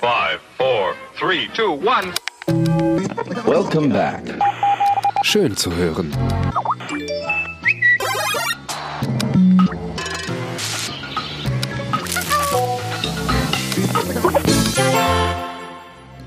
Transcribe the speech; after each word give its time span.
Five, 0.00 0.40
four, 0.58 0.94
three, 1.14 1.48
two, 1.54 1.72
one. 1.72 2.12
Welcome 3.46 3.88
back. 3.88 4.22
Schön 5.22 5.56
zu 5.56 5.74
hören. 5.74 6.12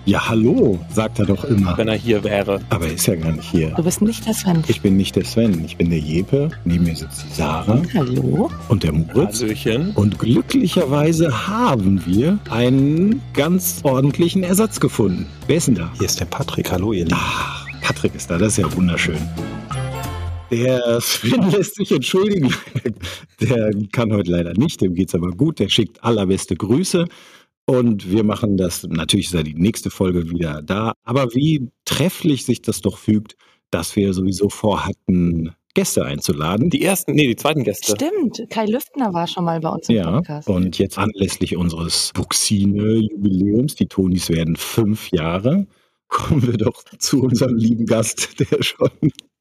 Ja, 0.09 0.27
hallo, 0.27 0.79
sagt 0.91 1.19
er 1.19 1.27
doch 1.27 1.43
immer. 1.43 1.77
wenn 1.77 1.87
er 1.87 1.93
hier 1.93 2.23
wäre. 2.23 2.61
Aber 2.71 2.87
er 2.87 2.93
ist 2.93 3.05
ja 3.05 3.13
gar 3.13 3.31
nicht 3.31 3.51
hier. 3.51 3.69
Du 3.75 3.83
bist 3.83 4.01
nicht 4.01 4.25
der 4.25 4.33
Sven. 4.33 4.63
Ich 4.67 4.81
bin 4.81 4.97
nicht 4.97 5.15
der 5.15 5.23
Sven, 5.23 5.63
ich 5.63 5.77
bin 5.77 5.91
der 5.91 5.99
Jepe. 5.99 6.49
Neben 6.65 6.85
mir 6.85 6.95
sitzt 6.95 7.25
die 7.29 7.35
Sarah 7.35 7.79
Hallo? 7.93 8.49
und 8.69 8.81
der 8.81 8.91
Moritz. 8.91 9.39
Hallöchen. 9.39 9.91
Und 9.91 10.17
glücklicherweise 10.17 11.47
haben 11.47 12.03
wir 12.07 12.39
einen 12.49 13.21
ganz 13.35 13.81
ordentlichen 13.83 14.41
Ersatz 14.41 14.79
gefunden. 14.79 15.27
Wer 15.45 15.57
ist 15.57 15.67
denn 15.67 15.75
da? 15.75 15.91
Hier 15.99 16.07
ist 16.07 16.19
der 16.19 16.25
Patrick. 16.25 16.71
Hallo, 16.71 16.91
ihr 16.91 17.03
Lieben. 17.05 17.15
Ach, 17.15 17.67
Patrick 17.83 18.15
ist 18.15 18.31
da, 18.31 18.39
das 18.39 18.53
ist 18.53 18.57
ja 18.57 18.75
wunderschön. 18.75 19.19
Der 20.49 20.99
Sven 21.01 21.51
lässt 21.51 21.75
sich 21.75 21.91
entschuldigen. 21.91 22.51
Der 23.39 23.69
kann 23.91 24.11
heute 24.11 24.31
leider 24.31 24.53
nicht, 24.53 24.81
dem 24.81 24.95
geht's 24.95 25.13
aber 25.13 25.29
gut. 25.29 25.59
Der 25.59 25.69
schickt 25.69 26.03
allerbeste 26.03 26.55
Grüße. 26.55 27.05
Und 27.69 28.09
wir 28.09 28.23
machen 28.23 28.57
das, 28.57 28.81
natürlich 28.83 29.27
ist 29.27 29.33
ja 29.35 29.43
die 29.43 29.53
nächste 29.53 29.91
Folge 29.91 30.31
wieder 30.31 30.63
da. 30.63 30.93
Aber 31.03 31.35
wie 31.35 31.69
trefflich 31.85 32.43
sich 32.43 32.63
das 32.63 32.81
doch 32.81 32.97
fügt, 32.97 33.35
dass 33.69 33.95
wir 33.95 34.13
sowieso 34.13 34.49
vorhatten, 34.49 35.53
Gäste 35.75 36.03
einzuladen. 36.03 36.71
Die 36.71 36.83
ersten, 36.83 37.13
nee, 37.13 37.27
die 37.27 37.35
zweiten 37.35 37.63
Gäste. 37.63 37.93
Stimmt, 37.95 38.49
Kai 38.49 38.65
Lüftner 38.65 39.13
war 39.13 39.27
schon 39.27 39.45
mal 39.45 39.59
bei 39.59 39.69
uns 39.69 39.87
im 39.87 39.97
Ja, 39.97 40.11
Podcast. 40.13 40.47
und 40.49 40.79
jetzt 40.79 40.97
anlässlich 40.97 41.55
unseres 41.57 42.11
Buxine-Jubiläums, 42.15 43.75
die 43.75 43.85
Tonis 43.85 44.29
werden 44.29 44.55
fünf 44.55 45.11
Jahre, 45.11 45.67
kommen 46.07 46.47
wir 46.47 46.57
doch 46.57 46.83
zu 46.97 47.21
unserem 47.21 47.55
lieben 47.55 47.85
Gast, 47.85 48.39
der 48.39 48.63
schon 48.63 48.89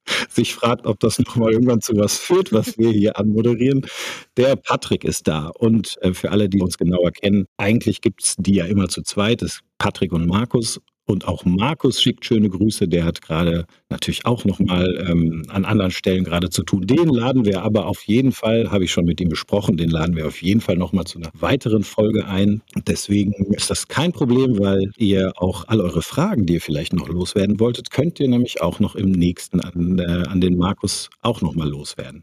sich 0.28 0.55
fragt, 0.55 0.87
ob 0.87 1.01
das 1.01 1.19
nochmal 1.19 1.53
irgendwann 1.53 1.81
zu 1.81 1.97
was 1.97 2.19
führt, 2.19 2.53
was 2.53 2.78
wir 2.78 2.91
hier 2.91 3.19
anmoderieren. 3.19 3.87
Der 4.37 4.56
Patrick 4.56 5.05
ist 5.05 5.28
da. 5.28 5.48
Und 5.48 5.97
äh, 6.03 6.14
für 6.14 6.31
alle, 6.31 6.48
die 6.48 6.61
uns 6.61 6.78
genauer 6.78 7.12
kennen, 7.12 7.47
eigentlich 7.56 8.01
gibt's 8.01 8.36
die 8.39 8.55
ja 8.55 8.67
immer 8.67 8.89
zu 8.89 9.03
zweit, 9.03 9.42
das 9.42 9.55
ist 9.55 9.61
Patrick 9.79 10.12
und 10.12 10.27
Markus. 10.27 10.81
Und 11.09 11.27
auch 11.27 11.47
Markus 11.47 12.03
schickt 12.03 12.27
schöne 12.27 12.51
Grüße. 12.51 12.87
Der 12.87 13.06
hat 13.06 13.23
gerade 13.23 13.64
natürlich 13.89 14.27
auch 14.27 14.45
nochmal 14.45 15.06
ähm, 15.09 15.42
an 15.48 15.64
anderen 15.64 15.91
Stellen 15.91 16.23
gerade 16.23 16.51
zu 16.51 16.62
tun. 16.62 16.87
Den 16.87 17.09
laden 17.09 17.47
wir 17.47 17.62
aber 17.62 17.87
auf 17.87 18.03
jeden 18.03 18.31
Fall, 18.31 18.70
habe 18.70 18.84
ich 18.84 18.92
schon 18.92 19.06
mit 19.06 19.19
ihm 19.19 19.31
besprochen, 19.31 19.79
den 19.79 19.89
laden 19.89 20.17
wir 20.17 20.27
auf 20.27 20.42
jeden 20.42 20.61
Fall 20.61 20.77
nochmal 20.77 21.05
zu 21.05 21.19
einer 21.19 21.31
weiteren 21.33 21.83
Folge 21.83 22.27
ein. 22.27 22.61
Deswegen 22.86 23.33
ist 23.55 23.70
das 23.70 23.89
kein 23.89 24.12
Problem, 24.12 24.59
weil 24.59 24.92
ihr 24.98 25.33
auch 25.36 25.67
all 25.69 25.81
eure 25.81 26.03
Fragen, 26.03 26.45
die 26.45 26.55
ihr 26.55 26.61
vielleicht 26.61 26.92
noch 26.92 27.09
loswerden 27.09 27.59
wolltet, 27.59 27.91
könnt 27.91 28.20
ihr 28.20 28.29
nämlich 28.29 28.61
auch 28.61 28.79
noch 28.79 28.95
im 28.95 29.11
nächsten 29.11 29.61
an, 29.61 29.98
äh, 29.98 30.29
an 30.29 30.42
den 30.42 30.59
Markus 30.59 31.09
auch 31.23 31.41
nochmal 31.41 31.70
loswerden. 31.70 32.23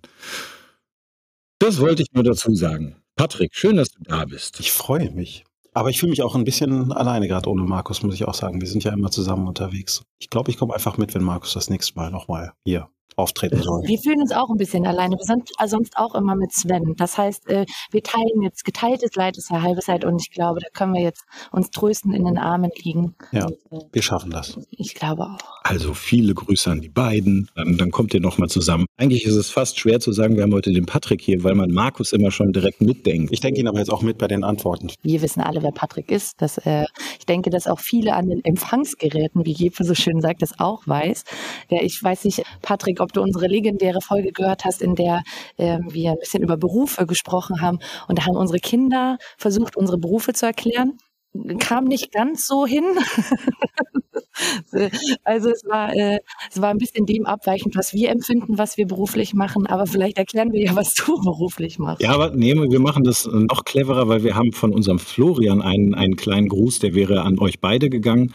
Das 1.57 1.79
wollte 1.79 2.03
ich 2.03 2.11
nur 2.13 2.23
dazu 2.23 2.53
sagen. 2.53 2.97
Patrick, 3.15 3.55
schön, 3.55 3.77
dass 3.77 3.89
du 3.89 4.03
da 4.03 4.25
bist. 4.25 4.59
Ich 4.59 4.71
freue 4.71 5.09
mich. 5.09 5.43
Aber 5.75 5.89
ich 5.89 5.99
fühle 5.99 6.11
mich 6.11 6.23
auch 6.23 6.35
ein 6.35 6.45
bisschen 6.45 6.93
alleine 6.93 7.27
gerade 7.27 7.49
ohne 7.49 7.63
Markus, 7.63 8.01
muss 8.01 8.15
ich 8.15 8.25
auch 8.25 8.33
sagen. 8.33 8.61
Wir 8.61 8.67
sind 8.67 8.85
ja 8.85 8.93
immer 8.93 9.11
zusammen 9.11 9.45
unterwegs. 9.45 10.05
Ich 10.19 10.29
glaube, 10.29 10.49
ich 10.49 10.57
komme 10.57 10.73
einfach 10.73 10.97
mit, 10.97 11.13
wenn 11.13 11.21
Markus 11.21 11.53
das 11.53 11.69
nächste 11.69 11.95
Mal 11.95 12.11
nochmal 12.11 12.53
hier 12.63 12.87
auftreten 13.15 13.61
soll. 13.61 13.81
Wir 13.85 13.97
fühlen 13.99 14.21
uns 14.21 14.31
auch 14.31 14.49
ein 14.49 14.57
bisschen 14.57 14.85
alleine. 14.85 15.15
Wir 15.15 15.25
sind 15.25 15.49
äh, 15.59 15.67
sonst 15.67 15.97
auch 15.97 16.15
immer 16.15 16.35
mit 16.35 16.51
Sven. 16.53 16.95
Das 16.97 17.17
heißt, 17.17 17.47
äh, 17.49 17.65
wir 17.91 18.03
teilen 18.03 18.41
jetzt 18.43 18.65
geteiltes 18.65 19.15
Leid 19.15 19.37
ist 19.37 19.49
ja 19.49 19.61
halbes 19.61 19.87
Leid 19.87 20.03
und 20.05 20.21
ich 20.21 20.31
glaube, 20.31 20.59
da 20.59 20.67
können 20.73 20.93
wir 20.93 21.01
jetzt 21.01 21.23
uns 21.51 21.69
trösten 21.71 22.13
in 22.13 22.25
den 22.25 22.37
Armen 22.37 22.71
liegen. 22.83 23.15
Ja. 23.31 23.47
Äh, 23.71 23.79
Wir 23.91 24.01
schaffen 24.01 24.31
das. 24.31 24.59
ich 24.71 24.95
glaube 24.95 25.23
auch. 25.23 25.37
Also 25.63 25.93
viele 25.93 26.33
Grüße 26.33 26.69
an 26.69 26.81
die 26.81 26.89
beiden. 26.89 27.49
Dann, 27.55 27.77
dann 27.77 27.91
kommt 27.91 28.13
ihr 28.13 28.19
nochmal 28.19 28.49
zusammen. 28.49 28.85
Eigentlich 28.97 29.25
ist 29.25 29.35
es 29.35 29.49
fast 29.49 29.79
schwer 29.79 29.99
zu 29.99 30.11
sagen, 30.11 30.35
wir 30.35 30.43
haben 30.43 30.53
heute 30.53 30.71
den 30.71 30.85
Patrick 30.85 31.21
hier, 31.21 31.43
weil 31.43 31.55
man 31.55 31.71
Markus 31.71 32.11
immer 32.11 32.31
schon 32.31 32.51
direkt 32.51 32.81
mitdenkt. 32.81 33.31
Ich 33.31 33.39
denke 33.39 33.59
ihn 33.59 33.67
aber 33.67 33.79
jetzt 33.79 33.91
auch 33.91 34.01
mit 34.01 34.17
bei 34.17 34.27
den 34.27 34.43
Antworten. 34.43 34.91
Wir 35.01 35.21
wissen 35.21 35.41
alle, 35.41 35.63
wer 35.63 35.71
Patrick 35.71 36.11
ist. 36.11 36.41
Das, 36.41 36.57
äh, 36.59 36.85
ich 37.19 37.25
denke, 37.25 37.49
dass 37.49 37.67
auch 37.67 37.79
viele 37.79 38.13
an 38.13 38.27
den 38.29 38.43
Empfangsgeräten, 38.43 39.45
wie 39.45 39.53
Jeppe 39.53 39.83
so 39.85 39.95
schön 39.95 40.21
sagt, 40.21 40.41
das 40.41 40.59
auch 40.59 40.85
weiß. 40.85 41.23
Ja, 41.69 41.81
ich 41.81 42.01
weiß 42.01 42.25
nicht, 42.25 42.43
Patrick, 42.61 42.94
ob 42.99 43.13
du 43.13 43.21
unsere 43.21 43.47
legendäre 43.47 44.01
Folge 44.01 44.31
gehört 44.31 44.65
hast, 44.65 44.81
in 44.81 44.95
der 44.95 45.23
ähm, 45.57 45.87
wir 45.89 46.11
ein 46.11 46.19
bisschen 46.19 46.43
über 46.43 46.57
Berufe 46.57 47.05
gesprochen 47.05 47.61
haben. 47.61 47.79
Und 48.07 48.19
da 48.19 48.25
haben 48.25 48.35
unsere 48.35 48.59
Kinder 48.59 49.17
versucht, 49.37 49.75
unsere 49.75 49.97
Berufe 49.97 50.33
zu 50.33 50.45
erklären. 50.45 50.97
Kam 51.59 51.85
nicht 51.85 52.11
ganz 52.11 52.47
so 52.47 52.65
hin. 52.65 52.85
Also 55.23 55.49
es 55.49 55.63
war, 55.65 55.95
äh, 55.95 56.19
es 56.51 56.61
war 56.61 56.69
ein 56.69 56.77
bisschen 56.77 57.05
dem 57.05 57.25
abweichend, 57.25 57.75
was 57.77 57.93
wir 57.93 58.09
empfinden, 58.09 58.57
was 58.57 58.77
wir 58.77 58.85
beruflich 58.85 59.33
machen. 59.33 59.65
Aber 59.65 59.87
vielleicht 59.87 60.17
erklären 60.17 60.51
wir 60.51 60.61
ja, 60.61 60.75
was 60.75 60.93
du 60.93 61.21
beruflich 61.21 61.79
machst. 61.79 62.01
Ja, 62.01 62.11
aber 62.11 62.31
nee, 62.31 62.53
wir 62.53 62.79
machen 62.79 63.03
das 63.03 63.27
noch 63.31 63.63
cleverer, 63.63 64.07
weil 64.07 64.23
wir 64.23 64.35
haben 64.35 64.51
von 64.51 64.73
unserem 64.73 64.99
Florian 64.99 65.61
einen, 65.61 65.93
einen 65.93 66.15
kleinen 66.17 66.49
Gruß, 66.49 66.79
der 66.79 66.93
wäre 66.93 67.21
an 67.21 67.39
euch 67.39 67.59
beide 67.59 67.89
gegangen. 67.89 68.33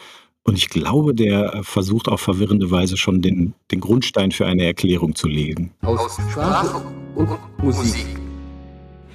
Und 0.51 0.57
ich 0.57 0.69
glaube, 0.69 1.15
der 1.15 1.55
äh, 1.55 1.63
versucht 1.63 2.09
auf 2.09 2.23
verwirrende 2.23 2.73
Weise 2.73 2.97
schon 2.97 3.23
den, 3.23 3.55
den 3.71 3.79
Grundstein 3.79 4.33
für 4.33 4.47
eine 4.47 4.65
Erklärung 4.65 5.15
zu 5.15 5.29
legen. 5.29 5.71
Aus 5.83 6.19
Sprache 6.33 6.83
und 7.15 7.29
Musik. 7.63 8.05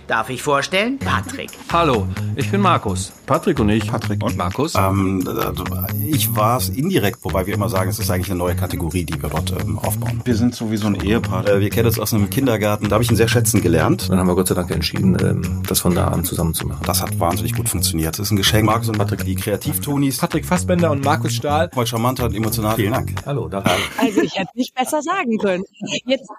Darf 0.08 0.30
ich 0.30 0.44
vorstellen? 0.44 1.00
Patrick. 1.00 1.50
Hallo, 1.74 2.08
ich 2.36 2.52
bin 2.52 2.62
Markus. 2.62 3.12
Patrick 3.26 3.60
und 3.60 3.70
ich. 3.70 3.88
Patrick. 3.88 4.24
Und 4.24 4.38
Markus? 4.38 4.76
Ähm, 4.76 5.28
äh, 5.28 5.96
ich 6.08 6.36
war 6.36 6.58
es 6.58 6.70
indirekt, 6.70 7.20
wobei 7.24 7.48
wir 7.48 7.56
immer 7.56 7.70
sagen, 7.70 7.90
es 7.90 7.98
ist 7.98 8.12
eigentlich 8.12 8.30
eine 8.30 8.38
neue 8.38 8.56
Kategorie, 8.56 9.04
die 9.04 9.20
wir 9.20 9.30
dort 9.30 9.52
ähm, 9.60 9.80
aufbauen. 9.80 10.22
Wir 10.24 10.36
sind 10.36 10.54
sowieso 10.54 10.88
ein 10.88 10.96
Ehepaar. 10.96 11.48
Äh, 11.48 11.60
wir 11.60 11.72
kennen 11.72 11.88
uns 11.88 11.98
aus 12.00 12.14
einem 12.14 12.30
Kindergarten. 12.30 12.88
Da 12.88 12.96
habe 12.96 13.04
ich 13.04 13.10
ihn 13.10 13.16
sehr 13.16 13.28
schätzen 13.28 13.64
gelernt. 13.64 14.08
Dann 14.10 14.20
haben 14.20 14.28
wir 14.28 14.36
Gott 14.36 14.48
sei 14.48 14.54
Dank 14.54 14.70
entschieden, 14.70 15.18
ähm, 15.20 15.64
das 15.68 15.80
von 15.80 15.96
da 15.96 16.10
an 16.10 16.24
zusammen 16.24 16.54
zu 16.54 16.68
machen. 16.68 16.84
Das 16.86 17.02
hat 17.02 17.20
wahnsinnig 17.20 17.56
gut 17.56 17.68
funktioniert. 17.68 18.20
Das 18.20 18.28
ist 18.28 18.32
ein 18.32 18.38
Geschenk. 18.38 18.66
Markus 18.66 18.90
und 18.90 19.00
Patrick, 19.00 19.26
die 19.26 19.36
Kreativtonis. 19.36 20.20
Patrick 20.20 20.46
Fassbender 20.46 20.92
und 20.92 21.04
Markus 21.04 21.34
Stahl. 21.34 21.72
Heute 21.76 21.90
charmanter 21.90 22.26
und 22.26 22.36
emotional. 22.36 22.76
Vielen 22.76 22.94
Dank. 22.94 23.12
Hallo, 23.26 23.48
danke. 23.50 23.72
Also 23.98 24.22
ich 24.22 24.36
hätte 24.38 24.52
nicht 24.54 24.76
besser 24.76 25.02
sagen 25.02 25.40
können. 25.40 25.64
Jetzt, 26.06 26.30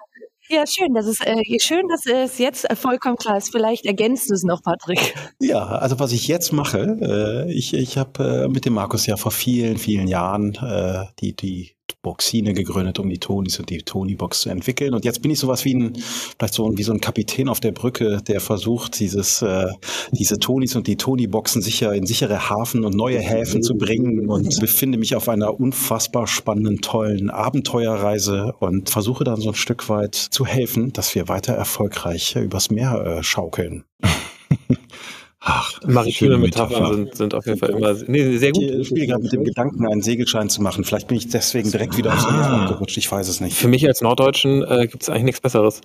ja, 0.49 0.65
schön, 0.67 0.93
dass 0.93 1.05
es 1.05 1.19
äh, 1.21 1.59
schön, 1.59 1.87
dass 1.87 2.05
es 2.05 2.37
jetzt 2.37 2.67
vollkommen 2.77 3.17
klar 3.17 3.37
ist. 3.37 3.51
Vielleicht 3.51 3.85
ergänzt 3.85 4.29
du 4.29 4.33
es 4.33 4.43
noch, 4.43 4.61
Patrick. 4.61 5.15
Ja, 5.39 5.65
also 5.65 5.99
was 5.99 6.11
ich 6.11 6.27
jetzt 6.27 6.51
mache, 6.51 6.97
äh, 7.01 7.51
ich, 7.53 7.73
ich 7.73 7.97
habe 7.97 8.45
äh, 8.45 8.47
mit 8.47 8.65
dem 8.65 8.73
Markus 8.73 9.05
ja 9.05 9.17
vor 9.17 9.31
vielen, 9.31 9.77
vielen 9.77 10.07
Jahren 10.07 10.55
äh, 10.55 11.05
die, 11.19 11.35
die 11.35 11.76
Boxine 12.01 12.53
gegründet, 12.53 12.99
um 12.99 13.09
die 13.09 13.19
Tonis 13.19 13.59
und 13.59 13.69
die 13.69 13.79
Tony-Box 13.79 14.41
zu 14.41 14.49
entwickeln. 14.49 14.93
Und 14.93 15.05
jetzt 15.05 15.21
bin 15.21 15.31
ich 15.31 15.39
sowas 15.39 15.65
wie 15.65 15.75
ein, 15.75 15.95
vielleicht 15.95 16.53
so, 16.53 16.77
wie 16.77 16.83
so 16.83 16.93
ein 16.93 17.01
Kapitän 17.01 17.49
auf 17.49 17.59
der 17.59 17.71
Brücke, 17.71 18.21
der 18.27 18.39
versucht, 18.39 18.99
dieses, 18.99 19.41
äh, 19.41 19.67
diese 20.11 20.39
Tonis 20.39 20.75
und 20.75 20.87
die 20.87 20.97
Tony-Boxen 20.97 21.61
sicher 21.61 21.93
in 21.93 22.05
sichere 22.05 22.49
Hafen 22.49 22.85
und 22.85 22.95
neue 22.95 23.19
Häfen 23.19 23.61
zu 23.61 23.75
bringen 23.75 24.29
und 24.29 24.59
befinde 24.59 24.97
mich 24.97 25.15
auf 25.15 25.29
einer 25.29 25.59
unfassbar 25.59 26.27
spannenden, 26.27 26.81
tollen 26.81 27.29
Abenteuerreise 27.29 28.53
und 28.59 28.89
versuche 28.89 29.23
dann 29.23 29.41
so 29.41 29.49
ein 29.49 29.55
Stück 29.55 29.89
weit 29.89 30.15
zu 30.15 30.45
helfen, 30.45 30.93
dass 30.93 31.15
wir 31.15 31.27
weiter 31.27 31.53
erfolgreich 31.53 32.35
übers 32.35 32.69
Meer 32.69 33.03
äh, 33.05 33.23
schaukeln. 33.23 33.83
Ach, 35.49 35.79
Maritime 35.87 36.13
schöne 36.13 36.37
Metaphern 36.37 36.81
Metapher. 36.81 36.95
sind, 36.95 37.15
sind 37.15 37.33
auf 37.33 37.45
jeden 37.45 37.57
Fall 37.57 37.69
immer 37.69 37.93
nee, 38.07 38.37
sehr 38.37 38.51
gut. 38.51 38.63
Ich 38.63 38.89
spiele 38.89 39.07
gerade 39.07 39.23
mit 39.23 39.31
dem 39.31 39.45
Gedanken, 39.45 39.87
einen 39.87 40.01
Segelschein 40.01 40.49
zu 40.49 40.61
machen. 40.61 40.83
Vielleicht 40.83 41.07
bin 41.07 41.15
ich 41.15 41.29
deswegen 41.29 41.71
direkt 41.71 41.95
wieder 41.95 42.13
aufs 42.13 42.29
Meer 42.29 42.49
abgerutscht. 42.49 42.97
Ich 42.97 43.09
weiß 43.09 43.29
es 43.29 43.39
nicht. 43.39 43.55
Für 43.55 43.69
mich 43.69 43.87
als 43.87 44.01
Norddeutschen 44.01 44.63
äh, 44.63 44.87
gibt 44.87 45.03
es 45.03 45.09
eigentlich 45.09 45.23
nichts 45.23 45.39
Besseres. 45.41 45.79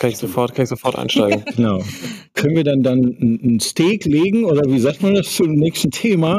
Kann 0.00 0.08
ich 0.08 0.16
sofort, 0.16 0.54
kann 0.54 0.62
ich 0.62 0.68
sofort 0.70 0.96
einsteigen. 0.96 1.44
Genau. 1.56 1.82
Können 2.32 2.56
wir 2.56 2.64
dann 2.64 2.82
dann 2.82 3.00
ein 3.02 3.60
Steak 3.60 4.06
legen 4.06 4.44
oder 4.46 4.62
wie 4.66 4.78
sagt 4.78 5.02
man 5.02 5.14
das 5.14 5.34
zum 5.34 5.52
nächsten 5.52 5.90
Thema? 5.90 6.38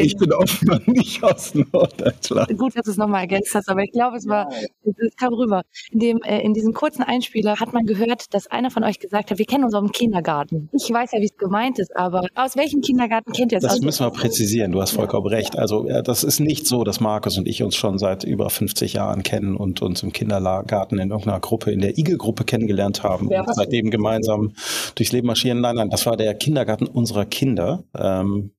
Ich 0.00 0.16
bin 0.16 0.32
offenbar 0.32 0.80
nicht 0.86 1.22
aus 1.22 1.54
Norddeutschland. 1.54 2.58
Gut, 2.58 2.76
dass 2.76 2.84
du 2.84 2.90
es 2.90 2.96
nochmal 2.98 3.22
ergänzt 3.22 3.54
hast, 3.54 3.68
aber 3.70 3.82
ich 3.82 3.92
glaube, 3.92 4.18
es 4.18 4.26
war, 4.26 4.48
es 4.84 5.16
kam 5.16 5.32
rüber. 5.32 5.62
In, 5.92 6.00
dem, 6.00 6.18
äh, 6.22 6.40
in 6.42 6.52
diesem 6.52 6.74
kurzen 6.74 7.02
Einspieler 7.02 7.58
hat 7.58 7.72
man 7.72 7.84
gehört, 7.86 8.34
dass 8.34 8.48
einer 8.48 8.70
von 8.70 8.84
euch 8.84 8.98
gesagt 8.98 9.30
hat, 9.30 9.38
wir 9.38 9.46
kennen 9.46 9.64
uns 9.64 9.72
aus 9.72 9.82
dem 9.82 9.92
Kindergarten. 9.92 10.68
Ich 10.72 10.90
weiß 10.92 11.12
ja, 11.12 11.20
wie 11.20 11.26
es 11.26 11.36
gemeint 11.38 11.78
ist, 11.78 11.96
aber 11.96 12.26
aus 12.34 12.56
welchem 12.56 12.82
Kindergarten 12.82 13.32
kennt 13.32 13.52
ihr 13.52 13.58
es? 13.58 13.64
Das 13.64 13.74
Aus- 13.74 13.80
müssen 13.80 14.04
wir 14.04 14.10
präzisieren. 14.10 14.72
Du 14.72 14.82
hast 14.82 14.90
vollkommen 14.90 15.26
recht. 15.28 15.58
Also 15.58 15.88
ja, 15.88 16.02
das 16.02 16.22
ist 16.24 16.40
nicht 16.40 16.66
so, 16.66 16.84
dass 16.84 17.00
Markus 17.00 17.38
und 17.38 17.48
ich 17.48 17.62
uns 17.62 17.76
schon 17.76 17.98
seit 17.98 18.24
über 18.24 18.50
50 18.50 18.92
Jahren 18.94 19.22
kennen 19.22 19.56
und 19.56 19.80
uns 19.80 20.02
im 20.02 20.12
Kindergarten 20.12 20.98
in 20.98 21.10
irgendeiner 21.10 21.40
Gruppe, 21.40 21.70
in 21.70 21.80
der 21.80 21.96
Igel-Gruppe 22.10 22.44
kennengelernt 22.44 23.02
haben 23.02 23.30
was? 23.30 23.56
seitdem 23.56 23.90
gemeinsam 23.90 24.52
durchs 24.94 25.12
Leben 25.12 25.26
marschieren. 25.26 25.60
Nein, 25.60 25.76
nein, 25.76 25.90
das 25.90 26.06
war 26.06 26.16
der 26.16 26.34
Kindergarten 26.34 26.86
unserer 26.86 27.24
Kinder. 27.24 27.84
Ähm, 27.96 28.52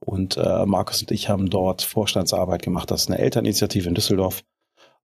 und 0.00 0.36
äh, 0.36 0.66
Markus 0.66 1.02
und 1.02 1.10
ich 1.10 1.28
haben 1.28 1.48
dort 1.48 1.82
Vorstandsarbeit 1.82 2.62
gemacht. 2.62 2.90
Das 2.90 3.02
ist 3.02 3.08
eine 3.08 3.18
Elterninitiative 3.18 3.88
in 3.88 3.94
Düsseldorf. 3.94 4.42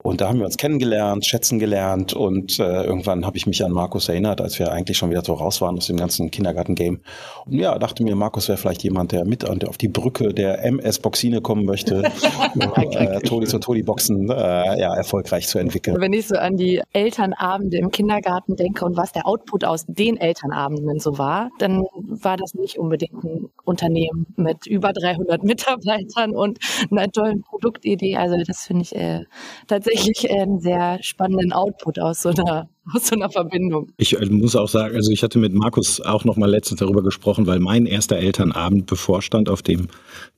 Und 0.09 0.23
da 0.23 0.29
haben 0.29 0.39
wir 0.39 0.47
uns 0.47 0.57
kennengelernt, 0.57 1.27
schätzen 1.27 1.59
gelernt 1.59 2.15
und 2.15 2.59
äh, 2.59 2.85
irgendwann 2.85 3.27
habe 3.27 3.37
ich 3.37 3.47
mich 3.47 3.63
an 3.63 3.73
Markus 3.73 4.09
erinnert, 4.09 4.41
als 4.41 4.59
wir 4.59 4.73
eigentlich 4.73 4.97
schon 4.97 5.11
wieder 5.11 5.23
so 5.23 5.35
raus 5.35 5.61
waren 5.61 5.77
aus 5.77 5.89
dem 5.89 5.99
ganzen 5.99 6.31
Kindergarten-Game. 6.31 7.01
Und 7.45 7.53
ja, 7.53 7.79
dachte 7.79 8.03
mir, 8.03 8.17
Markus 8.17 8.49
wäre 8.49 8.57
vielleicht 8.57 8.83
jemand, 8.83 9.13
der 9.13 9.27
mit 9.27 9.45
auf 9.45 9.77
die 9.77 9.89
Brücke 9.89 10.33
der 10.33 10.65
MS-Boxine 10.65 11.43
kommen 11.43 11.67
möchte, 11.67 12.05
äh, 12.59 13.21
Todis 13.21 13.53
und 13.53 13.63
Todi-Boxen 13.63 14.31
äh, 14.31 14.81
ja, 14.81 14.95
erfolgreich 14.95 15.47
zu 15.47 15.59
entwickeln. 15.59 16.01
Wenn 16.01 16.15
ich 16.15 16.29
so 16.29 16.37
an 16.37 16.57
die 16.57 16.81
Elternabende 16.95 17.77
im 17.77 17.91
Kindergarten 17.91 18.57
denke 18.57 18.87
und 18.87 18.97
was 18.97 19.13
der 19.13 19.27
Output 19.27 19.67
aus 19.67 19.85
den 19.87 20.17
Elternabenden 20.17 21.01
so 21.01 21.19
war, 21.19 21.51
dann 21.59 21.85
war 22.07 22.39
das 22.39 22.55
nicht 22.55 22.79
unbedingt 22.79 23.23
ein 23.25 23.51
Unternehmen 23.67 24.25
mit 24.37 24.67
über 24.67 24.95
300 24.95 25.43
Mitarbeitern 25.45 26.31
und 26.31 26.59
einer 26.91 27.13
tollen 27.13 27.43
Produktidee. 27.43 28.17
Also 28.17 28.37
das 28.47 28.63
finde 28.63 28.85
ich 28.85 28.97
äh, 28.97 29.25
tatsächlich 29.67 29.98
einen 30.31 30.61
sehr 30.61 30.99
spannenden 31.03 31.53
Output 31.53 31.99
aus 31.99 32.23
so 32.23 32.31
einer 32.31 32.69
aus 32.95 33.09
so 33.09 33.17
einer 33.17 33.31
Verbindung. 33.31 33.93
Ich 33.97 34.19
äh, 34.19 34.27
muss 34.27 34.57
auch 34.57 34.69
sagen, 34.69 34.95
also 34.97 35.11
ich 35.11 35.23
hatte 35.23 35.39
mit 35.39 35.53
Markus 35.55 36.01
auch 36.01 36.25
noch 36.25 36.37
mal 36.37 36.51
letztens 36.51 36.81
darüber 36.81 37.03
gesprochen, 37.03 37.47
weil 37.47 37.59
mein 37.59 37.87
erster 37.87 38.17
Elternabend 38.17 38.87
bevorstand, 38.87 39.49
auf 39.49 39.63
dem 39.63 39.89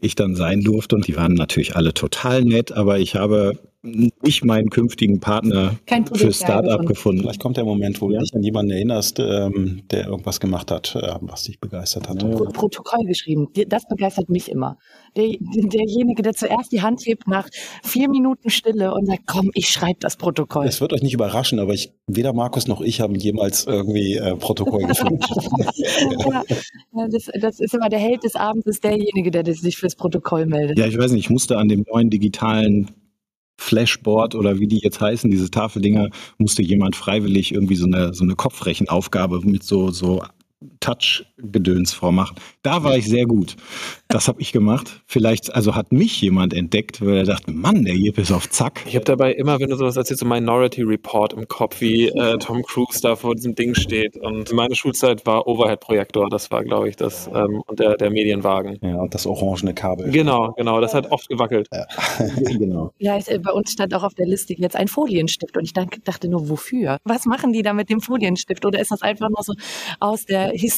ich 0.00 0.14
dann 0.14 0.34
sein 0.34 0.62
durfte. 0.62 0.96
Und 0.96 1.06
die 1.06 1.16
waren 1.16 1.34
natürlich 1.34 1.76
alle 1.76 1.94
total 1.94 2.44
nett, 2.44 2.72
aber 2.72 2.98
ich 2.98 3.14
habe 3.14 3.58
nicht 3.82 4.44
meinen 4.44 4.68
künftigen 4.68 5.20
Partner 5.20 5.76
für 6.14 6.32
Startup 6.32 6.84
gefunden. 6.84 7.22
Vielleicht 7.22 7.40
kommt 7.40 7.56
der 7.56 7.64
Moment, 7.64 8.00
wo 8.02 8.08
du 8.08 8.18
dich 8.18 8.34
an 8.34 8.42
jemanden 8.42 8.72
erinnerst, 8.72 9.18
ähm, 9.18 9.82
der 9.90 10.06
irgendwas 10.06 10.38
gemacht 10.38 10.70
hat, 10.70 10.94
äh, 10.96 11.14
was 11.22 11.44
dich 11.44 11.60
begeistert 11.60 12.08
hat. 12.08 12.18
Pro 12.18 12.44
Protokoll 12.44 13.06
geschrieben. 13.06 13.48
Das 13.68 13.88
begeistert 13.88 14.28
mich 14.28 14.50
immer. 14.50 14.76
Der, 15.16 15.28
derjenige, 15.28 16.22
der 16.22 16.34
zuerst 16.34 16.72
die 16.72 16.82
Hand 16.82 17.00
hebt 17.06 17.26
nach 17.26 17.48
vier 17.82 18.10
Minuten 18.10 18.50
Stille 18.50 18.92
und 18.92 19.06
sagt, 19.06 19.22
komm, 19.26 19.50
ich 19.54 19.70
schreibe 19.70 19.98
das 20.00 20.16
Protokoll. 20.16 20.66
Es 20.66 20.80
wird 20.82 20.92
euch 20.92 21.02
nicht 21.02 21.14
überraschen, 21.14 21.58
aber 21.58 21.72
ich, 21.72 21.94
weder 22.06 22.34
Markus 22.34 22.68
noch 22.68 22.82
ich 22.82 23.00
haben 23.00 23.14
jemals 23.14 23.66
irgendwie 23.66 24.16
äh, 24.16 24.36
Protokoll 24.36 24.84
geschrieben. 24.84 25.20
ja, 26.94 27.08
das, 27.10 27.30
das, 27.40 27.60
ist 27.60 27.74
immer 27.74 27.88
der 27.88 27.98
Held 27.98 28.24
des 28.24 28.36
Abends, 28.36 28.66
ist 28.66 28.84
derjenige, 28.84 29.30
der 29.30 29.44
sich 29.54 29.78
fürs 29.78 29.96
Protokoll 29.96 30.44
meldet. 30.44 30.78
Ja, 30.78 30.86
ich 30.86 30.98
weiß 30.98 31.12
nicht, 31.12 31.24
ich 31.24 31.30
musste 31.30 31.56
an 31.56 31.68
dem 31.68 31.84
neuen 31.90 32.10
digitalen 32.10 32.90
Flashboard 33.60 34.34
oder 34.34 34.58
wie 34.58 34.66
die 34.66 34.78
jetzt 34.78 35.00
heißen, 35.00 35.30
diese 35.30 35.50
Tafeldinger, 35.50 36.10
musste 36.38 36.62
jemand 36.62 36.96
freiwillig 36.96 37.52
irgendwie 37.52 37.76
so 37.76 37.84
eine, 37.84 38.14
so 38.14 38.24
eine 38.24 38.34
Kopfrechenaufgabe 38.34 39.40
mit 39.42 39.62
so, 39.62 39.90
so 39.90 40.22
Touch-Gedöns 40.80 41.92
vormachen. 41.92 42.36
Da 42.62 42.82
war 42.84 42.96
ich 42.96 43.06
sehr 43.06 43.26
gut. 43.26 43.56
Das 44.08 44.28
habe 44.28 44.40
ich 44.40 44.50
gemacht. 44.50 45.02
Vielleicht, 45.06 45.54
also 45.54 45.74
hat 45.74 45.92
mich 45.92 46.20
jemand 46.20 46.52
entdeckt, 46.52 47.04
weil 47.04 47.18
er 47.18 47.24
dachte, 47.24 47.52
Mann, 47.52 47.84
der 47.84 47.94
Jeppe 47.94 48.22
ist 48.22 48.32
auf 48.32 48.50
Zack. 48.50 48.80
Ich 48.86 48.96
habe 48.96 49.04
dabei 49.04 49.32
immer, 49.32 49.60
wenn 49.60 49.70
du 49.70 49.76
sowas 49.76 49.96
erzählst, 49.96 50.20
so 50.20 50.26
Minority 50.26 50.82
Report 50.82 51.34
im 51.34 51.46
Kopf, 51.46 51.80
wie 51.80 52.08
äh, 52.08 52.38
Tom 52.38 52.62
Cruise 52.62 53.00
da 53.02 53.14
vor 53.14 53.34
diesem 53.34 53.54
Ding 53.54 53.74
steht. 53.74 54.16
Und 54.16 54.52
meine 54.52 54.74
Schulzeit 54.74 55.26
war 55.26 55.46
Overhead-Projektor, 55.46 56.28
das 56.30 56.50
war, 56.50 56.64
glaube 56.64 56.88
ich, 56.88 56.96
das, 56.96 57.28
ähm, 57.28 57.62
und 57.66 57.78
der, 57.78 57.96
der 57.96 58.10
Medienwagen. 58.10 58.78
Ja, 58.82 58.96
und 58.96 59.14
das 59.14 59.26
orangene 59.26 59.74
Kabel. 59.74 60.10
Genau, 60.10 60.54
genau, 60.56 60.80
das 60.80 60.94
hat 60.94 61.10
oft 61.10 61.28
gewackelt. 61.28 61.68
Ja, 61.72 61.86
genau. 62.58 62.92
Ja, 62.98 63.16
ich, 63.18 63.26
bei 63.26 63.52
uns 63.52 63.72
stand 63.72 63.94
auch 63.94 64.02
auf 64.02 64.14
der 64.14 64.26
Liste 64.26 64.54
jetzt 64.54 64.76
ein 64.76 64.88
Folienstift 64.88 65.56
und 65.56 65.64
ich 65.64 65.72
dachte 65.72 66.28
nur, 66.28 66.48
wofür? 66.48 66.98
Was 67.04 67.26
machen 67.26 67.52
die 67.52 67.62
da 67.62 67.74
mit 67.74 67.90
dem 67.90 68.00
Folienstift? 68.00 68.64
Oder 68.64 68.80
ist 68.80 68.90
das 68.90 69.02
einfach 69.02 69.28
nur 69.28 69.42
so 69.42 69.54
aus 70.00 70.24
der 70.24 70.48
Historie? 70.48 70.69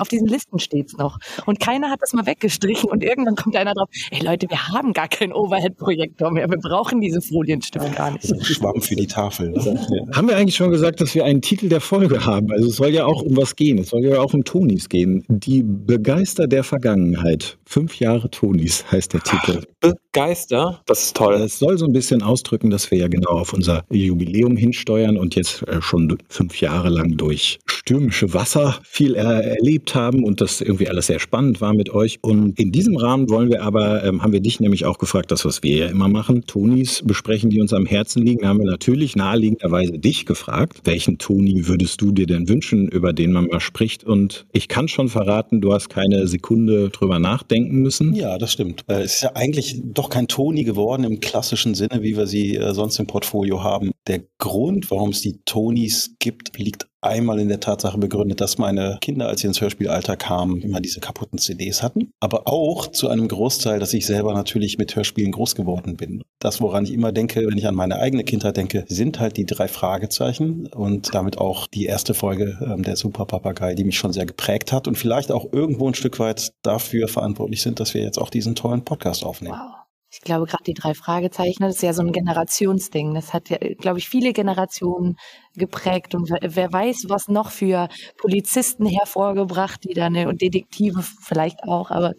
Auf 0.00 0.08
diesen 0.08 0.28
Listen 0.28 0.58
steht's 0.58 0.96
noch. 0.96 1.18
Und 1.46 1.60
keiner 1.60 1.90
hat 1.90 2.00
das 2.02 2.12
mal 2.12 2.26
weggestrichen 2.26 2.90
und 2.90 3.02
irgendwann 3.02 3.36
kommt 3.36 3.56
einer 3.56 3.74
drauf, 3.74 3.88
ey 4.10 4.24
Leute, 4.24 4.48
wir 4.48 4.68
haben 4.68 4.92
gar 4.92 5.08
keinen 5.08 5.32
Overhead-Projektor 5.32 6.30
mehr, 6.30 6.48
wir 6.48 6.58
brauchen 6.58 7.00
diesen 7.00 7.22
Folienstift 7.22 7.96
gar 7.96 8.10
nicht. 8.12 8.26
Schwamm 8.46 8.80
für 8.80 8.96
die 8.96 9.06
Tafel. 9.06 9.50
Ne? 9.50 10.08
Haben 10.14 10.28
wir 10.28 10.36
eigentlich 10.36 10.56
schon 10.56 10.70
gesagt, 10.70 11.00
dass 11.00 11.14
wir 11.14 11.24
einen 11.24 11.42
Titel 11.42 11.68
der 11.68 11.80
Folge 11.80 12.24
haben? 12.24 12.50
Also 12.52 12.68
es 12.68 12.76
soll 12.76 12.90
ja 12.90 13.04
auch 13.04 13.22
um 13.22 13.36
was 13.36 13.56
gehen. 13.56 13.78
Es 13.78 13.90
soll 13.90 14.04
ja 14.04 14.20
auch 14.20 14.34
um 14.34 14.44
Tonis 14.44 14.88
gehen. 14.88 15.24
Die 15.28 15.62
Begeister 15.62 16.46
der 16.46 16.64
Vergangenheit. 16.64 17.58
Fünf 17.64 17.98
Jahre 17.98 18.30
Tonis 18.30 18.84
heißt 18.90 19.12
der 19.12 19.20
Titel. 19.20 19.62
Begeister? 19.80 20.80
Das 20.86 21.04
ist 21.04 21.16
toll. 21.16 21.34
Es 21.34 21.58
soll 21.58 21.78
so 21.78 21.86
ein 21.86 21.92
bisschen 21.92 22.22
ausdrücken, 22.22 22.70
dass 22.70 22.90
wir 22.90 22.98
ja 22.98 23.08
genau 23.08 23.30
auf 23.30 23.52
unser 23.52 23.84
Jubiläum 23.90 24.56
hinsteuern 24.56 25.16
und 25.16 25.34
jetzt 25.34 25.66
äh, 25.68 25.82
schon 25.82 26.16
fünf 26.28 26.60
Jahre 26.60 26.88
lang 26.88 27.16
durch 27.16 27.58
stürmische 27.66 28.32
Wasser 28.34 28.78
viel 28.82 29.14
erlebt 29.16 29.94
haben 29.94 30.24
und 30.24 30.40
das 30.40 30.60
irgendwie 30.60 30.88
alles 30.88 31.06
sehr 31.06 31.18
spannend 31.18 31.60
war 31.60 31.74
mit 31.74 31.90
euch. 31.90 32.18
Und 32.22 32.58
in 32.58 32.72
diesem 32.72 32.96
Rahmen 32.96 33.28
wollen 33.30 33.50
wir 33.50 33.62
aber, 33.62 34.04
ähm, 34.04 34.22
haben 34.22 34.32
wir 34.32 34.40
dich 34.40 34.60
nämlich 34.60 34.84
auch 34.84 34.98
gefragt, 34.98 35.30
das, 35.30 35.44
was 35.44 35.62
wir 35.62 35.76
ja 35.76 35.86
immer 35.86 36.08
machen, 36.08 36.44
Tonis 36.46 37.02
besprechen, 37.04 37.50
die 37.50 37.60
uns 37.60 37.72
am 37.72 37.86
Herzen 37.86 38.22
liegen. 38.22 38.42
Da 38.42 38.48
haben 38.48 38.58
wir 38.58 38.66
natürlich 38.66 39.16
naheliegenderweise 39.16 39.98
dich 39.98 40.26
gefragt, 40.26 40.82
welchen 40.84 41.18
Toni 41.18 41.66
würdest 41.66 42.00
du 42.00 42.12
dir 42.12 42.26
denn 42.26 42.48
wünschen, 42.48 42.88
über 42.88 43.12
den 43.12 43.32
man 43.32 43.46
mal 43.46 43.60
spricht? 43.60 44.04
Und 44.04 44.46
ich 44.52 44.68
kann 44.68 44.88
schon 44.88 45.08
verraten, 45.08 45.60
du 45.60 45.72
hast 45.72 45.88
keine 45.88 46.26
Sekunde 46.26 46.90
drüber 46.90 47.18
nachdenken 47.18 47.76
müssen. 47.76 48.14
Ja, 48.14 48.38
das 48.38 48.52
stimmt. 48.52 48.84
Äh, 48.88 49.02
es 49.02 49.14
ist 49.14 49.22
ja 49.22 49.30
eigentlich 49.34 49.80
doch 49.84 50.10
kein 50.10 50.28
Toni 50.28 50.64
geworden 50.64 51.04
im 51.04 51.20
klassischen 51.20 51.74
Sinne, 51.74 52.02
wie 52.02 52.16
wir 52.16 52.26
sie 52.26 52.56
äh, 52.56 52.74
sonst 52.74 52.98
im 52.98 53.06
Portfolio 53.06 53.62
haben. 53.62 53.92
Der 54.06 54.22
Grund, 54.38 54.90
warum 54.90 55.10
es 55.10 55.20
die 55.20 55.40
Tonis 55.44 56.16
gibt, 56.18 56.58
liegt 56.58 56.86
einmal 57.00 57.38
in 57.38 57.48
der 57.48 57.60
Tatsache 57.60 57.98
begründet, 57.98 58.40
dass 58.40 58.58
meine 58.58 58.98
Kinder, 59.00 59.28
als 59.28 59.40
sie 59.40 59.46
ins 59.46 59.60
Hörspielalter 59.60 60.16
kamen, 60.16 60.60
immer 60.62 60.80
diese 60.80 61.00
kaputten 61.00 61.38
CDs 61.38 61.82
hatten. 61.82 62.12
Aber 62.20 62.48
auch 62.48 62.88
zu 62.88 63.08
einem 63.08 63.28
Großteil, 63.28 63.78
dass 63.78 63.94
ich 63.94 64.06
selber 64.06 64.34
natürlich 64.34 64.78
mit 64.78 64.94
Hörspielen 64.94 65.32
groß 65.32 65.54
geworden 65.54 65.96
bin. 65.96 66.22
Das, 66.38 66.60
woran 66.60 66.84
ich 66.84 66.92
immer 66.92 67.12
denke, 67.12 67.46
wenn 67.46 67.58
ich 67.58 67.66
an 67.66 67.74
meine 67.74 67.96
eigene 67.96 68.24
Kindheit 68.24 68.56
denke, 68.56 68.84
sind 68.88 69.20
halt 69.20 69.36
die 69.36 69.46
drei 69.46 69.68
Fragezeichen 69.68 70.66
und 70.66 71.14
damit 71.14 71.38
auch 71.38 71.66
die 71.66 71.86
erste 71.86 72.14
Folge 72.14 72.58
ähm, 72.60 72.82
der 72.82 72.96
Super 72.96 73.26
Papagei, 73.26 73.74
die 73.74 73.84
mich 73.84 73.98
schon 73.98 74.12
sehr 74.12 74.26
geprägt 74.26 74.72
hat 74.72 74.88
und 74.88 74.96
vielleicht 74.96 75.32
auch 75.32 75.52
irgendwo 75.52 75.88
ein 75.88 75.94
Stück 75.94 76.18
weit 76.18 76.52
dafür 76.62 77.08
verantwortlich 77.08 77.62
sind, 77.62 77.80
dass 77.80 77.94
wir 77.94 78.02
jetzt 78.02 78.18
auch 78.18 78.30
diesen 78.30 78.54
tollen 78.54 78.84
Podcast 78.84 79.24
aufnehmen. 79.24 79.58
Wow. 79.58 79.85
Ich 80.16 80.22
glaube, 80.22 80.46
gerade 80.46 80.64
die 80.64 80.72
drei 80.72 80.94
Fragezeichen, 80.94 81.62
das 81.62 81.76
ist 81.76 81.82
ja 81.82 81.92
so 81.92 82.00
ein 82.00 82.10
Generationsding. 82.10 83.12
Das 83.12 83.34
hat 83.34 83.50
ja, 83.50 83.58
glaube 83.78 83.98
ich, 83.98 84.08
viele 84.08 84.32
Generationen 84.32 85.16
geprägt. 85.54 86.14
Und 86.14 86.30
wer 86.40 86.72
weiß, 86.72 87.04
was 87.08 87.28
noch 87.28 87.50
für 87.50 87.88
Polizisten 88.16 88.86
hervorgebracht, 88.86 89.84
die 89.84 89.92
dann, 89.92 90.16
und 90.26 90.40
Detektive 90.40 91.02
vielleicht 91.02 91.64
auch, 91.64 91.90
aber 91.90 92.14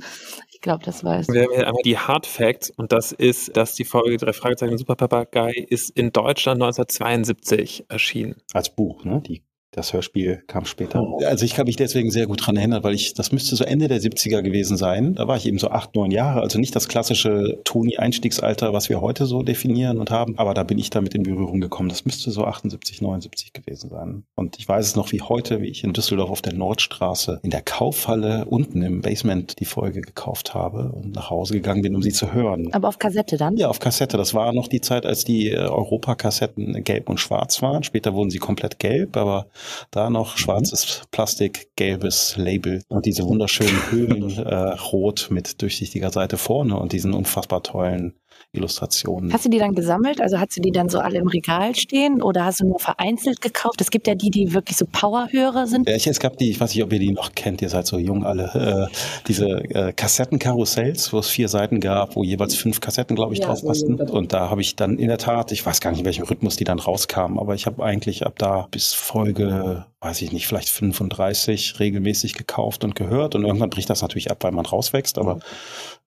ich 0.54 0.62
glaube, 0.62 0.86
das 0.86 1.04
war 1.04 1.20
es. 1.20 1.28
Wir 1.28 1.44
haben 1.44 1.54
einmal 1.54 1.82
die 1.84 1.98
Hard 1.98 2.28
Facts 2.28 2.70
und 2.70 2.92
das 2.92 3.12
ist, 3.12 3.58
dass 3.58 3.74
die 3.74 3.84
Folge 3.84 4.18
Drei 4.18 4.34
Fragezeichen 4.34 4.78
Super 4.78 4.96
Papagei 4.96 5.54
ist 5.68 5.90
in 5.90 6.12
Deutschland 6.12 6.62
1972 6.62 7.86
erschienen. 7.90 8.36
Als 8.54 8.76
Buch, 8.76 9.06
ne? 9.06 9.22
Die 9.26 9.44
das 9.72 9.94
Hörspiel 9.94 10.44
kam 10.48 10.66
später. 10.66 11.06
Also 11.26 11.46
ich 11.46 11.54
kann 11.54 11.66
mich 11.66 11.76
deswegen 11.76 12.10
sehr 12.10 12.26
gut 12.26 12.46
dran 12.46 12.58
erinnern, 12.58 12.84
weil 12.84 12.96
ich, 12.96 13.14
das 13.14 13.32
müsste 13.32 13.56
so 13.56 13.64
Ende 13.64 13.88
der 13.88 14.02
70er 14.02 14.42
gewesen 14.42 14.78
sein. 14.78 15.16
Da 15.16 15.28
war 15.28 15.38
ich 15.38 15.46
eben 15.46 15.60
so 15.60 15.70
acht, 15.70 15.96
neun 15.96 16.12
Jahre, 16.12 16.42
also 16.42 16.58
nicht 16.58 16.76
das 16.76 16.88
klassische 16.88 17.60
Toni-Einstiegsalter, 17.64 18.74
was 18.74 18.90
wir 18.90 19.02
heute 19.02 19.26
so 19.26 19.44
definieren 19.44 20.00
und 20.00 20.10
haben, 20.10 20.38
aber 20.38 20.54
da 20.54 20.64
bin 20.64 20.80
ich 20.80 20.90
damit 20.90 21.14
in 21.16 21.24
Berührung 21.24 21.60
gekommen. 21.60 21.90
Das 21.90 22.06
müsste 22.06 22.32
so 22.32 22.46
78, 22.46 23.02
79 23.02 23.54
gewesen 23.54 23.90
sein. 23.90 24.24
Und 24.36 24.58
ich 24.58 24.68
weiß 24.68 24.86
es 24.86 24.96
noch 24.96 25.12
wie 25.12 25.22
heute, 25.22 25.62
wie 25.62 25.68
ich 25.68 25.84
in 25.84 25.94
Düsseldorf 25.94 26.30
auf 26.30 26.42
der 26.42 26.54
Nordstraße 26.54 27.40
in 27.44 27.50
der 27.50 27.62
Kaufhalle 27.62 28.46
unten 28.46 28.82
im 28.82 29.02
Basement 29.02 29.60
die 29.60 29.66
Folge 29.66 30.02
gekauft 30.02 30.54
habe 30.54 30.92
und 30.94 31.14
nach 31.14 31.30
Hause 31.30 31.54
gegangen 31.54 31.82
bin, 31.82 31.96
um 31.96 32.02
sie 32.02 32.12
zu 32.12 32.34
hören. 32.34 32.74
Aber 32.74 32.88
auf 32.88 33.00
Kassette 33.00 33.38
dann? 33.38 33.58
Ja, 33.58 33.70
auf 33.70 33.80
Kassette. 33.80 34.18
Das 34.18 34.34
war 34.34 34.54
noch 34.54 34.68
die 34.68 34.82
Zeit, 34.82 35.06
als 35.06 35.24
die 35.24 35.52
äh, 35.52 35.58
Europa-Kassetten 35.58 36.84
gelb 36.84 37.10
und 37.10 37.20
schwarz 37.20 37.62
waren. 37.62 37.84
Später 37.84 38.14
wurden 38.14 38.30
sie 38.30 38.40
komplett 38.40 38.80
gelb, 38.80 39.18
aber 39.18 39.48
da 39.92 40.10
noch 40.10 40.36
mhm. 40.36 40.40
schwarzes 40.40 41.04
Plastik, 41.12 41.70
gelbes 41.76 42.36
Label 42.38 42.84
und 42.90 43.06
diese 43.06 43.24
wunderschönen 43.24 43.92
Höhlen 43.92 44.38
äh, 44.46 44.56
rot 44.56 45.28
mit 45.30 45.62
durchsichtiger 45.62 46.12
Seite 46.12 46.38
vorne 46.38 46.78
und 46.78 46.92
diesen 46.92 47.14
unfassbar 47.14 47.64
tollen 47.64 48.14
Illustrationen. 48.54 49.32
Hast 49.32 49.46
du 49.46 49.50
die 49.50 49.60
dann 49.60 49.76
gesammelt? 49.76 50.22
Also 50.22 50.40
hast 50.40 50.58
du 50.58 50.62
die 50.62 50.72
dann 50.72 50.90
so 50.90 51.00
alle 51.00 51.20
im 51.20 51.28
Regal 51.28 51.76
stehen 51.76 52.22
oder 52.22 52.46
hast 52.46 52.62
du 52.62 52.68
nur 52.68 52.80
vereinzelt 52.80 53.42
gekauft? 53.42 53.82
Es 53.82 53.92
gibt 53.92 54.08
ja 54.08 54.16
die, 54.16 54.30
die 54.30 54.54
wirklich 54.54 54.78
so 54.78 54.86
Powerhörer 54.92 55.68
sind. 55.68 55.88
Ja, 55.88 55.96
es 55.96 56.20
gab 56.20 56.38
die, 56.38 56.50
ich 56.50 56.60
weiß 56.60 56.74
nicht, 56.74 56.84
ob 56.84 56.92
ihr 56.92 57.00
die 57.00 57.12
noch 57.12 57.34
kennt, 57.34 57.62
ihr 57.62 57.70
seid 57.70 57.88
so 57.88 57.98
jung 57.98 58.26
alle, 58.26 58.90
äh, 58.90 58.94
diese 59.28 59.48
äh, 59.48 59.94
Kassettenkarussells, 59.94 61.14
wo 61.14 61.20
es 61.20 61.30
vier 61.30 61.50
Seiten 61.50 61.80
gab, 61.80 62.16
wo 62.16 62.24
jeweils 62.24 62.56
fünf 62.56 62.82
Kassetten, 62.82 63.16
glaube 63.16 63.34
ich, 63.34 63.40
ja, 63.40 63.48
drauf 63.48 63.64
passten. 63.64 63.96
Und 63.96 64.34
da 64.34 64.50
habe 64.50 64.62
ich 64.62 64.76
dann 64.76 64.98
in 64.98 65.08
der 65.08 65.18
Tat, 65.18 65.52
ich 65.52 65.66
weiß 65.66 65.82
gar 65.82 65.92
nicht, 65.92 66.00
in 66.00 66.06
welchem 66.06 66.26
Rhythmus 66.26 66.56
die 66.56 66.64
dann 66.64 66.80
rauskamen, 66.80 67.38
aber 67.40 67.54
ich 67.54 67.66
habe 67.66 67.84
eigentlich 67.84 68.26
ab 68.26 68.34
da 68.38 68.68
bis 68.72 68.94
Folge 68.94 69.28
Folge, 69.28 69.86
weiß 70.00 70.22
ich 70.22 70.32
nicht, 70.32 70.48
vielleicht 70.48 70.70
35 70.70 71.80
regelmäßig 71.80 72.34
gekauft 72.34 72.84
und 72.84 72.96
gehört. 72.96 73.36
Und 73.36 73.44
irgendwann 73.44 73.70
bricht 73.70 73.90
das 73.90 74.02
natürlich 74.02 74.32
ab, 74.32 74.38
weil 74.42 74.52
man 74.52 74.66
rauswächst. 74.66 75.18
Aber 75.18 75.40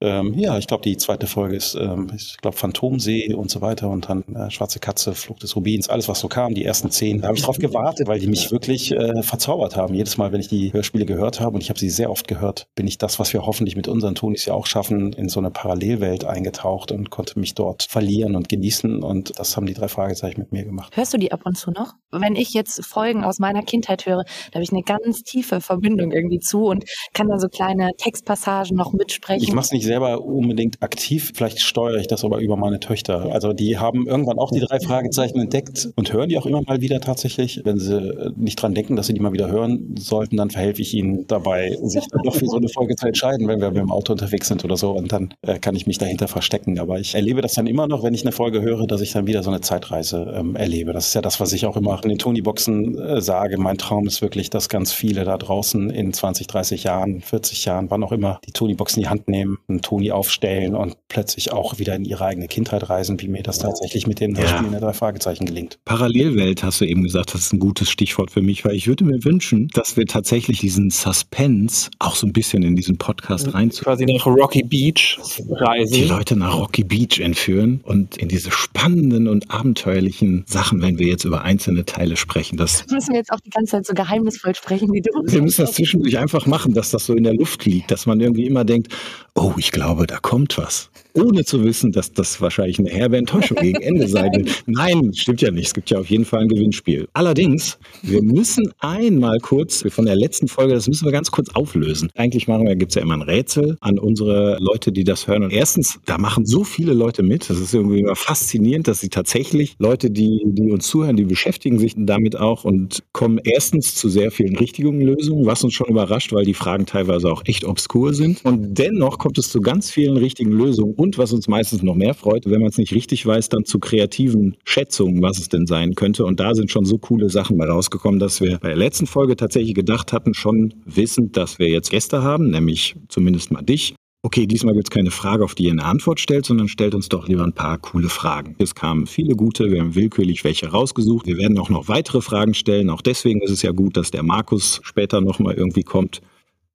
ähm, 0.01 0.35
ja, 0.35 0.57
ich 0.59 0.67
glaube, 0.67 0.83
die 0.83 0.97
zweite 0.97 1.27
Folge 1.27 1.57
ist, 1.57 1.75
ähm, 1.75 2.11
ich 2.33 2.39
glaube, 2.39 2.57
Phantomsee 2.57 3.35
und 3.35 3.51
so 3.51 3.61
weiter 3.61 3.91
und 3.91 4.09
dann 4.09 4.23
äh, 4.35 4.51
Schwarze 4.51 4.79
Katze, 4.79 5.15
Flucht 5.15 5.43
des 5.43 5.57
Rubins, 5.57 5.89
alles, 5.89 6.09
was 6.09 6.21
so 6.21 6.29
kam, 6.29 6.55
die 6.55 6.65
ersten 6.65 6.91
zehn. 6.91 7.21
Da 7.21 7.29
habe 7.29 7.39
ich 7.39 7.45
drauf 7.45 7.59
gewartet, 7.59 8.09
weil 8.09 8.19
die 8.19 8.27
mich 8.27 8.51
wirklich 8.51 8.93
äh, 8.93 9.23
verzaubert 9.23 9.77
haben. 9.77 9.95
Jedes 9.95 10.17
Mal, 10.17 10.33
wenn 10.33 10.41
ich 10.41 10.49
die 10.49 10.73
Hörspiele 10.73 11.07
gehört 11.07 11.41
habe, 11.41 11.55
und 11.55 11.63
ich 11.63 11.71
habe 11.71 11.79
sie 11.79 11.91
sehr 11.91 12.11
oft 12.11 12.29
gehört, 12.29 12.67
bin 12.75 12.87
ich 12.87 12.99
das, 12.99 13.19
was 13.19 13.33
wir 13.33 13.47
hoffentlich 13.47 13.77
mit 13.77 13.89
unseren 13.89 14.15
Tonis 14.15 14.47
ja 14.47 14.55
auch 14.55 14.67
schaffen, 14.67 15.13
in 15.13 15.29
so 15.29 15.41
eine 15.41 15.51
Parallelwelt 15.51 16.25
eingetaucht 16.25 16.93
und 16.93 17.11
konnte 17.11 17.39
mich 17.39 17.55
dort 17.55 17.85
verlieren 17.85 18.37
und 18.37 18.49
genießen. 18.49 19.03
Und 19.03 19.39
das 19.39 19.57
haben 19.57 19.67
die 19.67 19.75
drei 19.75 19.89
Fragezeichen 19.89 20.41
mit 20.41 20.53
mir 20.53 20.65
gemacht. 20.65 20.97
Hörst 20.97 21.13
du 21.13 21.19
die 21.19 21.33
ab 21.33 21.41
und 21.45 21.57
zu 21.57 21.71
noch? 21.71 21.95
Wenn 22.11 22.37
ich 22.37 22.53
jetzt 22.55 22.85
Folgen 22.85 23.25
aus 23.25 23.39
meiner 23.39 23.63
Kindheit 23.63 24.07
höre, 24.07 24.25
da 24.25 24.55
habe 24.55 24.65
ich 24.65 24.73
eine 24.73 24.83
ganz 24.83 25.23
tiefe 25.23 25.61
Verbindung 25.61 26.13
irgendwie 26.13 26.41
zu 26.41 26.65
und 26.67 26.85
kann 27.13 27.29
dann 27.29 27.39
so 27.39 27.49
kleine 27.49 27.91
Textpassagen 27.97 28.77
noch 28.77 28.93
mitsprechen. 28.93 29.43
Ich 29.43 29.53
mache 29.53 29.67
es 29.67 29.73
nicht 29.73 29.85
selber 29.85 30.23
unbedingt 30.23 30.83
aktiv, 30.83 31.33
vielleicht 31.35 31.61
steuere 31.61 31.99
ich 31.99 32.09
das 32.09 32.20
aber 32.25 32.39
über 32.39 32.57
meine 32.57 32.81
Töchter. 32.81 33.33
Also 33.33 33.53
die 33.53 33.79
haben 33.79 34.07
irgendwann 34.07 34.39
auch 34.39 34.51
die 34.51 34.61
drei 34.61 34.81
Fragezeichen 34.81 35.41
entdeckt 35.41 35.91
und 35.97 36.13
hören 36.13 36.29
die 36.29 36.39
auch 36.39 36.47
immer 36.47 36.63
mal 36.63 36.81
wieder 36.81 37.01
tatsächlich. 37.01 37.61
Wenn 37.65 37.79
sie 37.79 38.33
nicht 38.37 38.57
dran 38.57 38.75
denken, 38.75 38.97
dass 38.97 39.07
sie 39.07 39.15
die 39.15 39.21
mal 39.21 39.33
wieder 39.33 39.51
hören 39.51 39.95
sollten, 39.99 40.37
dann 40.37 40.51
verhelfe 40.51 40.83
ich 40.83 40.95
ihnen 40.95 41.27
dabei, 41.27 41.77
sich 41.83 42.07
dann 42.09 42.23
doch 42.23 42.35
für 42.35 42.47
so 42.47 42.57
eine 42.57 42.69
Folge 42.69 42.97
zu 42.97 43.07
entscheiden, 43.07 43.49
wenn 43.49 43.61
wir 43.61 43.69
mit 43.71 43.79
dem 43.79 43.91
Auto 43.91 44.13
unterwegs 44.13 44.49
sind 44.49 44.65
oder 44.65 44.77
so. 44.77 44.93
Und 44.93 45.13
dann 45.13 45.35
äh, 45.43 45.59
kann 45.59 45.75
ich 45.77 45.87
mich 45.87 45.99
dahinter 45.99 46.29
verstecken. 46.29 46.79
Aber 46.79 46.99
ich 46.99 47.15
erlebe 47.15 47.43
das 47.43 47.55
dann 47.55 47.67
immer 47.67 47.87
noch, 47.87 48.03
wenn 48.03 48.15
ich 48.15 48.23
eine 48.23 48.33
Folge 48.33 48.63
höre, 48.63 48.87
dass 48.87 49.01
ich 49.01 49.13
dann 49.13 49.27
wieder 49.27 49.43
so 49.43 49.51
eine 49.51 49.61
Zeitreise 49.61 50.33
ähm, 50.35 50.57
erlebe. 50.57 50.93
Das 50.93 51.09
ist 51.09 51.15
ja 51.15 51.23
das, 51.23 51.41
was 51.41 51.53
ich 51.53 51.67
auch 51.67 51.77
immer 51.77 52.01
in 52.03 52.09
den 52.09 52.19
Tony-Boxen 52.19 52.99
äh, 52.99 53.21
sage. 53.21 53.59
Mein 53.59 53.79
Traum 53.79 54.07
ist 54.07 54.23
wirklich, 54.23 54.51
dass 54.51 54.69
ganz 54.69 54.93
viele 54.93 55.25
da 55.25 55.39
draußen 55.39 55.91
in 55.91 56.13
20, 56.13 56.47
30 56.47 56.85
Jahren, 56.85 57.21
40 57.21 57.65
Jahren, 57.65 57.91
wann 57.91 58.03
auch 58.05 58.13
immer, 58.13 58.41
die 58.47 58.53
Tony-Boxen 58.53 59.01
in 59.01 59.05
die 59.05 59.11
Hand 59.11 59.29
nehmen, 59.29 59.59
einen 59.69 59.83
Tony 59.83 60.11
aufstellen 60.11 60.75
und 60.75 60.97
plötzlich 61.09 61.53
auch 61.53 61.79
wieder 61.79 61.95
in 61.95 62.05
ihre 62.11 62.25
eigene 62.25 62.49
Kindheit 62.49 62.91
reisen, 62.91 63.21
wie 63.21 63.29
mir 63.29 63.43
das 63.43 63.59
tatsächlich 63.59 64.07
mit 64.07 64.21
den 64.21 64.35
ja. 64.35 64.47
Spielen 64.47 64.73
der 64.73 64.81
drei 64.81 64.93
Fragezeichen 64.93 65.47
gelingt. 65.47 65.79
Parallelwelt 65.85 66.63
hast 66.63 66.81
du 66.81 66.85
eben 66.85 67.03
gesagt, 67.03 67.35
das 67.35 67.43
ist 67.43 67.53
ein 67.53 67.61
gutes 67.61 67.91
Stichwort 67.91 68.31
für 68.31 68.43
mich, 68.43 68.65
weil 68.65 68.75
ich 68.75 68.89
würde 68.89 69.05
mir 69.05 69.25
wünschen, 69.25 69.69
dass 69.75 69.97
wir 69.97 70.07
tatsächlich 70.07 70.61
diesen 70.61 70.91
Suspense 70.91 71.91
auch 71.99 72.17
so 72.17 72.27
ein 72.27 72.33
bisschen 72.33 72.63
in 72.63 72.77
diesen 72.77 72.99
Podcast 72.99 73.55
reinzu. 73.55 73.85
Quasi 73.85 74.05
nach 74.05 74.27
Rocky 74.27 74.63
Beach 74.63 75.19
reisen. 75.51 75.95
Die 75.95 76.05
Leute 76.05 76.37
nach 76.37 76.57
Rocky 76.57 76.85
Beach 76.85 77.21
entführen 77.21 77.81
und 77.85 78.17
in 78.17 78.29
diese 78.29 78.51
spannenden 78.51 79.29
und 79.29 79.51
abenteuerlichen 79.51 80.45
Sachen, 80.47 80.83
wenn 80.83 80.99
wir 80.99 81.07
jetzt 81.07 81.25
über 81.25 81.43
einzelne 81.43 81.85
Teile 81.85 82.17
sprechen. 82.17 82.57
Das 82.57 82.85
müssen 82.91 83.13
wir 83.13 83.19
jetzt 83.19 83.33
auch 83.33 83.41
die 83.41 83.51
ganze 83.51 83.73
Zeit 83.73 83.87
so 83.87 83.95
geheimnisvoll 83.95 84.55
sprechen, 84.55 84.93
wie 84.93 85.01
du. 85.01 85.11
Wir 85.25 85.43
müssen 85.43 85.63
das 85.63 85.73
zwischendurch 85.73 86.19
einfach 86.19 86.47
machen, 86.47 86.75
dass 86.75 86.91
das 86.91 87.07
so 87.07 87.15
in 87.15 87.25
der 87.25 87.35
Luft 87.35 87.65
liegt, 87.65 87.91
dass 87.91 88.07
man 88.07 88.21
irgendwie 88.21 88.47
immer 88.47 88.65
denkt, 88.65 88.93
oh, 89.35 89.53
ich 89.57 89.73
glaube, 89.73 90.07
da 90.07 90.19
kommt 90.19 90.59
was. 90.59 90.91
Ohne 91.15 91.45
zu 91.45 91.65
wissen, 91.65 91.93
dass 91.93 92.00
das 92.09 92.41
wahrscheinlich 92.41 92.79
eine 92.79 92.91
herbe 92.91 93.17
Enttäuschung 93.17 93.59
gegen 93.59 93.81
Ende 93.81 94.09
sein 94.09 94.33
wird. 94.33 94.63
Nein, 94.67 95.13
stimmt 95.15 95.43
ja 95.43 95.51
nicht. 95.51 95.69
Es 95.69 95.75
gibt 95.75 95.91
ja 95.91 95.99
auf 95.99 96.07
jeden 96.09 96.25
Fall 96.25 96.41
ein 96.41 96.49
Gewinnspiel. 96.49 97.09
Allerdings, 97.13 97.79
wir 98.03 98.23
müssen 98.23 98.73
einmal 98.81 99.39
kurz 99.39 99.85
von 99.91 100.07
der 100.07 100.17
letzten 100.17 100.49
Folge, 100.49 100.75
das 100.75 100.89
müssen 100.89 101.05
wir 101.05 101.13
ganz 101.13 101.31
kurz 101.31 101.51
auflösen. 101.55 102.11
Eigentlich 102.15 102.49
machen 102.49 102.67
wir, 102.67 102.77
gibt 102.77 102.93
es 102.93 102.97
ja 102.97 103.03
immer 103.03 103.15
ein 103.15 103.23
Rätsel 103.23 103.77
an 103.81 103.99
unsere 103.99 104.59
Leute, 104.61 104.93
die 104.93 105.05
das 105.05 105.27
hören. 105.27 105.45
Und 105.45 105.53
erstens, 105.53 105.99
da 106.07 106.19
machen 106.19 106.47
so 106.47 106.65
viele 106.65 106.93
Leute 106.93 107.23
mit. 107.23 107.51
Das 107.51 107.59
ist 107.59 107.75
irgendwie 107.75 108.01
immer 108.01 108.17
faszinierend, 108.17 108.89
dass 108.89 109.01
sie 109.01 109.09
tatsächlich 109.09 109.75
Leute, 109.79 110.11
die, 110.11 110.43
die 110.45 110.71
uns 110.71 110.87
zuhören, 110.87 111.17
die 111.17 111.25
beschäftigen 111.25 111.79
sich 111.79 111.95
damit 111.97 112.37
auch 112.37 112.65
und 112.65 113.03
kommen 113.13 113.41
erstens 113.43 113.95
zu 113.95 114.09
sehr 114.09 114.31
vielen 114.31 114.57
richtigen 114.57 115.01
Lösungen, 115.01 115.47
was 115.47 115.65
uns 115.65 115.75
schon 115.75 115.89
überrascht, 115.89 116.33
weil 116.33 116.45
die 116.45 116.55
Fragen 116.55 116.87
teilweise 116.87 117.31
auch 117.31 117.43
echt 117.47 117.65
obskur 117.65 118.15
sind. 118.15 118.45
Und 118.45 118.79
dennoch 118.79 119.19
kommt 119.19 119.39
es 119.39 119.51
zu 119.51 119.61
ganz 119.61 119.91
vielen 119.91 120.17
richtigen 120.17 120.53
Lösungen 120.53 120.95
und 120.95 121.19
was 121.19 121.33
uns 121.33 121.49
meistens 121.49 121.83
noch 121.83 121.90
mehr 121.95 122.15
freut, 122.15 122.47
wenn 122.47 122.61
man 122.61 122.71
es 122.71 122.79
nicht 122.79 122.95
richtig 122.95 123.25
weiß, 123.27 123.49
dann 123.49 123.65
zu 123.65 123.79
kreativen 123.79 124.57
Schätzungen, 124.65 125.23
was 125.23 125.39
es 125.39 125.49
denn 125.49 125.67
sein 125.67 125.95
könnte. 125.95 126.25
Und 126.25 126.41
da 126.41 126.55
sind 126.55 126.71
schon 126.71 126.85
so 126.85 126.99
coole 126.99 127.29
Sachen 127.31 127.59
bei 127.59 127.67
rausgekommen, 127.67 128.21
dass 128.21 128.41
wir 128.41 128.59
bei 128.59 128.69
der 128.69 128.77
letzten 128.77 129.07
Folge 129.07 129.37
tatsächlich 129.37 129.75
gedacht 129.75 130.13
hatten, 130.13 130.35
schon 130.35 130.75
wissend, 130.85 131.37
dass 131.37 131.59
wir 131.59 131.69
jetzt 131.69 131.91
Gäste 131.91 132.23
haben, 132.23 132.51
nämlich 132.51 132.97
zumindest 133.09 133.51
mal 133.51 133.63
dich. 133.63 133.95
Okay, 134.23 134.47
diesmal 134.47 134.75
gibt 134.75 134.89
es 134.89 134.91
keine 134.91 135.11
Frage, 135.11 135.45
auf 135.45 135.55
die 135.55 135.65
ihr 135.65 135.71
eine 135.71 135.87
Antwort 135.87 136.21
stellt, 136.21 136.45
sondern 136.45 136.69
stellt 136.69 136.95
uns 136.95 137.09
doch 137.09 137.27
lieber 137.27 137.43
ein 137.43 137.55
paar 137.55 137.79
coole 137.79 138.11
Fragen. 138.11 138.55
Es 138.59 138.75
kamen 138.75 139.07
viele 139.07 139.35
gute, 139.35 139.71
wir 139.71 139.81
haben 139.81 139.95
willkürlich 139.95 140.45
welche 140.45 140.69
rausgesucht. 140.69 141.27
Wir 141.27 141.39
werden 141.39 141.59
auch 141.59 141.71
noch 141.71 141.89
weitere 141.89 142.21
Fragen 142.21 142.53
stellen. 142.53 142.91
Auch 142.91 143.01
deswegen 143.01 143.41
ist 143.41 143.51
es 143.51 143.63
ja 143.63 143.73
gut, 143.73 143.97
dass 143.97 144.11
der 144.11 144.23
Markus 144.23 144.81
später 144.83 145.23
nochmal 145.23 145.55
irgendwie 145.55 145.85
kommt. 145.85 146.21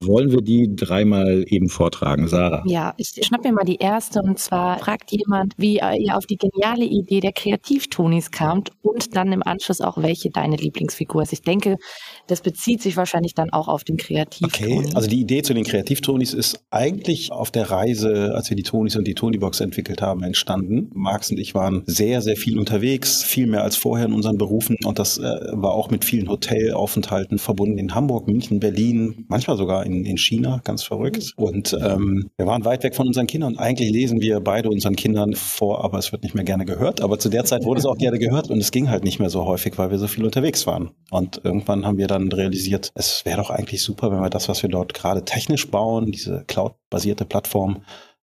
Wollen 0.04 0.32
wir 0.32 0.42
die 0.42 0.76
dreimal 0.76 1.46
eben 1.48 1.70
vortragen, 1.70 2.28
Sarah? 2.28 2.64
Ja, 2.66 2.94
ich 2.98 3.14
schnapp 3.26 3.44
mir 3.44 3.54
mal 3.54 3.64
die 3.64 3.78
erste 3.78 4.22
und 4.22 4.38
zwar 4.40 4.78
fragt 4.80 5.12
jemand, 5.12 5.54
wie 5.58 5.76
ihr 5.76 6.18
auf 6.18 6.26
die 6.26 6.38
geniale 6.38 6.86
Idee 6.86 7.22
der 7.22 7.32
Kreativtonis 7.32 8.30
kamt 8.30 8.72
und 8.82 9.16
dann 9.16 9.32
im 9.32 9.42
Anschluss 9.42 9.80
auch, 9.80 9.98
welche 9.98 10.30
deine 10.30 10.58
Lieblingsfigur 10.58 11.24
ist. 11.24 11.34
Ich 11.34 11.42
denke, 11.42 11.78
das 12.28 12.42
bezieht 12.42 12.82
sich 12.82 12.98
wahrscheinlich 12.98 13.36
dann 13.36 13.52
auch 13.52 13.68
auf 13.68 13.84
den 13.84 13.98
Kreativtonis. 13.98 14.88
Okay, 14.88 14.96
also 14.96 15.08
die 15.08 15.22
Idee 15.22 15.44
zu 15.44 15.54
den 15.54 15.64
Kreativtonis 15.64 16.34
ist 16.34 16.60
eigentlich 16.72 17.32
auf 17.32 17.52
der 17.52 17.72
Reise, 17.72 18.34
als 18.36 18.50
wir 18.50 18.58
die 18.58 18.64
Tonis 18.64 18.98
und 18.98 19.08
die 19.08 19.16
Tonybox 19.16 19.62
entwickelt 19.62 20.02
haben, 20.02 20.24
entstanden. 20.24 20.90
Max 20.94 21.32
und 21.32 21.40
ich 21.40 21.56
waren 21.56 21.84
sehr, 21.86 22.22
sehr 22.22 22.36
viel 22.36 22.60
unterwegs, 22.60 23.24
viel 23.24 23.48
mehr 23.48 23.64
als 23.64 23.78
vorher 23.78 24.08
in 24.08 24.14
unseren 24.14 24.38
Berufen 24.38 24.78
und 24.84 25.00
das 25.00 25.18
äh, 25.18 25.22
war 25.52 25.72
auch 25.72 25.90
mit 25.90 26.04
vielen 26.04 26.30
Hotelaufenthalten 26.30 27.38
verbunden 27.38 27.78
in 27.78 27.96
Hamburg, 27.96 28.28
München, 28.28 28.60
Berlin, 28.60 29.26
manchmal 29.30 29.58
sogar 29.58 29.85
in, 29.86 30.06
in 30.06 30.18
China, 30.18 30.60
ganz 30.64 30.84
verrückt. 30.84 31.34
Und 31.36 31.74
ähm, 31.74 32.30
wir 32.38 32.46
waren 32.46 32.66
weit 32.66 32.84
weg 32.84 32.96
von 32.96 33.08
unseren 33.08 33.28
Kindern. 33.28 33.58
Eigentlich 33.58 33.92
lesen 33.92 34.22
wir 34.22 34.40
beide 34.40 34.70
unseren 34.70 34.96
Kindern 34.96 35.34
vor, 35.34 35.84
aber 35.84 35.98
es 35.98 36.12
wird 36.12 36.24
nicht 36.24 36.36
mehr 36.36 36.44
gerne 36.44 36.66
gehört. 36.66 37.02
Aber 37.02 37.20
zu 37.20 37.30
der 37.30 37.46
Zeit 37.46 37.64
wurde 37.64 37.80
es 37.80 37.86
auch 37.86 37.98
gerne 37.98 38.20
gehört 38.20 38.50
und 38.50 38.60
es 38.60 38.72
ging 38.72 38.90
halt 38.90 39.04
nicht 39.04 39.20
mehr 39.20 39.30
so 39.30 39.46
häufig, 39.46 39.78
weil 39.78 39.92
wir 39.92 39.98
so 39.98 40.08
viel 40.08 40.26
unterwegs 40.26 40.68
waren. 40.68 40.92
Und 41.12 41.42
irgendwann 41.44 41.86
haben 41.86 41.98
wir 41.98 42.08
dann 42.08 42.32
realisiert, 42.32 42.92
es 42.96 43.24
wäre 43.26 43.38
doch 43.38 43.50
eigentlich 43.50 43.82
super, 43.82 44.12
wenn 44.12 44.22
wir 44.22 44.30
das, 44.30 44.50
was 44.50 44.62
wir 44.64 44.70
dort 44.70 44.94
gerade 44.94 45.24
technisch 45.24 45.70
bauen, 45.70 46.12
diese 46.12 46.44
Cloud-basierte 46.48 47.26
Plattform, 47.26 47.84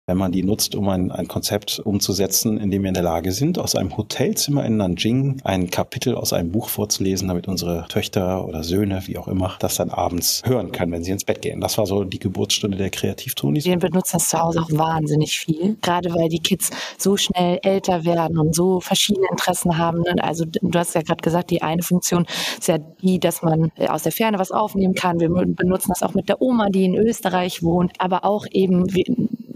wenn 0.09 0.17
man 0.17 0.31
die 0.31 0.41
nutzt, 0.41 0.73
um 0.73 0.89
ein, 0.89 1.11
ein 1.11 1.27
Konzept 1.27 1.79
umzusetzen, 1.79 2.57
in 2.57 2.71
dem 2.71 2.81
wir 2.81 2.87
in 2.87 2.95
der 2.95 3.03
Lage 3.03 3.31
sind, 3.31 3.59
aus 3.59 3.75
einem 3.75 3.95
Hotelzimmer 3.95 4.65
in 4.65 4.77
Nanjing 4.77 5.39
ein 5.43 5.69
Kapitel 5.69 6.15
aus 6.15 6.33
einem 6.33 6.51
Buch 6.51 6.67
vorzulesen, 6.69 7.27
damit 7.27 7.47
unsere 7.47 7.85
Töchter 7.89 8.43
oder 8.43 8.63
Söhne, 8.63 9.03
wie 9.05 9.19
auch 9.19 9.27
immer, 9.27 9.55
das 9.59 9.75
dann 9.75 9.91
abends 9.91 10.41
hören 10.45 10.71
können, 10.71 10.91
wenn 10.93 11.03
sie 11.03 11.11
ins 11.11 11.25
Bett 11.25 11.43
gehen. 11.43 11.61
Das 11.61 11.77
war 11.77 11.85
so 11.85 12.03
die 12.05 12.17
Geburtsstunde 12.17 12.75
der 12.75 12.89
Kreativtonis. 12.89 13.65
Wir 13.65 13.77
benutzen 13.77 14.13
das 14.13 14.29
zu 14.29 14.39
Hause 14.39 14.61
auch 14.61 14.71
wahnsinnig 14.71 15.37
viel, 15.37 15.77
gerade 15.79 16.11
weil 16.11 16.27
die 16.27 16.39
Kids 16.39 16.71
so 16.97 17.15
schnell 17.15 17.59
älter 17.61 18.03
werden 18.03 18.39
und 18.39 18.55
so 18.55 18.79
verschiedene 18.79 19.27
Interessen 19.29 19.77
haben. 19.77 20.03
Also 20.21 20.45
du 20.45 20.79
hast 20.79 20.95
ja 20.95 21.03
gerade 21.03 21.21
gesagt, 21.21 21.51
die 21.51 21.61
eine 21.61 21.83
Funktion 21.83 22.25
ist 22.57 22.67
ja 22.67 22.79
die, 22.79 23.19
dass 23.19 23.43
man 23.43 23.71
aus 23.87 24.01
der 24.01 24.11
Ferne 24.11 24.39
was 24.39 24.49
aufnehmen 24.49 24.95
kann. 24.95 25.19
Wir 25.19 25.29
benutzen 25.29 25.89
das 25.89 26.01
auch 26.01 26.15
mit 26.15 26.29
der 26.29 26.41
Oma, 26.41 26.69
die 26.69 26.85
in 26.85 26.95
Österreich 26.95 27.61
wohnt, 27.61 27.93
aber 27.99 28.25
auch 28.25 28.47
eben 28.49 28.87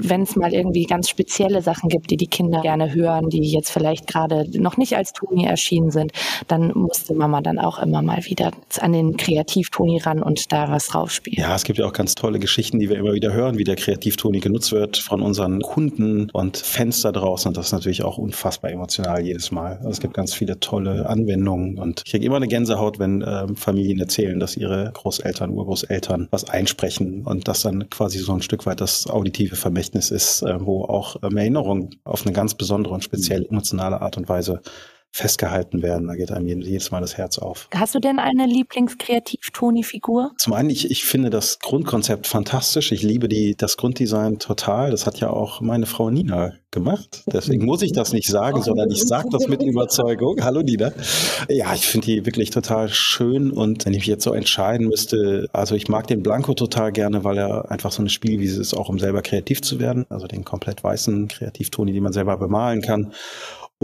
wenn 0.03 0.23
es 0.23 0.35
mal 0.35 0.42
irgendwie 0.51 0.83
ganz 0.85 1.09
spezielle 1.09 1.61
Sachen 1.61 1.89
gibt, 1.89 2.11
die 2.11 2.17
die 2.17 2.27
Kinder 2.27 2.61
gerne 2.61 2.93
hören, 2.93 3.29
die 3.29 3.41
jetzt 3.41 3.71
vielleicht 3.71 4.07
gerade 4.07 4.45
noch 4.59 4.77
nicht 4.77 4.95
als 4.97 5.13
Toni 5.13 5.45
erschienen 5.45 5.91
sind, 5.91 6.11
dann 6.47 6.71
musste 6.75 7.13
Mama 7.13 7.41
dann 7.41 7.59
auch 7.59 7.79
immer 7.79 8.01
mal 8.01 8.25
wieder 8.25 8.51
an 8.79 8.91
den 8.91 9.15
Kreativ-Toni 9.15 9.99
ran 9.99 10.21
und 10.21 10.51
da 10.51 10.69
was 10.69 10.87
draufspielen. 10.87 11.39
Ja, 11.39 11.55
es 11.55 11.63
gibt 11.63 11.79
ja 11.79 11.85
auch 11.85 11.93
ganz 11.93 12.15
tolle 12.15 12.39
Geschichten, 12.39 12.79
die 12.79 12.89
wir 12.89 12.97
immer 12.97 13.13
wieder 13.13 13.31
hören, 13.33 13.57
wie 13.57 13.63
der 13.63 13.75
Kreativ-Toni 13.75 14.39
genutzt 14.39 14.71
wird 14.71 14.97
von 14.97 15.21
unseren 15.21 15.61
Kunden 15.61 16.29
und 16.31 16.57
Fans 16.57 17.01
da 17.01 17.11
draußen. 17.11 17.47
Und 17.47 17.57
das 17.57 17.67
ist 17.67 17.71
natürlich 17.71 18.03
auch 18.03 18.17
unfassbar 18.17 18.71
emotional 18.71 19.21
jedes 19.21 19.51
Mal. 19.51 19.77
Also 19.77 19.89
es 19.89 19.99
gibt 20.01 20.13
ganz 20.13 20.33
viele 20.33 20.59
tolle 20.59 21.07
Anwendungen 21.07 21.77
und 21.77 22.01
ich 22.05 22.11
kriege 22.11 22.25
immer 22.25 22.37
eine 22.37 22.47
Gänsehaut, 22.47 22.99
wenn 22.99 23.21
äh, 23.21 23.47
Familien 23.55 23.99
erzählen, 23.99 24.39
dass 24.39 24.57
ihre 24.57 24.91
Großeltern, 24.93 25.51
Urgroßeltern 25.51 26.27
was 26.31 26.49
einsprechen 26.49 27.23
und 27.25 27.47
das 27.47 27.61
dann 27.61 27.89
quasi 27.89 28.19
so 28.19 28.33
ein 28.33 28.41
Stück 28.41 28.65
weit 28.65 28.81
das 28.81 29.07
auditive 29.07 29.55
Vermächtnis 29.55 29.93
Gedächtnis 29.93 30.11
ist, 30.33 30.41
äh, 30.41 30.65
wo 30.65 30.83
auch 30.85 31.17
ähm, 31.23 31.37
Erinnerungen 31.37 32.01
auf 32.03 32.25
eine 32.25 32.33
ganz 32.33 32.55
besondere 32.55 32.93
und 32.93 33.03
speziell 33.03 33.45
emotionale 33.45 34.01
Art 34.01 34.17
und 34.17 34.29
Weise 34.29 34.61
festgehalten 35.13 35.83
werden. 35.83 36.07
Da 36.07 36.15
geht 36.15 36.31
einem 36.31 36.47
jedes 36.47 36.89
Mal 36.89 36.99
das 36.99 37.17
Herz 37.17 37.37
auf. 37.37 37.69
Hast 37.73 37.93
du 37.93 37.99
denn 37.99 38.17
eine 38.17 38.47
Lieblings-Kreativ-Toni-Figur? 38.47 40.31
Zum 40.39 40.53
einen, 40.53 40.71
ich, 40.71 40.89
ich 40.89 41.05
finde 41.05 41.29
das 41.29 41.59
Grundkonzept 41.59 42.25
fantastisch. 42.25 42.91
Ich 42.91 43.03
liebe 43.03 43.27
die, 43.27 43.55
das 43.55 43.77
Grunddesign 43.77 44.39
total. 44.39 44.89
Das 44.89 45.05
hat 45.05 45.19
ja 45.19 45.29
auch 45.29 45.61
meine 45.61 45.85
Frau 45.85 46.09
Nina 46.09 46.53
gemacht. 46.71 47.23
Deswegen 47.31 47.63
muss 47.63 47.83
ich 47.83 47.91
das 47.91 48.11
nicht 48.11 48.27
sagen, 48.27 48.63
sondern 48.63 48.89
ich 48.89 49.03
sage 49.03 49.29
das 49.31 49.47
mit 49.47 49.61
Überzeugung. 49.63 50.43
Hallo 50.43 50.63
Nina. 50.63 50.91
Ja, 51.47 51.75
ich 51.75 51.85
finde 51.85 52.07
die 52.07 52.25
wirklich 52.25 52.49
total 52.49 52.89
schön 52.89 53.51
und 53.51 53.85
wenn 53.85 53.93
ich 53.93 53.99
mich 53.99 54.07
jetzt 54.07 54.23
so 54.23 54.33
entscheiden 54.33 54.87
müsste, 54.87 55.47
also 55.53 55.75
ich 55.75 55.89
mag 55.89 56.07
den 56.07 56.23
Blanco 56.23 56.55
total 56.55 56.91
gerne, 56.91 57.23
weil 57.23 57.37
er 57.37 57.69
einfach 57.69 57.91
so 57.91 58.01
eine 58.01 58.09
Spielwiese 58.09 58.59
ist, 58.59 58.73
auch 58.73 58.89
um 58.89 58.97
selber 58.97 59.21
kreativ 59.21 59.61
zu 59.61 59.79
werden. 59.79 60.07
Also 60.09 60.25
den 60.25 60.43
komplett 60.43 60.83
weißen 60.83 61.27
Kreativtoni, 61.27 61.93
den 61.93 62.01
man 62.01 62.13
selber 62.13 62.35
bemalen 62.37 62.81
kann. 62.81 63.13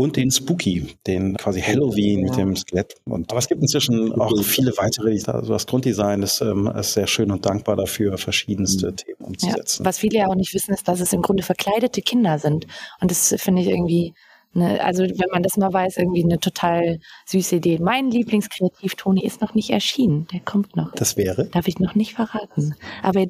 Und 0.01 0.15
den 0.15 0.31
Spooky, 0.31 0.95
den 1.05 1.35
quasi 1.37 1.61
Halloween 1.61 2.21
mit 2.21 2.37
dem 2.37 2.55
Skelett. 2.55 2.95
Und, 3.05 3.29
aber 3.31 3.39
es 3.39 3.47
gibt 3.47 3.61
inzwischen 3.61 4.13
auch 4.19 4.31
viele 4.43 4.71
weitere, 4.77 5.11
die, 5.13 5.25
also 5.25 5.53
das 5.53 5.65
Grunddesign 5.65 6.21
ist, 6.21 6.41
ähm, 6.41 6.67
ist 6.67 6.93
sehr 6.93 7.07
schön 7.07 7.31
und 7.31 7.45
dankbar 7.45 7.75
dafür, 7.75 8.17
verschiedenste 8.17 8.95
Themen 8.95 9.17
Ja. 9.19 9.27
umzusetzen. 9.27 9.85
Was 9.85 9.99
viele 9.99 10.19
ja 10.19 10.27
auch 10.27 10.35
nicht 10.35 10.53
wissen, 10.53 10.73
ist, 10.73 10.87
dass 10.87 10.99
es 10.99 11.13
im 11.13 11.21
Grunde 11.21 11.43
verkleidete 11.43 12.01
Kinder 12.01 12.39
sind. 12.39 12.65
Und 13.01 13.11
das 13.11 13.35
finde 13.37 13.61
ich 13.61 13.67
irgendwie, 13.67 14.13
eine, 14.55 14.83
also 14.83 15.03
wenn 15.03 15.29
man 15.31 15.43
das 15.43 15.57
mal 15.57 15.71
weiß, 15.71 15.97
irgendwie 15.97 16.23
eine 16.23 16.39
total 16.39 16.99
süße 17.25 17.57
Idee. 17.57 17.77
Mein 17.79 18.09
Lieblingskreativ-Toni 18.09 19.23
ist 19.23 19.41
noch 19.41 19.53
nicht 19.53 19.69
erschienen. 19.69 20.27
Der 20.33 20.39
kommt 20.39 20.75
noch. 20.75 20.91
Das 20.93 21.17
wäre 21.17 21.45
Darf 21.49 21.67
ich 21.67 21.79
noch 21.79 21.95
nicht 21.95 22.13
verraten. 22.13 22.75
Aber 23.03 23.25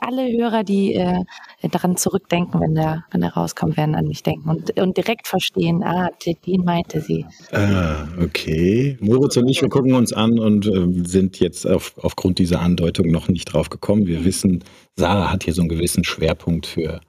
alle 0.00 0.30
Hörer, 0.30 0.62
die 0.62 0.94
äh, 0.94 1.24
daran 1.70 1.96
zurückdenken, 1.96 2.60
wenn 2.60 2.74
der, 2.74 3.04
wenn 3.10 3.20
der 3.20 3.34
rauskommt, 3.34 3.76
werden 3.76 3.94
an 3.94 4.06
mich 4.06 4.22
denken 4.22 4.48
und, 4.48 4.78
und 4.78 4.96
direkt 4.96 5.26
verstehen, 5.26 5.82
ah, 5.82 6.10
den 6.46 6.64
meinte 6.64 7.00
sie. 7.00 7.26
Ah, 7.52 8.06
okay. 8.22 8.96
Moritz 9.00 9.36
und 9.36 9.48
ich, 9.48 9.60
wir 9.62 9.68
gucken 9.68 9.94
uns 9.94 10.12
an 10.12 10.38
und 10.38 10.66
äh, 10.66 11.04
sind 11.06 11.40
jetzt 11.40 11.66
auf, 11.66 11.94
aufgrund 12.00 12.38
dieser 12.38 12.60
Andeutung 12.60 13.10
noch 13.10 13.28
nicht 13.28 13.46
drauf 13.46 13.70
gekommen. 13.70 14.06
Wir 14.06 14.24
wissen, 14.24 14.62
Sarah 14.96 15.32
hat 15.32 15.44
hier 15.44 15.54
so 15.54 15.62
einen 15.62 15.68
gewissen 15.68 16.04
Schwerpunkt 16.04 16.66
für. 16.66 17.00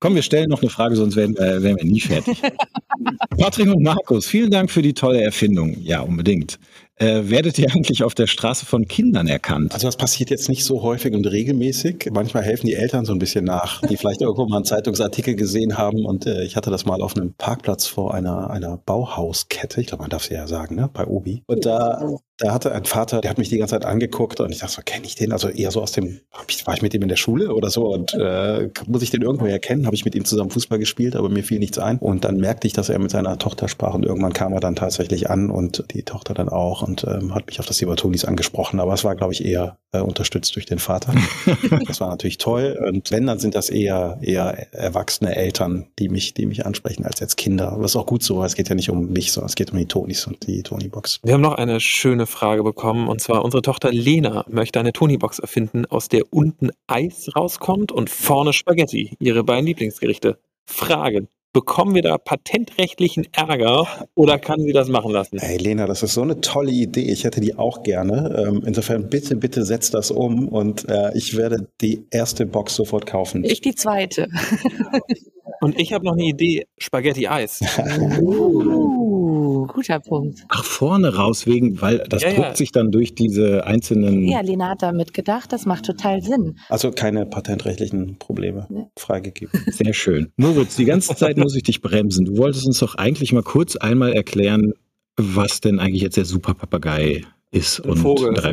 Komm, 0.00 0.14
wir 0.14 0.22
stellen 0.22 0.48
noch 0.48 0.62
eine 0.62 0.70
Frage, 0.70 0.94
sonst 0.96 1.16
werden, 1.16 1.36
wir- 1.36 1.62
werden 1.62 1.76
wir 1.76 1.84
nie 1.84 2.00
fertig. 2.00 2.40
Patrick 3.38 3.68
und 3.68 3.82
Markus, 3.82 4.26
vielen 4.26 4.50
Dank 4.50 4.70
für 4.70 4.82
die 4.82 4.94
tolle 4.94 5.20
Erfindung. 5.22 5.76
Ja, 5.82 6.00
unbedingt. 6.02 6.58
Äh, 7.00 7.30
werdet 7.30 7.58
ihr 7.58 7.70
eigentlich 7.72 8.02
auf 8.02 8.14
der 8.14 8.26
Straße 8.26 8.66
von 8.66 8.86
Kindern 8.88 9.28
erkannt? 9.28 9.72
Also 9.72 9.86
das 9.86 9.96
passiert 9.96 10.30
jetzt 10.30 10.48
nicht 10.48 10.64
so 10.64 10.82
häufig 10.82 11.14
und 11.14 11.24
regelmäßig. 11.26 12.10
Manchmal 12.12 12.42
helfen 12.42 12.66
die 12.66 12.74
Eltern 12.74 13.04
so 13.04 13.12
ein 13.12 13.20
bisschen 13.20 13.44
nach, 13.44 13.82
die 13.82 13.96
vielleicht 13.96 14.20
irgendwo 14.20 14.46
mal 14.46 14.56
einen 14.56 14.64
Zeitungsartikel 14.64 15.36
gesehen 15.36 15.78
haben. 15.78 16.04
Und 16.04 16.26
äh, 16.26 16.42
ich 16.44 16.56
hatte 16.56 16.70
das 16.70 16.86
mal 16.86 17.00
auf 17.00 17.16
einem 17.16 17.34
Parkplatz 17.34 17.86
vor 17.86 18.14
einer, 18.14 18.50
einer 18.50 18.76
Bauhauskette. 18.78 19.80
Ich 19.80 19.86
glaube, 19.88 20.02
man 20.02 20.10
darf 20.10 20.24
sie 20.24 20.34
ja 20.34 20.48
sagen, 20.48 20.74
ne? 20.74 20.90
bei 20.92 21.06
Obi. 21.06 21.44
Und 21.46 21.66
da, 21.66 22.16
da 22.38 22.52
hatte 22.52 22.72
ein 22.72 22.84
Vater, 22.84 23.20
der 23.20 23.30
hat 23.30 23.38
mich 23.38 23.48
die 23.48 23.58
ganze 23.58 23.74
Zeit 23.74 23.84
angeguckt 23.84 24.40
und 24.40 24.52
ich 24.52 24.60
dachte 24.60 24.74
so, 24.74 24.82
kenne 24.84 25.04
ich 25.04 25.16
den? 25.16 25.32
Also 25.32 25.48
eher 25.48 25.72
so 25.72 25.82
aus 25.82 25.90
dem, 25.90 26.20
hab 26.30 26.48
ich, 26.48 26.64
war 26.68 26.74
ich 26.74 26.82
mit 26.82 26.94
ihm 26.94 27.02
in 27.02 27.08
der 27.08 27.16
Schule 27.16 27.52
oder 27.52 27.68
so? 27.68 27.92
Und 27.92 28.14
äh, 28.14 28.70
muss 28.86 29.02
ich 29.02 29.10
den 29.10 29.22
irgendwo 29.22 29.46
erkennen? 29.46 29.86
Habe 29.86 29.96
ich 29.96 30.04
mit 30.04 30.14
ihm 30.14 30.24
zusammen 30.24 30.50
Fußball 30.50 30.78
gespielt, 30.78 31.16
aber 31.16 31.28
mir 31.28 31.42
fiel 31.42 31.58
nichts 31.58 31.78
ein. 31.78 31.98
Und 31.98 32.24
dann 32.24 32.36
merkte 32.36 32.68
ich, 32.68 32.72
dass 32.72 32.90
er 32.90 33.00
mit 33.00 33.10
seiner 33.10 33.38
Tochter 33.38 33.66
sprach 33.66 33.94
und 33.94 34.06
irgendwann 34.06 34.32
kam 34.32 34.52
er 34.52 34.60
dann 34.60 34.76
tatsächlich 34.76 35.28
an 35.28 35.50
und 35.50 35.84
die 35.92 36.04
Tochter 36.04 36.32
dann 36.32 36.48
auch 36.48 36.82
und 36.82 37.04
ähm, 37.04 37.34
hat 37.34 37.48
mich 37.48 37.58
auf 37.58 37.66
das 37.66 37.78
Thema 37.78 37.96
Tonis 37.96 38.24
angesprochen. 38.24 38.78
Aber 38.78 38.94
es 38.94 39.02
war, 39.02 39.16
glaube 39.16 39.32
ich, 39.32 39.44
eher 39.44 39.76
äh, 39.90 39.98
unterstützt 39.98 40.54
durch 40.54 40.66
den 40.66 40.78
Vater. 40.78 41.14
das 41.88 42.00
war 42.00 42.08
natürlich 42.08 42.38
toll. 42.38 42.78
Und 42.86 43.10
wenn, 43.10 43.26
dann 43.26 43.40
sind 43.40 43.56
das 43.56 43.68
eher, 43.68 44.18
eher 44.22 44.72
erwachsene 44.72 45.34
Eltern, 45.34 45.86
die 45.98 46.08
mich, 46.08 46.34
die 46.34 46.46
mich 46.46 46.64
ansprechen, 46.64 47.04
als 47.04 47.18
jetzt 47.18 47.36
Kinder. 47.36 47.72
Aber 47.72 47.84
ist 47.84 47.96
auch 47.96 48.06
gut 48.06 48.22
so, 48.22 48.38
weil 48.38 48.46
es 48.46 48.54
geht 48.54 48.68
ja 48.68 48.76
nicht 48.76 48.90
um 48.90 49.08
mich, 49.08 49.32
sondern 49.32 49.48
es 49.48 49.56
geht 49.56 49.72
um 49.72 49.78
die 49.78 49.86
Tonis 49.86 50.24
und 50.28 50.46
die 50.46 50.62
Tony-Box. 50.62 51.20
Wir 51.24 51.34
haben 51.34 51.40
noch 51.40 51.54
eine 51.54 51.80
schöne 51.80 52.27
Frage 52.28 52.62
bekommen 52.62 53.08
und 53.08 53.20
zwar 53.20 53.44
unsere 53.44 53.62
Tochter 53.62 53.90
Lena 53.90 54.44
möchte 54.48 54.78
eine 54.78 54.92
Tony-Box 54.92 55.40
erfinden, 55.40 55.86
aus 55.86 56.08
der 56.08 56.32
unten 56.32 56.70
Eis 56.86 57.30
rauskommt 57.34 57.90
und 57.90 58.10
vorne 58.10 58.52
Spaghetti, 58.52 59.16
ihre 59.18 59.42
beiden 59.42 59.66
Lieblingsgerichte. 59.66 60.38
Frage, 60.66 61.26
bekommen 61.52 61.94
wir 61.94 62.02
da 62.02 62.18
patentrechtlichen 62.18 63.26
Ärger 63.32 64.06
oder 64.14 64.38
kann 64.38 64.60
sie 64.60 64.72
das 64.72 64.88
machen 64.88 65.10
lassen? 65.10 65.38
Hey 65.38 65.56
Lena, 65.56 65.86
das 65.86 66.02
ist 66.02 66.14
so 66.14 66.22
eine 66.22 66.40
tolle 66.40 66.70
Idee. 66.70 67.10
Ich 67.10 67.24
hätte 67.24 67.40
die 67.40 67.56
auch 67.56 67.82
gerne. 67.82 68.46
Ähm, 68.46 68.62
insofern 68.64 69.08
bitte, 69.08 69.34
bitte 69.34 69.64
setz 69.64 69.90
das 69.90 70.10
um 70.10 70.48
und 70.48 70.88
äh, 70.88 71.10
ich 71.16 71.36
werde 71.36 71.68
die 71.80 72.06
erste 72.10 72.46
Box 72.46 72.76
sofort 72.76 73.06
kaufen. 73.06 73.42
Ich 73.44 73.60
die 73.60 73.74
zweite. 73.74 74.28
Und 75.60 75.80
ich 75.80 75.92
habe 75.92 76.04
noch 76.04 76.12
eine 76.12 76.24
Idee, 76.24 76.66
Spaghetti-Eis. 76.78 77.60
Guter 79.66 80.00
Punkt. 80.00 80.44
Ach, 80.48 80.64
vorne 80.64 81.14
raus 81.14 81.46
wegen, 81.46 81.80
weil 81.80 81.98
das 82.08 82.22
Ja, 82.22 82.30
ja. 82.30 82.36
druckt 82.36 82.56
sich 82.56 82.72
dann 82.72 82.90
durch 82.90 83.14
diese 83.14 83.64
einzelnen. 83.66 84.26
Ja, 84.26 84.40
Lena 84.40 84.70
hat 84.70 84.82
da 84.82 84.92
mitgedacht, 84.92 85.52
das 85.52 85.66
macht 85.66 85.84
total 85.84 86.22
Sinn. 86.22 86.58
Also 86.68 86.90
keine 86.90 87.26
patentrechtlichen 87.26 88.18
Probleme 88.18 88.66
freigegeben. 88.96 89.60
Sehr 89.70 89.92
schön. 89.94 90.32
Moritz, 90.36 90.76
die 90.76 90.84
ganze 90.84 91.14
Zeit 91.14 91.36
muss 91.36 91.54
ich 91.56 91.62
dich 91.62 91.80
bremsen. 91.80 92.24
Du 92.26 92.36
wolltest 92.36 92.66
uns 92.66 92.78
doch 92.78 92.94
eigentlich 92.94 93.32
mal 93.32 93.42
kurz 93.42 93.76
einmal 93.76 94.12
erklären, 94.12 94.72
was 95.16 95.60
denn 95.60 95.78
eigentlich 95.80 96.02
jetzt 96.02 96.16
der 96.16 96.24
Superpapagei 96.24 97.24
ist. 97.50 97.80
Ein 97.84 97.90
und 97.90 97.98
Vogel. 97.98 98.34
drei- 98.34 98.52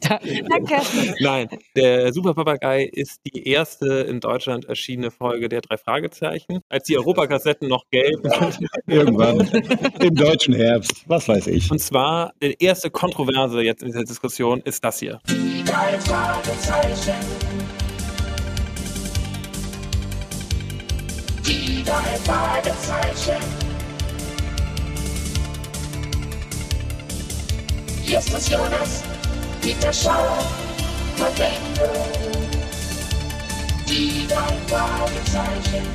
Da, 0.00 0.18
danke. 0.48 0.74
Nein, 1.20 1.48
der 1.76 2.12
Superpapagei 2.12 2.84
ist 2.92 3.20
die 3.26 3.46
erste 3.48 3.86
in 4.00 4.20
Deutschland 4.20 4.64
erschienene 4.66 5.10
Folge 5.10 5.48
der 5.48 5.60
drei 5.60 5.76
Fragezeichen. 5.76 6.60
Als 6.68 6.84
die 6.84 6.96
Europakassetten 6.98 7.68
noch 7.68 7.84
gelb 7.90 8.22
waren. 8.24 8.52
Irgendwann 8.86 9.40
im 10.00 10.14
deutschen 10.14 10.54
Herbst, 10.54 11.04
was 11.06 11.28
weiß 11.28 11.46
ich. 11.48 11.70
Und 11.70 11.78
zwar, 11.80 12.32
die 12.42 12.56
erste 12.58 12.90
Kontroverse 12.90 13.60
jetzt 13.62 13.82
in 13.82 13.88
dieser 13.88 14.04
Diskussion 14.04 14.60
ist 14.64 14.84
das 14.84 14.98
hier. 14.98 15.20
Drei 15.64 15.98
Fragezeichen. 16.00 17.14
Die 21.46 21.82
drei 21.84 22.16
Fragezeichen. 22.24 23.71
Jonas, 28.12 29.02
Peter 29.62 29.90
Schauer, 29.90 30.38
Verwendung. 31.16 31.96
Die 33.88 34.26
drei 34.28 34.52
Fragezeichen. 34.68 35.86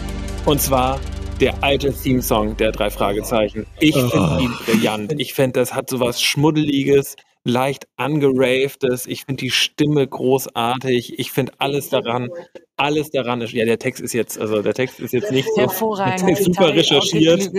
Und 0.43 0.59
zwar 0.59 0.99
der 1.39 1.63
alte 1.63 1.93
Theme-Song 1.93 2.57
der 2.57 2.71
drei 2.71 2.89
Fragezeichen. 2.89 3.67
Ich 3.79 3.93
finde 3.93 4.17
Oh. 4.17 4.39
ihn 4.41 4.51
brillant. 4.65 5.13
Ich 5.19 5.35
finde, 5.35 5.59
das 5.59 5.75
hat 5.75 5.91
sowas 5.91 6.19
Schmuddeliges, 6.19 7.17
leicht 7.43 7.87
angeravedes. 7.97 9.05
Ich 9.05 9.25
finde 9.25 9.41
die 9.41 9.51
Stimme 9.51 10.07
großartig. 10.07 11.19
Ich 11.19 11.31
finde 11.31 11.51
alles 11.59 11.89
daran, 11.89 12.29
alles 12.77 13.09
daran 13.09 13.41
ist, 13.41 13.53
ja, 13.53 13.65
der 13.65 13.79
Text 13.79 14.01
ist 14.01 14.13
jetzt, 14.13 14.39
also 14.39 14.61
der 14.61 14.73
Text 14.73 14.99
ist 14.99 15.11
jetzt 15.11 15.31
nicht 15.31 15.47
so, 15.55 15.61
Hervorragend. 15.61 16.29
ist 16.29 16.43
super 16.43 16.73
recherchiert. 16.73 17.49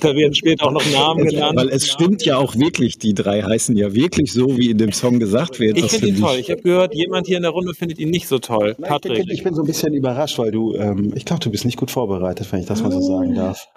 Da 0.00 0.14
werden 0.16 0.34
später 0.34 0.66
auch 0.66 0.72
noch 0.72 0.90
Namen 0.90 1.26
genannt. 1.26 1.58
Weil 1.58 1.68
es 1.68 1.86
stimmt 1.88 2.24
ja 2.24 2.38
auch 2.38 2.56
wirklich, 2.56 2.98
die 2.98 3.12
drei 3.12 3.42
heißen 3.42 3.76
ja 3.76 3.94
wirklich 3.94 4.32
so, 4.32 4.56
wie 4.56 4.70
in 4.70 4.78
dem 4.78 4.92
Song 4.92 5.18
gesagt 5.18 5.60
wird. 5.60 5.76
Ich 5.76 5.82
Das 5.84 5.96
finde 5.96 6.08
ihn 6.08 6.20
toll. 6.20 6.36
Ich 6.38 6.50
habe 6.50 6.62
gehört, 6.62 6.94
jemand 6.94 7.26
hier 7.26 7.36
in 7.36 7.42
der 7.42 7.52
Runde 7.52 7.74
findet 7.74 7.98
ihn 7.98 8.10
nicht 8.10 8.28
so 8.28 8.38
toll. 8.38 8.70
Ich 8.70 8.76
bin, 8.76 8.86
Patrick. 8.86 9.30
ich 9.30 9.44
bin 9.44 9.54
so 9.54 9.62
ein 9.62 9.66
bisschen 9.66 9.92
überrascht, 9.92 10.38
weil 10.38 10.50
du, 10.50 10.74
ähm, 10.74 11.12
ich 11.14 11.26
glaube, 11.26 11.42
du 11.44 11.50
bist 11.50 11.66
nicht 11.66 11.76
gut 11.76 11.90
vorbereitet, 11.90 12.50
wenn 12.50 12.60
ich 12.60 12.66
das 12.66 12.82
mal 12.82 12.90
so 12.90 13.00
sagen 13.02 13.34
darf. 13.34 13.68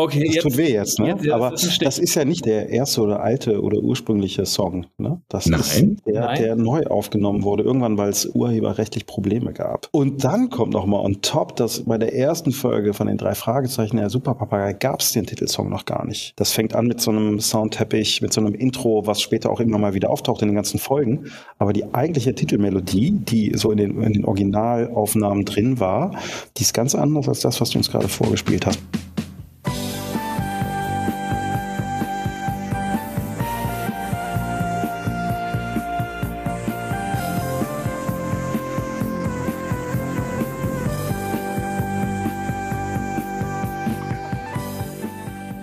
Okay, 0.00 0.26
Das 0.26 0.34
jetzt, 0.36 0.42
tut 0.44 0.56
weh 0.56 0.72
jetzt, 0.72 1.00
ne? 1.00 1.08
jetzt- 1.08 1.24
jetzt 1.24 1.32
Aber 1.34 1.58
Stich. 1.58 1.78
das 1.80 1.98
ist 1.98 2.14
ja 2.14 2.24
nicht 2.24 2.46
der 2.46 2.68
erste 2.68 3.00
oder 3.00 3.20
alte 3.20 3.60
oder 3.60 3.78
ursprüngliche 3.80 4.46
Song, 4.46 4.86
ne? 4.96 5.20
Das 5.28 5.46
Nein. 5.46 5.58
ist 5.58 5.84
der, 6.06 6.20
Nein. 6.20 6.40
der 6.40 6.54
neu 6.54 6.82
aufgenommen 6.84 7.42
wurde, 7.42 7.64
irgendwann, 7.64 7.98
weil 7.98 8.08
es 8.10 8.24
urheberrechtlich 8.26 9.06
Probleme 9.06 9.52
gab. 9.52 9.88
Und 9.90 10.22
dann 10.22 10.50
kommt 10.50 10.72
noch 10.72 10.86
mal 10.86 11.00
on 11.00 11.20
top, 11.20 11.56
dass 11.56 11.80
bei 11.82 11.98
der 11.98 12.14
ersten 12.14 12.52
Folge 12.52 12.94
von 12.94 13.08
den 13.08 13.16
drei 13.18 13.34
Fragezeichen 13.34 13.96
der 13.96 14.08
Superpapagei 14.08 14.72
gab 14.74 15.00
es 15.00 15.10
den 15.10 15.26
Titelsong 15.26 15.68
noch 15.68 15.84
gar 15.84 16.06
nicht. 16.06 16.32
Das 16.36 16.52
fängt 16.52 16.76
an 16.76 16.86
mit 16.86 17.00
so 17.00 17.10
einem 17.10 17.40
Soundteppich, 17.40 18.22
mit 18.22 18.32
so 18.32 18.40
einem 18.40 18.54
Intro, 18.54 19.04
was 19.04 19.20
später 19.20 19.50
auch 19.50 19.58
immer 19.58 19.78
mal 19.78 19.94
wieder 19.94 20.10
auftaucht 20.10 20.42
in 20.42 20.48
den 20.48 20.54
ganzen 20.54 20.78
Folgen. 20.78 21.24
Aber 21.58 21.72
die 21.72 21.92
eigentliche 21.92 22.36
Titelmelodie, 22.36 23.10
die 23.10 23.52
so 23.56 23.72
in 23.72 23.78
den, 23.78 24.00
in 24.00 24.12
den 24.12 24.24
Originalaufnahmen 24.24 25.44
drin 25.44 25.80
war, 25.80 26.12
die 26.56 26.62
ist 26.62 26.72
ganz 26.72 26.94
anders 26.94 27.28
als 27.28 27.40
das, 27.40 27.60
was 27.60 27.70
du 27.70 27.78
uns 27.78 27.90
gerade 27.90 28.06
vorgespielt 28.06 28.64
hast. 28.64 28.78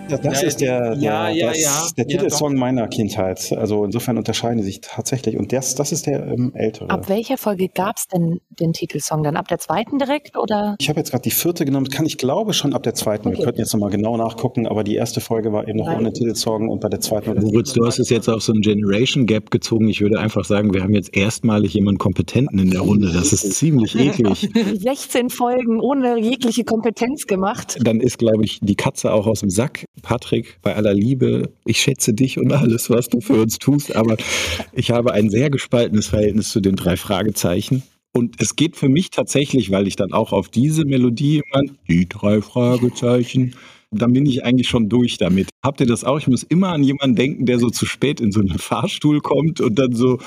Ja, 0.09 0.17
das 0.17 0.41
Ja, 0.41 0.47
ist 0.47 0.61
der, 0.61 0.95
der, 0.95 1.01
ja, 1.01 1.29
ja, 1.29 1.47
das, 1.47 1.61
ja. 1.61 1.87
der 1.97 2.05
Ja, 2.07 2.17
Titelsong 2.17 2.55
meiner 2.55 2.87
Kindheit. 2.87 3.51
Also 3.57 3.83
insofern 3.85 4.17
unterscheiden 4.17 4.57
die 4.57 4.63
sich 4.63 4.81
tatsächlich. 4.81 5.37
Und 5.37 5.51
das, 5.51 5.75
das 5.75 5.91
ist 5.91 6.05
der 6.05 6.27
ähm, 6.27 6.51
ältere. 6.53 6.89
Ab 6.89 7.09
welcher 7.09 7.37
Folge 7.37 7.69
gab 7.69 7.97
es 7.97 8.07
denn 8.07 8.39
den 8.49 8.73
Titelsong 8.73 9.23
dann? 9.23 9.35
Ab 9.35 9.47
der 9.47 9.57
zweiten 9.57 9.97
direkt 9.97 10.37
oder? 10.37 10.75
Ich 10.79 10.89
habe 10.89 10.99
jetzt 10.99 11.11
gerade 11.11 11.23
die 11.23 11.31
vierte 11.31 11.65
genommen, 11.65 11.89
kann 11.89 12.05
ich 12.05 12.17
glaube 12.17 12.53
schon 12.53 12.73
ab 12.73 12.83
der 12.83 12.93
zweiten. 12.93 13.31
Wir 13.31 13.43
könnten 13.43 13.59
jetzt 13.59 13.73
nochmal 13.73 13.89
genau 13.89 14.17
nachgucken, 14.17 14.67
aber 14.67 14.83
die 14.83 14.95
erste 14.95 15.21
Folge 15.21 15.51
war 15.51 15.67
eben 15.67 15.79
noch 15.79 15.87
Nein. 15.87 15.99
ohne 15.99 16.13
Titelsong 16.13 16.69
und 16.69 16.81
bei 16.81 16.89
der 16.89 16.99
zweiten. 16.99 17.33
Moritz, 17.41 17.73
du 17.73 17.85
hast 17.85 17.99
es 17.99 18.09
jetzt 18.09 18.29
auf 18.29 18.43
so 18.43 18.53
ein 18.53 18.61
Generation 18.61 19.25
Gap 19.25 19.49
gezogen. 19.51 19.87
Ich 19.87 20.01
würde 20.01 20.19
einfach 20.19 20.45
sagen, 20.45 20.73
wir 20.73 20.83
haben 20.83 20.93
jetzt 20.93 21.15
erstmalig 21.15 21.73
jemanden 21.73 21.97
Kompetenten 21.97 22.59
in 22.59 22.71
der 22.71 22.81
Runde. 22.81 23.11
Das 23.11 23.33
ist 23.33 23.53
ziemlich 23.53 23.95
eklig. 23.99 24.49
16 24.79 25.29
Folgen 25.29 25.79
ohne 25.79 26.19
jegliche 26.19 26.63
Kompetenz 26.63 27.25
gemacht. 27.25 27.77
Dann 27.81 27.99
ist, 27.99 28.19
glaube 28.19 28.45
ich, 28.45 28.59
die 28.61 28.75
Katze 28.75 29.11
auch 29.11 29.27
aus 29.27 29.39
dem 29.39 29.49
Sack. 29.49 29.85
Patrick, 30.01 30.59
bei 30.61 30.75
aller 30.75 30.93
Liebe, 30.93 31.51
ich 31.65 31.81
schätze 31.81 32.13
dich 32.13 32.37
und 32.37 32.51
alles, 32.51 32.89
was 32.89 33.09
du 33.09 33.21
für 33.21 33.41
uns 33.41 33.57
tust, 33.59 33.95
aber 33.95 34.17
ich 34.73 34.91
habe 34.91 35.13
ein 35.13 35.29
sehr 35.29 35.49
gespaltenes 35.49 36.07
Verhältnis 36.07 36.49
zu 36.49 36.61
den 36.61 36.75
drei 36.75 36.97
Fragezeichen. 36.97 37.83
Und 38.13 38.35
es 38.39 38.55
geht 38.55 38.77
für 38.77 38.87
mich 38.87 39.09
tatsächlich, 39.09 39.71
weil 39.71 39.87
ich 39.87 39.97
dann 39.97 40.13
auch 40.13 40.31
auf 40.31 40.47
diese 40.47 40.85
Melodie 40.85 41.41
immer, 41.51 41.63
die 41.89 42.07
drei 42.07 42.41
Fragezeichen, 42.41 43.55
dann 43.91 44.13
bin 44.13 44.25
ich 44.25 44.43
eigentlich 44.43 44.67
schon 44.67 44.89
durch 44.89 45.17
damit. 45.17 45.49
Habt 45.63 45.79
ihr 45.79 45.87
das 45.87 46.03
auch? 46.03 46.17
Ich 46.17 46.27
muss 46.27 46.43
immer 46.43 46.69
an 46.69 46.83
jemanden 46.83 47.15
denken, 47.15 47.45
der 47.45 47.59
so 47.59 47.69
zu 47.69 47.85
spät 47.85 48.19
in 48.19 48.31
so 48.31 48.39
einen 48.39 48.57
Fahrstuhl 48.57 49.21
kommt 49.21 49.61
und 49.61 49.77
dann 49.77 49.93
so, 49.93 50.19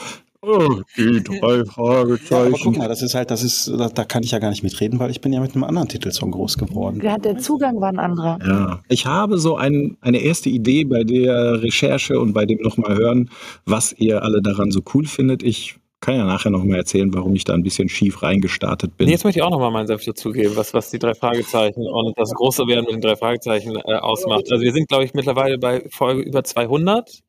oh, 0.42 0.80
die 0.96 1.22
drei 1.22 1.64
Fragezeichen. 1.64 2.28
Ja, 2.30 2.46
aber 2.46 2.58
guck 2.62 2.76
mal, 2.76 2.88
das 2.88 3.02
ist 3.02 3.14
halt, 3.14 3.30
das 3.30 3.42
ist, 3.42 3.68
da, 3.68 3.88
da 3.88 4.04
kann 4.04 4.22
ich 4.22 4.32
ja 4.32 4.38
gar 4.38 4.50
nicht 4.50 4.62
mitreden, 4.62 4.98
weil 4.98 5.10
ich 5.10 5.20
bin 5.20 5.32
ja 5.32 5.40
mit 5.40 5.54
einem 5.54 5.64
anderen 5.64 5.88
Titelsong 5.88 6.30
groß 6.30 6.58
geworden. 6.58 7.00
Ja, 7.02 7.18
der 7.18 7.38
Zugang 7.38 7.80
war 7.80 7.88
ein 7.88 7.98
anderer. 7.98 8.38
Ja, 8.44 8.80
ich 8.88 9.06
habe 9.06 9.38
so 9.38 9.56
ein, 9.56 9.96
eine 10.00 10.18
erste 10.18 10.48
Idee 10.48 10.84
bei 10.84 11.04
der 11.04 11.62
Recherche 11.62 12.20
und 12.20 12.32
bei 12.32 12.46
dem 12.46 12.58
nochmal 12.60 12.96
hören, 12.96 13.30
was 13.64 13.92
ihr 13.92 14.22
alle 14.22 14.42
daran 14.42 14.70
so 14.70 14.80
cool 14.94 15.06
findet. 15.06 15.42
Ich 15.42 15.78
kann 16.00 16.14
ja 16.14 16.24
nachher 16.24 16.50
nochmal 16.50 16.78
erzählen, 16.78 17.12
warum 17.12 17.34
ich 17.34 17.44
da 17.44 17.54
ein 17.54 17.62
bisschen 17.62 17.88
schief 17.88 18.22
reingestartet 18.22 18.96
bin. 18.96 19.06
Nee, 19.06 19.12
jetzt 19.12 19.24
möchte 19.24 19.40
ich 19.40 19.42
auch 19.42 19.50
nochmal 19.50 19.72
meinen 19.72 19.86
Senf 19.86 20.04
dazugeben, 20.04 20.54
was, 20.54 20.72
was 20.72 20.90
die 20.90 20.98
drei 20.98 21.14
Fragezeichen 21.14 21.86
und 21.86 22.16
das 22.16 22.32
große 22.32 22.66
Werden 22.66 22.84
mit 22.84 22.94
den 22.94 23.00
drei 23.00 23.16
Fragezeichen 23.16 23.76
äh, 23.76 23.94
ausmacht. 23.94 24.50
Also 24.50 24.62
wir 24.62 24.72
sind, 24.72 24.88
glaube 24.88 25.04
ich, 25.04 25.14
mittlerweile 25.14 25.58
bei 25.58 25.84
Folge 25.90 26.22
über 26.22 26.44
200 26.44 27.22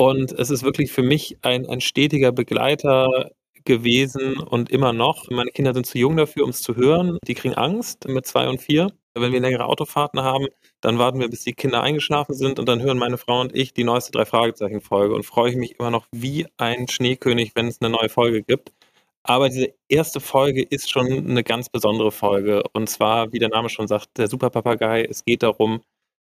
und 0.00 0.32
es 0.32 0.48
ist 0.48 0.62
wirklich 0.62 0.92
für 0.92 1.02
mich 1.02 1.36
ein, 1.42 1.68
ein 1.68 1.82
stetiger 1.82 2.32
Begleiter 2.32 3.32
gewesen 3.66 4.38
und 4.38 4.70
immer 4.70 4.94
noch. 4.94 5.28
Meine 5.28 5.50
Kinder 5.50 5.74
sind 5.74 5.84
zu 5.84 5.98
jung 5.98 6.16
dafür, 6.16 6.44
um 6.44 6.50
es 6.50 6.62
zu 6.62 6.74
hören. 6.74 7.18
Die 7.26 7.34
kriegen 7.34 7.52
Angst 7.52 8.08
mit 8.08 8.26
zwei 8.26 8.48
und 8.48 8.62
vier. 8.62 8.90
Wenn 9.12 9.30
wir 9.30 9.40
längere 9.40 9.66
Autofahrten 9.66 10.22
haben, 10.22 10.46
dann 10.80 10.98
warten 10.98 11.20
wir, 11.20 11.28
bis 11.28 11.44
die 11.44 11.52
Kinder 11.52 11.82
eingeschlafen 11.82 12.34
sind 12.34 12.58
und 12.58 12.66
dann 12.66 12.80
hören 12.80 12.96
meine 12.96 13.18
Frau 13.18 13.42
und 13.42 13.54
ich 13.54 13.74
die 13.74 13.84
neueste 13.84 14.10
Drei-Fragezeichen-Folge 14.12 15.14
und 15.14 15.24
freue 15.26 15.50
ich 15.50 15.56
mich 15.56 15.78
immer 15.78 15.90
noch 15.90 16.06
wie 16.12 16.46
ein 16.56 16.88
Schneekönig, 16.88 17.52
wenn 17.54 17.66
es 17.66 17.82
eine 17.82 17.90
neue 17.90 18.08
Folge 18.08 18.42
gibt. 18.42 18.72
Aber 19.22 19.50
diese 19.50 19.74
erste 19.88 20.20
Folge 20.20 20.62
ist 20.62 20.90
schon 20.90 21.08
eine 21.08 21.44
ganz 21.44 21.68
besondere 21.68 22.10
Folge. 22.10 22.62
Und 22.72 22.88
zwar, 22.88 23.34
wie 23.34 23.38
der 23.38 23.50
Name 23.50 23.68
schon 23.68 23.86
sagt, 23.86 24.16
der 24.16 24.28
Superpapagei. 24.28 25.04
Es 25.04 25.26
geht 25.26 25.42
darum, 25.42 25.82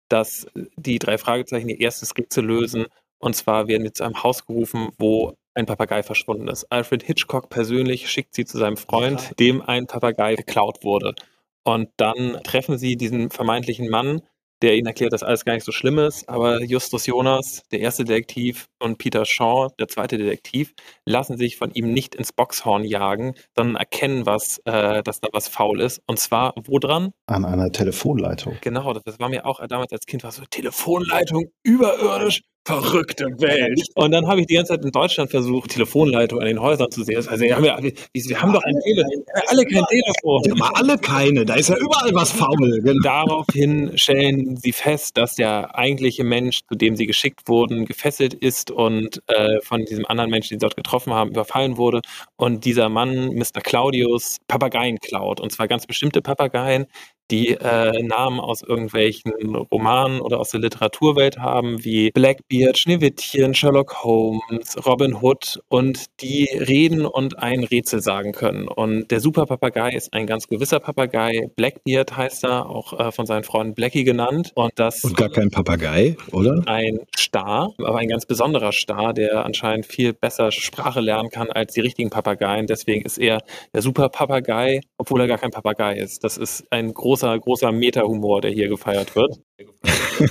dass 0.10 0.48
die 0.78 0.98
drei 0.98 1.20
Fragezeichen 1.20 1.70
ihr 1.70 1.80
erstes 1.80 2.18
Rätsel 2.18 2.44
lösen. 2.44 2.88
Und 3.20 3.36
zwar 3.36 3.68
werden 3.68 3.86
sie 3.86 3.94
zu 3.94 4.04
einem 4.04 4.24
Haus 4.24 4.46
gerufen, 4.46 4.90
wo 4.98 5.34
ein 5.54 5.66
Papagei 5.66 6.04
verschwunden 6.04 6.48
ist. 6.48 6.66
Alfred 6.72 7.04
Hitchcock 7.04 7.50
persönlich 7.50 8.10
schickt 8.10 8.36
sie 8.36 8.46
zu 8.46 8.58
seinem 8.58 8.78
Freund, 8.78 9.40
dem 9.40 9.62
ein 9.62 9.88
Papagei 9.88 10.36
geklaut 10.36 10.84
wurde. 10.84 11.16
Und 11.64 11.90
dann 11.98 12.40
treffen 12.44 12.78
sie 12.78 12.96
diesen 12.96 13.30
vermeintlichen 13.30 13.90
Mann, 13.90 14.22
der 14.62 14.76
ihnen 14.76 14.88
erklärt, 14.88 15.14
dass 15.14 15.24
alles 15.24 15.46
gar 15.46 15.54
nicht 15.54 15.66
so 15.66 15.72
schlimm 15.72 16.00
ist. 16.00 16.28
Aber 16.30 16.64
Justus 16.64 17.06
Jonas, 17.06 17.64
der 17.72 17.80
erste 17.80 18.06
Detektiv, 18.06 18.68
und 18.80 18.98
Peter 18.98 19.26
Shaw, 19.26 19.70
der 19.80 19.88
zweite 19.88 20.18
Detektiv, 20.18 20.74
lassen 21.06 21.38
sich 21.38 21.58
von 21.58 21.72
ihm 21.72 21.94
nicht 21.94 22.16
ins 22.16 22.32
Boxhorn 22.32 22.84
jagen, 22.84 23.34
sondern 23.56 23.76
erkennen, 23.76 24.26
was, 24.26 24.60
äh, 24.66 25.04
dass 25.04 25.20
da 25.20 25.28
was 25.32 25.48
faul 25.48 25.82
ist. 25.82 26.02
Und 26.08 26.20
zwar 26.20 26.54
wo 26.56 26.80
dran? 26.80 27.12
An 27.28 27.46
einer 27.46 27.72
Telefonleitung. 27.72 28.58
Genau, 28.62 28.94
das, 28.94 29.04
das 29.04 29.20
war 29.20 29.30
mir 29.30 29.46
auch 29.46 29.66
damals 29.68 29.92
als 29.92 30.06
Kind 30.06 30.24
war 30.24 30.32
so 30.32 30.44
Telefonleitung 30.50 31.52
überirdisch. 31.64 32.44
Verrückte 32.68 33.26
Welt. 33.38 33.82
Und 33.96 34.12
dann 34.12 34.28
habe 34.28 34.42
ich 34.42 34.48
die 34.48 34.56
ganze 34.56 34.74
Zeit 34.74 34.84
in 34.84 34.92
Deutschland 34.92 35.32
versucht, 35.32 35.72
Telefonleitung 35.72 36.42
an 36.42 36.48
den 36.48 36.60
Häusern 36.60 36.92
zu 36.92 37.02
sehen. 37.04 37.26
Also, 37.26 37.40
wir 37.40 37.56
haben, 37.56 37.64
ja, 37.64 37.82
wir, 37.82 37.94
wir 38.14 38.42
haben 38.42 38.52
doch 38.52 38.64
ein 38.64 38.78
Telefon. 38.82 39.24
Alle 39.48 39.66
kein 39.66 39.84
Telefon. 39.86 40.44
Ja, 40.44 40.54
aber 40.54 40.78
alle 40.78 40.98
keine. 40.98 41.46
Da 41.46 41.56
ist 41.56 41.70
ja 41.70 41.78
überall 41.78 42.14
was 42.14 42.34
faul. 42.34 42.82
Genau. 42.82 43.02
Daraufhin 43.04 43.98
stellen 43.98 44.58
sie 44.58 44.74
fest, 44.74 45.16
dass 45.16 45.36
der 45.36 45.78
eigentliche 45.78 46.26
Mensch, 46.26 46.60
zu 46.70 46.76
dem 46.76 46.98
sie 46.98 47.06
geschickt 47.06 47.48
wurden, 47.48 47.86
gefesselt 47.86 48.34
ist 48.34 48.70
und 48.70 49.22
äh, 49.28 49.62
von 49.62 49.86
diesem 49.86 50.06
anderen 50.06 50.30
Menschen, 50.30 50.50
den 50.50 50.60
sie 50.60 50.66
dort 50.66 50.76
getroffen 50.76 51.14
haben, 51.14 51.30
überfallen 51.30 51.78
wurde. 51.78 52.02
Und 52.36 52.66
dieser 52.66 52.90
Mann, 52.90 53.34
Mr. 53.34 53.62
Claudius, 53.64 54.40
Papageien 54.50 54.98
klaut. 55.00 55.40
Und 55.40 55.54
zwar 55.54 55.70
ganz 55.70 55.86
bestimmte 55.86 56.22
Papageien, 56.22 56.86
die 57.32 57.50
äh, 57.50 58.04
Namen 58.04 58.40
aus 58.40 58.62
irgendwelchen 58.62 59.56
Romanen 59.56 60.22
oder 60.22 60.40
aus 60.40 60.52
der 60.52 60.62
Literaturwelt 60.62 61.40
haben, 61.40 61.84
wie 61.84 62.12
Blackbeard, 62.12 62.78
Schneewittchen, 62.78 63.54
Sherlock 63.54 64.04
Holmes, 64.04 64.78
Robin 64.86 65.16
Hood 65.22 65.60
und 65.70 66.06
die 66.22 66.46
reden 66.46 67.06
und 67.06 67.40
ein 67.40 67.64
Rätsel 67.64 68.02
sagen 68.02 68.32
können. 68.32 68.68
Und 68.68 69.12
der 69.12 69.20
Superpapagei 69.20 69.92
ist 69.92 70.14
ein 70.14 70.28
ganz 70.28 70.48
gewisser 70.48 70.80
Papagei. 70.80 71.50
Blackbeard 71.56 72.16
heißt 72.16 72.44
er, 72.44 72.70
auch 72.70 73.00
äh, 73.00 73.12
von 73.12 73.26
seinen 73.26 73.44
Freunden 73.44 73.74
Blackie 73.74 74.04
genannt. 74.04 74.52
Und 74.56 74.72
das 74.76 75.04
Und 75.04 75.18
gar 75.18 75.30
kein 75.30 75.50
Papagei, 75.50 76.16
oder? 76.32 76.62
ein 76.66 77.00
Star, 77.18 77.74
aber 77.78 77.98
ein 77.98 78.08
ganz 78.08 78.26
besonderer 78.26 78.72
Star, 78.72 79.14
der 79.14 79.46
anscheinend 79.46 79.86
viel 79.86 80.14
besser 80.14 80.52
Sprache 80.52 81.00
lernen 81.00 81.30
kann 81.30 81.50
als 81.50 81.74
die 81.74 81.82
richtigen 81.82 82.10
Papageien. 82.10 82.68
Deswegen 82.68 83.04
ist 83.06 83.18
er 83.18 83.42
der 83.74 83.82
Superpapagei, 83.82 84.82
obwohl 84.98 85.22
er 85.22 85.28
gar 85.28 85.38
kein 85.38 85.52
Papagei 85.52 85.98
ist. 85.98 86.24
Das 86.24 86.38
ist 86.38 86.66
ein 86.72 86.94
großer, 86.94 87.17
großer 87.22 87.72
Meta-Humor, 87.72 88.42
der 88.42 88.52
hier 88.52 88.68
gefeiert 88.68 89.16
wird. 89.16 89.40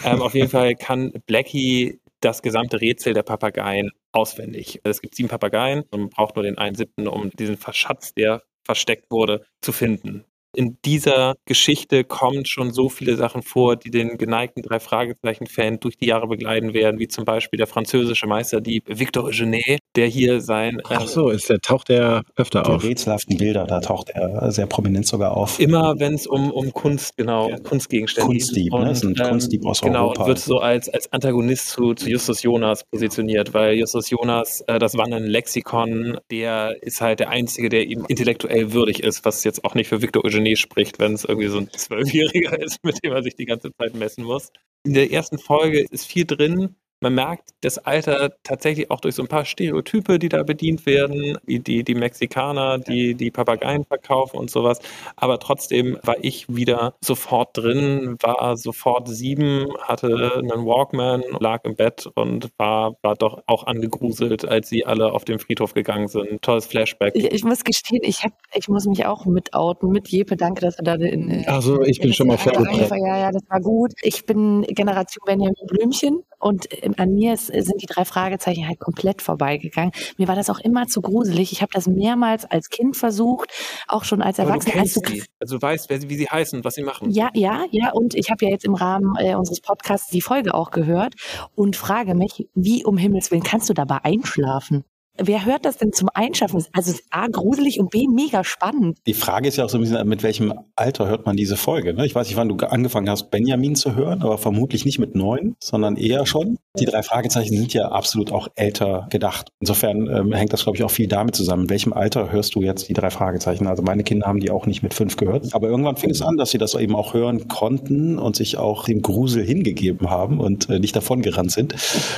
ähm, 0.05 0.23
auf 0.23 0.35
jeden 0.35 0.49
Fall 0.49 0.75
kann 0.75 1.13
Blackie 1.27 2.01
das 2.21 2.43
gesamte 2.43 2.81
Rätsel 2.81 3.15
der 3.15 3.23
Papageien 3.23 3.91
auswendig. 4.13 4.81
Es 4.85 5.01
gibt 5.01 5.15
sieben 5.15 5.29
Papageien 5.29 5.85
und 5.91 6.01
man 6.01 6.11
braucht 6.11 6.37
nur 6.37 6.45
den 6.45 6.59
einen 6.59 6.75
siebten, 6.75 7.07
um 7.07 7.31
diesen 7.31 7.57
Verschatz, 7.57 8.15
der 8.15 8.43
versteckt 8.65 9.11
wurde, 9.11 9.47
zu 9.61 9.73
finden. 9.73 10.25
In 10.57 10.79
dieser 10.87 11.37
Geschichte 11.45 12.03
kommen 12.03 12.47
schon 12.47 12.73
so 12.73 12.89
viele 12.89 13.17
Sachen 13.17 13.43
vor, 13.43 13.77
die 13.77 13.91
den 13.91 14.17
geneigten 14.17 14.63
drei 14.63 14.81
Fragezeichen-Fan 14.81 15.81
durch 15.81 15.99
die 15.99 16.07
Jahre 16.07 16.29
begleiten 16.29 16.73
werden, 16.73 16.99
wie 16.99 17.09
zum 17.09 17.27
Beispiel 17.27 17.59
der 17.59 17.67
französische 17.67 18.27
Meisterdieb 18.27 18.85
Victor 18.87 19.25
Eugene, 19.25 19.77
der 19.97 20.07
hier 20.07 20.41
sein 20.41 20.79
äh, 20.79 20.83
Ach 20.95 21.07
so, 21.07 21.29
ist 21.29 21.51
der, 21.51 21.61
taucht 21.61 21.91
der 21.91 22.23
öfter 22.37 22.63
Die 22.63 22.71
auf. 22.71 22.83
rätselhaften 22.83 23.37
Bilder, 23.37 23.67
da 23.67 23.81
taucht 23.81 24.09
er 24.15 24.51
sehr 24.51 24.67
prominent 24.67 25.07
sogar 25.07 25.37
auf. 25.37 25.61
immer 25.61 25.95
wenn 25.99 26.15
es 26.15 26.27
um, 26.27 26.51
um 26.51 26.73
Kunst, 26.73 27.19
genau, 27.19 27.51
Kunstgegenstände 27.63 28.27
Kunstdieb, 28.27 28.73
ne? 28.73 28.87
Das 28.87 29.03
ist 29.03 29.05
ein 29.05 29.15
Kunstdieb 29.15 29.67
aus 29.67 29.83
genau, 29.83 30.05
Europa. 30.05 30.23
und 30.23 30.29
wird 30.29 30.39
so 30.39 30.59
als, 30.61 30.89
als 30.89 31.13
Antagonist 31.13 31.69
zu, 31.69 31.93
zu 31.93 32.09
Justus 32.09 32.43
Jonas 32.43 32.83
positioniert, 32.85 33.53
weil 33.53 33.75
Justus 33.75 34.09
Jonas, 34.09 34.63
äh, 34.69 34.79
das 34.79 34.97
war 34.97 35.05
ein 35.05 35.25
Lexikon, 35.25 36.17
der 36.31 36.83
ist 36.83 37.03
halt 37.03 37.21
der 37.21 37.29
Einzige, 37.29 37.69
der 37.69 37.85
ihm 37.85 38.07
intellektuell 38.09 38.73
würdig 38.73 39.03
ist, 39.03 39.23
was 39.27 39.45
jetzt 39.45 39.63
auch 39.63 39.75
nicht 39.75 39.89
für 39.89 40.01
Victor 40.01 40.25
Eugene 40.47 40.57
spricht, 40.57 40.99
wenn 40.99 41.15
es 41.15 41.25
irgendwie 41.25 41.49
so 41.49 41.59
ein 41.59 41.71
Zwölfjähriger 41.71 42.59
ist, 42.63 42.83
mit 42.85 43.03
dem 43.03 43.13
er 43.13 43.23
sich 43.23 43.35
die 43.35 43.47
ganze 43.47 43.73
Zeit 43.75 43.95
messen 43.95 44.25
muss. 44.25 44.51
In 44.85 44.95
der 44.95 45.11
ersten 45.11 45.39
Folge 45.39 45.85
ist 45.91 46.07
viel 46.07 46.25
drin, 46.25 46.77
man 47.01 47.15
merkt 47.15 47.51
das 47.61 47.79
Alter 47.79 48.31
tatsächlich 48.43 48.91
auch 48.91 49.01
durch 49.01 49.15
so 49.15 49.23
ein 49.23 49.29
paar 49.29 49.45
Stereotype, 49.45 50.19
die 50.19 50.29
da 50.29 50.43
bedient 50.43 50.87
werden, 50.87 51.39
wie 51.45 51.59
die, 51.61 51.85
die 51.85 51.95
Mexikaner, 51.95 52.79
die 52.79 53.15
die 53.15 53.31
Papageien 53.31 53.85
verkaufen 53.85 54.39
und 54.39 54.51
sowas. 54.51 54.79
Aber 55.17 55.39
trotzdem 55.39 55.99
war 56.03 56.17
ich 56.23 56.47
wieder 56.49 56.95
sofort 57.01 57.57
drin, 57.57 58.17
war 58.23 58.57
sofort 58.57 59.09
sieben, 59.09 59.67
hatte 59.81 60.33
einen 60.37 60.65
Walkman, 60.65 61.23
lag 61.39 61.65
im 61.65 61.77
Bett 61.77 62.09
und 62.15 62.49
war, 62.57 62.97
war 63.03 63.15
doch 63.15 63.43
auch 63.47 63.67
angegruselt, 63.67 64.47
als 64.47 64.69
sie 64.69 64.87
alle 64.87 65.13
auf 65.13 65.25
den 65.25 65.39
Friedhof 65.39 65.75
gegangen 65.75 66.09
sind. 66.09 66.41
Tolles 66.43 66.67
Flashback. 66.67 67.15
Ich, 67.15 67.25
ich 67.33 67.45
muss 67.45 67.63
gestehen, 67.65 68.01
ich, 68.03 68.23
hab, 68.25 68.33
ich 68.55 68.69
muss 68.69 68.87
mich 68.87 69.05
auch 69.07 69.27
mitouten 69.27 69.91
mit 69.91 70.09
Jeppe. 70.09 70.37
Danke, 70.37 70.63
dass 70.63 70.77
du 70.77 70.85
da 70.85 70.95
in. 70.95 71.31
äh, 71.31 71.45
Also 71.47 71.83
ich 71.83 72.01
bin 72.01 72.13
schon 72.13 72.29
mal 72.29 72.39
vorgepresst. 72.39 72.91
Ja, 72.91 73.19
ja, 73.19 73.31
das 73.31 73.43
war 73.49 73.61
gut. 73.61 73.93
Ich 74.03 74.25
bin 74.25 74.63
Generation 74.63 75.23
Benjamin 75.27 75.55
Blümchen 75.67 76.23
und 76.39 76.67
ähm, 76.71 76.86
an 76.95 77.15
mir 77.15 77.35
ist, 77.35 77.47
sind 77.47 77.83
die 77.83 77.87
drei 77.87 78.05
Fragezeichen 78.05 78.67
halt 78.67 78.79
komplett 78.79 79.23
vorbeigegangen. 79.23 79.93
Mir 80.17 80.29
war 80.29 80.37
das 80.37 80.51
auch 80.51 80.59
immer 80.61 80.87
zu 80.87 81.03
gruselig. 81.03 81.53
Ich 81.53 81.63
habe 81.63 81.73
das 81.73 81.87
mehrmals 81.87 82.45
als 82.45 82.71
Kind 82.71 82.97
versucht, 82.97 83.51
auch 83.89 84.05
schon 84.05 84.23
als 84.23 84.39
Erwachsener. 84.39 84.81
Also. 84.81 85.01
Also 85.41 85.59
du 85.59 85.63
weißt, 85.63 85.91
wer 85.91 86.03
wie 86.09 86.17
sie 86.17 86.27
heißen 86.29 86.59
und 86.59 86.65
was 86.65 86.75
sie 86.75 86.83
machen. 86.83 87.11
ja, 87.11 87.31
ja, 87.35 87.65
ja. 87.71 87.91
Und 87.93 88.15
ich 88.15 88.31
habe 88.31 88.45
ja 88.45 88.51
jetzt 88.51 88.65
im 88.65 88.75
Rahmen 88.75 89.17
äh, 89.19 89.35
unseres 89.35 89.61
Podcasts 89.61 90.11
die 90.11 90.21
Folge 90.21 90.55
auch 90.55 90.71
gehört 90.71 91.15
und 91.55 91.77
frage 91.77 92.15
mich, 92.15 92.49
wie 92.55 92.85
um 92.85 92.97
Himmels 92.97 93.31
Willen 93.31 93.43
kannst 93.43 93.69
du 93.69 93.75
dabei 93.75 93.99
einschlafen? 94.05 94.85
Wer 95.19 95.45
hört 95.45 95.65
das 95.65 95.79
denn 95.79 95.93
zum 95.93 96.09
Einschlafen? 96.13 96.57
Also 96.73 96.91
es 96.91 97.01
ist 97.01 97.05
A, 97.11 97.27
gruselig 97.27 97.81
und 97.81 97.91
B, 97.91 98.07
mega 98.09 98.45
spannend. 98.45 98.99
Die 99.07 99.15
Frage 99.15 99.49
ist 99.49 99.57
ja 99.57 99.65
auch 99.65 99.71
so 99.71 99.79
ein 99.79 99.81
bisschen, 99.81 100.07
mit 100.09 100.23
welchem 100.23 100.53
Alter 100.75 101.09
hört 101.09 101.27
man 101.27 101.37
diese 101.37 101.57
Folge? 101.57 101.95
Ne? 101.95 102.05
Ich 102.05 102.15
weiß 102.15 102.27
nicht, 102.29 102.37
wann 102.37 102.49
du 102.49 102.57
angefangen 102.57 103.09
hast, 103.09 103.31
Benjamin 103.31 103.77
zu 103.77 103.95
hören, 103.95 104.23
aber 104.23 104.39
vermutlich 104.39 104.85
nicht 104.85 104.99
mit 104.99 105.15
neun, 105.15 105.57
sondern 105.59 105.97
eher 105.97 106.27
schon. 106.27 106.59
Die 106.79 106.85
drei 106.85 107.03
Fragezeichen 107.03 107.57
sind 107.57 107.73
ja 107.73 107.89
absolut 107.89 108.31
auch 108.31 108.49
älter 108.55 109.07
gedacht. 109.11 109.49
Insofern 109.61 110.09
ähm, 110.09 110.33
hängt 110.33 110.53
das, 110.53 110.65
glaube 110.65 110.77
ich, 110.77 110.85
auch 110.85 110.91
viel 110.91 111.09
damit 111.09 111.35
zusammen. 111.35 111.65
In 111.65 111.71
welchem 111.71 111.93
Alter 111.95 112.31
hörst 112.31 112.55
du 112.55 112.63
jetzt 112.63 112.89
die 112.89 112.93
drei 112.93 113.11
Fragezeichen? 113.11 113.67
Also 113.67 113.83
meine 113.83 114.05
Kinder 114.05 114.27
haben 114.27 114.41
die 114.41 114.51
auch 114.51 114.67
nicht 114.67 114.83
mit 114.83 114.93
fünf 114.93 115.17
gehört. 115.17 115.55
Aber 115.55 115.69
irgendwann 115.69 115.97
fing 115.97 116.11
es 116.11 116.21
an, 116.21 116.37
dass 116.37 116.51
sie 116.51 116.59
das 116.59 116.75
eben 116.75 116.95
auch 116.95 117.15
hören 117.15 117.49
konnten 117.49 118.19
und 118.19 118.37
sich 118.37 118.59
auch 118.59 118.85
dem 118.85 119.01
Grusel 119.01 119.45
hingegeben 119.45 120.11
haben 120.11 120.39
und 120.39 120.69
äh, 120.69 120.79
nicht 120.79 120.95
davon 120.95 121.23
gerannt 121.23 121.53
sind. 121.53 121.75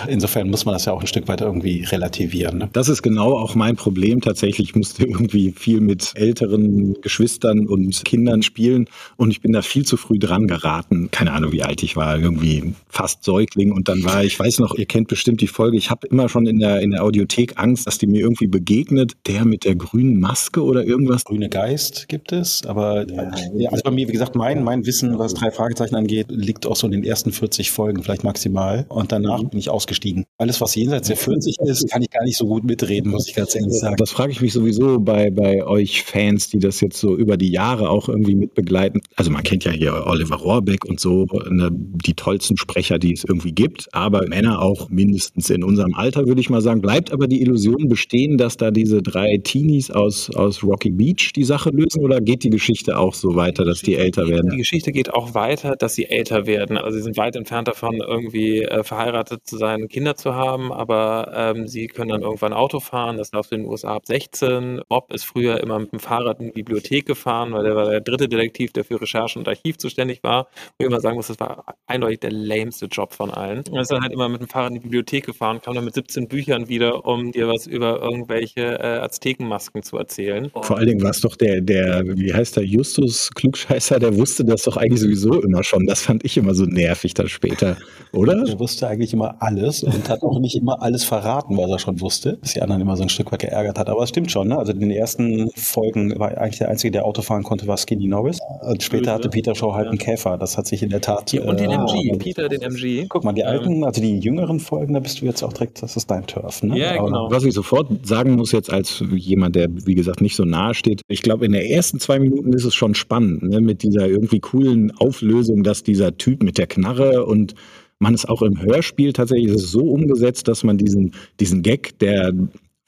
Insofern 0.09 0.51
muss 0.51 0.65
man 0.65 0.75
das 0.75 0.87
ja 0.87 0.93
auch 0.93 1.01
ein 1.01 1.07
Stück 1.07 1.29
weit 1.29 1.41
irgendwie 1.41 1.85
relativieren. 1.85 2.59
Ne? 2.59 2.69
Das 2.73 2.88
das 2.89 2.99
ist 2.99 3.03
genau 3.03 3.33
auch 3.35 3.55
mein 3.55 3.77
Problem 3.77 4.21
tatsächlich. 4.21 4.71
Ich 4.71 4.75
musste 4.75 5.05
irgendwie 5.05 5.53
viel 5.53 5.81
mit 5.81 6.13
älteren 6.15 7.01
Geschwistern 7.03 7.67
und 7.67 8.05
Kindern 8.05 8.43
spielen 8.43 8.89
und 9.17 9.31
ich 9.31 9.41
bin 9.41 9.53
da 9.53 9.63
viel 9.63 9.85
zu 9.85 9.97
früh 9.97 10.19
dran 10.19 10.47
geraten. 10.47 11.11
Keine 11.11 11.33
Ahnung, 11.33 11.53
wie 11.53 11.63
alt 11.63 11.83
ich 11.83 11.97
war, 11.97 12.19
irgendwie 12.19 12.75
fast 12.89 13.25
Säugling 13.25 13.73
und 13.73 13.89
dann 13.89 14.05
war, 14.05 14.25
ich 14.25 14.39
weiß 14.39 14.61
noch, 14.61 14.75
ihr 14.75 14.87
kennt 14.87 15.09
bestimmt 15.09 15.41
die 15.41 15.47
Folge, 15.47 15.77
ich 15.77 15.91
habe 15.91 16.07
immer 16.07 16.29
schon 16.29 16.47
in 16.47 16.59
der, 16.59 16.81
in 16.81 16.93
der 16.93 17.05
Audiothek 17.05 17.55
Angst, 17.57 17.87
dass 17.87 17.99
die 17.99 18.07
mir 18.07 18.21
irgendwie 18.21 18.47
begegnet, 18.47 19.13
der 19.27 19.45
mit 19.45 19.65
der 19.65 19.75
grünen 19.75 20.19
Maske 20.19 20.63
oder 20.63 20.85
irgendwas. 20.85 21.25
Grüne 21.25 21.49
Geist 21.49 22.09
gibt 22.09 22.33
es, 22.33 22.65
aber 22.65 23.07
ja, 23.11 23.71
also 23.71 23.83
bei 23.85 23.91
mir, 23.91 24.09
wie 24.09 24.13
gesagt, 24.13 24.35
mein, 24.35 24.65
mein 24.65 24.87
Wissen, 24.87 25.19
was 25.19 25.35
drei 25.35 25.51
Fragezeichen 25.51 25.95
angeht, 25.95 26.29
liegt 26.31 26.67
auch 26.67 26.77
so 26.77 26.87
in 26.87 26.93
den 26.93 27.05
ersten 27.05 27.33
40 27.33 27.71
Folgen, 27.71 28.03
vielleicht 28.03 28.25
maximal. 28.25 28.87
Und 28.89 29.13
danach 29.13 29.43
bin 29.45 29.59
ich 29.59 29.69
ausgestiegen. 29.69 30.25
Alles, 30.39 30.61
was 30.61 30.75
jenseits 30.75 31.09
der 31.09 31.17
40 31.17 31.57
ist, 31.61 31.91
kann 31.91 32.03
ich 32.03 32.11
gar 32.11 32.25
nicht 32.25 32.37
so 32.37 32.47
gut 32.47 32.65
mitreden, 32.79 33.11
muss 33.11 33.29
ich 33.29 33.35
ganz 33.35 33.55
ehrlich 33.55 33.73
sagen. 33.73 33.97
Das 33.97 34.11
frage 34.11 34.33
ich 34.33 34.41
mich 34.41 34.53
sowieso 34.53 34.99
bei, 35.01 35.31
bei 35.31 35.65
euch 35.67 36.03
Fans, 36.03 36.49
die 36.49 36.59
das 36.59 36.81
jetzt 36.81 36.99
so 36.99 37.17
über 37.17 37.37
die 37.37 37.51
Jahre 37.51 37.91
auch 37.91 38.09
irgendwie 38.09 38.35
mitbegleiten. 38.35 39.01
Also 39.17 39.31
man 39.31 39.43
kennt 39.43 39.65
ja 39.65 39.73
hier 39.73 40.07
Oliver 40.07 40.37
Rohrbeck 40.37 40.85
und 40.85 41.01
so, 41.01 41.27
ne, 41.51 41.71
die 41.73 42.15
tollsten 42.15 42.57
Sprecher, 42.57 42.99
die 42.99 43.13
es 43.13 43.25
irgendwie 43.25 43.53
gibt, 43.53 43.89
aber 43.93 44.27
Männer 44.29 44.63
auch 44.63 44.89
mindestens 44.91 45.51
in 45.51 45.65
unserem 45.65 45.95
Alter, 45.95 46.27
würde 46.27 46.41
ich 46.41 46.51
mal 46.51 46.61
sagen. 46.61 46.81
Bleibt 46.81 47.13
aber 47.13 47.27
die 47.27 47.43
Illusion 47.43 47.89
bestehen, 47.89 48.39
dass 48.39 48.57
da 48.57 48.71
diese 48.71 49.03
drei 49.03 49.39
Teenies 49.39 49.91
aus, 49.91 50.31
aus 50.35 50.63
Rocky 50.63 50.91
Beach 50.91 51.33
die 51.35 51.45
Sache 51.45 51.71
lösen 51.71 52.03
oder 52.03 52.21
geht 52.21 52.45
die 52.45 52.51
Geschichte 52.51 52.99
auch 52.99 53.15
so 53.15 53.35
weiter, 53.35 53.65
dass 53.65 53.83
die 53.83 53.97
älter 53.97 54.29
werden? 54.29 54.51
Die 54.51 54.59
Geschichte 54.59 54.93
geht 54.93 55.13
auch 55.13 55.35
weiter, 55.35 55.77
dass 55.77 55.95
sie 55.95 56.07
älter 56.07 56.47
werden. 56.47 56.77
Also 56.77 56.99
sie 56.99 57.05
sind 57.05 57.17
weit 57.17 57.37
entfernt 57.37 57.69
davon, 57.69 57.97
irgendwie 57.97 58.63
äh, 58.63 58.85
verheiratet 58.85 59.41
zu 59.45 59.57
sein, 59.57 59.89
Kinder 59.89 60.17
zu 60.17 60.35
haben, 60.35 60.73
aber 60.73 61.33
ähm, 61.35 61.67
sie 61.67 61.89
können 61.89 62.11
dann 62.11 62.23
irgendwann 62.23 62.53
Auto 62.69 62.81
fahren. 62.81 63.17
Das 63.17 63.33
läuft 63.33 63.51
in 63.53 63.63
den 63.63 63.71
USA 63.71 63.97
ab 63.97 64.07
16. 64.07 64.83
Bob 64.91 65.11
ist 65.11 65.25
früher 65.25 65.63
immer 65.63 65.79
mit 65.79 65.91
dem 65.93 66.01
Fahrrad 66.01 66.39
in 66.39 66.49
die 66.49 66.53
Bibliothek 66.53 67.07
gefahren, 67.07 67.53
weil 67.53 67.65
der 67.65 67.75
war 67.75 67.89
der 67.89 68.03
dritte 68.03 68.29
Detektiv, 68.29 68.75
der 68.75 68.85
für 68.85 69.01
Recherchen 69.01 69.39
und 69.39 69.49
Archiv 69.49 69.79
zuständig 69.79 70.23
war. 70.23 70.49
Wo 70.77 70.85
ich 70.85 70.87
immer 70.87 71.01
sagen 71.01 71.17
muss, 71.17 71.29
das 71.29 71.41
war 71.41 71.65
eindeutig 71.87 72.21
der 72.21 72.31
lameste 72.31 72.85
Job 72.85 73.15
von 73.15 73.31
allen. 73.31 73.65
Er 73.73 73.81
ist 73.81 73.91
dann 73.91 74.03
halt 74.03 74.13
immer 74.13 74.29
mit 74.29 74.43
dem 74.43 74.49
Fahrrad 74.49 74.69
in 74.69 74.75
die 74.75 74.81
Bibliothek 74.81 75.25
gefahren, 75.25 75.63
kam 75.63 75.75
dann 75.77 75.87
mit 75.87 75.95
17 75.95 76.29
Büchern 76.29 76.69
wieder, 76.69 77.07
um 77.07 77.33
dir 77.33 77.49
was 77.49 77.67
über 77.67 78.03
irgendwelche 78.03 78.61
äh, 78.61 78.99
Aztekenmasken 78.99 79.83
zu 79.83 79.97
erzählen. 79.97 80.51
Vor 80.61 80.77
allen 80.77 80.89
Dingen 80.89 81.03
war 81.03 81.11
es 81.11 81.23
doch 81.23 81.37
der, 81.37 81.63
der, 81.63 82.03
wie 82.05 82.35
heißt 82.35 82.57
der, 82.57 82.65
Justus 82.65 83.31
Klugscheißer, 83.35 83.99
der 83.99 84.15
wusste 84.15 84.45
das 84.45 84.65
doch 84.65 84.77
eigentlich 84.77 85.01
sowieso 85.01 85.41
immer 85.43 85.65
schon. 85.65 85.87
Das 85.87 86.03
fand 86.03 86.23
ich 86.27 86.37
immer 86.37 86.55
so 86.55 86.65
nervig 86.65 87.15
dann 87.15 87.29
später, 87.29 87.79
oder? 88.13 88.45
Er 88.47 88.59
wusste 88.59 88.89
eigentlich 88.89 89.15
immer 89.15 89.37
alles 89.41 89.83
und 89.83 90.07
hat 90.11 90.23
auch 90.23 90.39
nicht 90.39 90.57
immer 90.57 90.83
alles 90.83 91.05
verraten, 91.05 91.57
was 91.57 91.71
er 91.71 91.79
schon 91.79 92.01
wusste, 92.03 92.39
was 92.43 92.58
die 92.59 92.63
anderen 92.63 92.83
immer 92.83 92.97
so 92.97 93.03
ein 93.03 93.09
Stück 93.09 93.31
weit 93.33 93.41
geärgert 93.41 93.79
hat. 93.79 93.89
Aber 93.89 94.03
es 94.03 94.09
stimmt 94.09 94.31
schon, 94.31 94.49
ne? 94.49 94.59
Also 94.59 94.73
in 94.73 94.81
den 94.81 94.91
ersten 94.91 95.51
Folgen 95.57 96.19
war 96.19 96.37
eigentlich 96.37 96.59
der 96.59 96.69
Einzige, 96.69 96.91
der 96.91 97.05
Auto 97.05 97.23
fahren 97.23 97.43
konnte, 97.43 97.67
war 97.67 97.77
Skinny 97.77 98.09
Norris. 98.09 98.39
Und 98.63 98.83
später 98.83 99.13
hatte 99.13 99.29
Peter 99.29 99.55
Shaw 99.55 99.75
halt 99.75 99.89
einen 99.89 99.99
Käfer. 99.99 100.37
Das 100.37 100.59
hat 100.59 100.67
sich 100.67 100.83
in 100.83 100.91
der 100.91 101.01
Tat. 101.01 101.33
Und 101.35 101.61
den 101.61 101.71
äh, 101.71 101.75
MG, 101.75 102.17
Peter, 102.19 102.49
den 102.49 102.63
MG. 102.63 103.07
Guck 103.09 103.25
mal, 103.25 103.33
die 103.33 103.45
alten, 103.45 103.85
also 103.85 104.01
die 104.01 104.19
jüngeren 104.19 104.61
Folgen, 104.61 104.95
da 104.95 105.01
bist 105.01 105.21
du 105.21 105.25
jetzt 105.25 105.43
auch 105.43 105.53
direkt, 105.53 105.83
das 105.83 105.97
ist 105.97 106.11
dein 106.11 106.27
Turf, 106.27 106.63
ne? 106.63 106.79
Ja, 106.79 106.97
genau. 106.97 107.29
Was 107.31 107.45
ich 107.45 107.55
sofort 107.55 108.07
sagen 108.07 108.35
muss 108.35 108.53
jetzt 108.53 108.73
als 108.73 109.03
jemand, 109.15 109.55
der 109.55 109.69
wie 109.71 109.95
gesagt 109.95 110.21
nicht 110.21 110.37
so 110.37 110.45
nahe 110.45 110.75
steht, 110.75 111.03
ich 111.09 111.23
glaube 111.23 111.47
in 111.47 111.53
der 111.53 111.71
ersten 111.71 112.01
zwei 112.01 112.19
Minuten 112.19 112.53
ist 112.53 112.65
es 112.65 112.75
schon 112.75 112.95
spannend, 112.95 113.43
ne, 113.43 113.61
mit 113.61 113.83
dieser 113.83 114.09
irgendwie 114.09 114.41
coolen 114.41 114.93
Auflösung, 114.99 115.63
dass 115.63 115.83
dieser 115.83 116.17
Typ 116.17 116.43
mit 116.43 116.59
der 116.59 116.67
Knarre 116.67 117.25
und 117.25 117.55
man 117.99 118.15
ist 118.15 118.29
auch 118.29 118.43
im 118.43 118.61
Hörspiel 118.61 119.13
tatsächlich 119.13 119.53
es 119.53 119.71
so 119.71 119.81
umgesetzt, 119.81 120.49
dass 120.49 120.65
man 120.65 120.79
diesen, 120.79 121.15
diesen 121.41 121.63
Gag, 121.63 121.99
der 121.99 122.33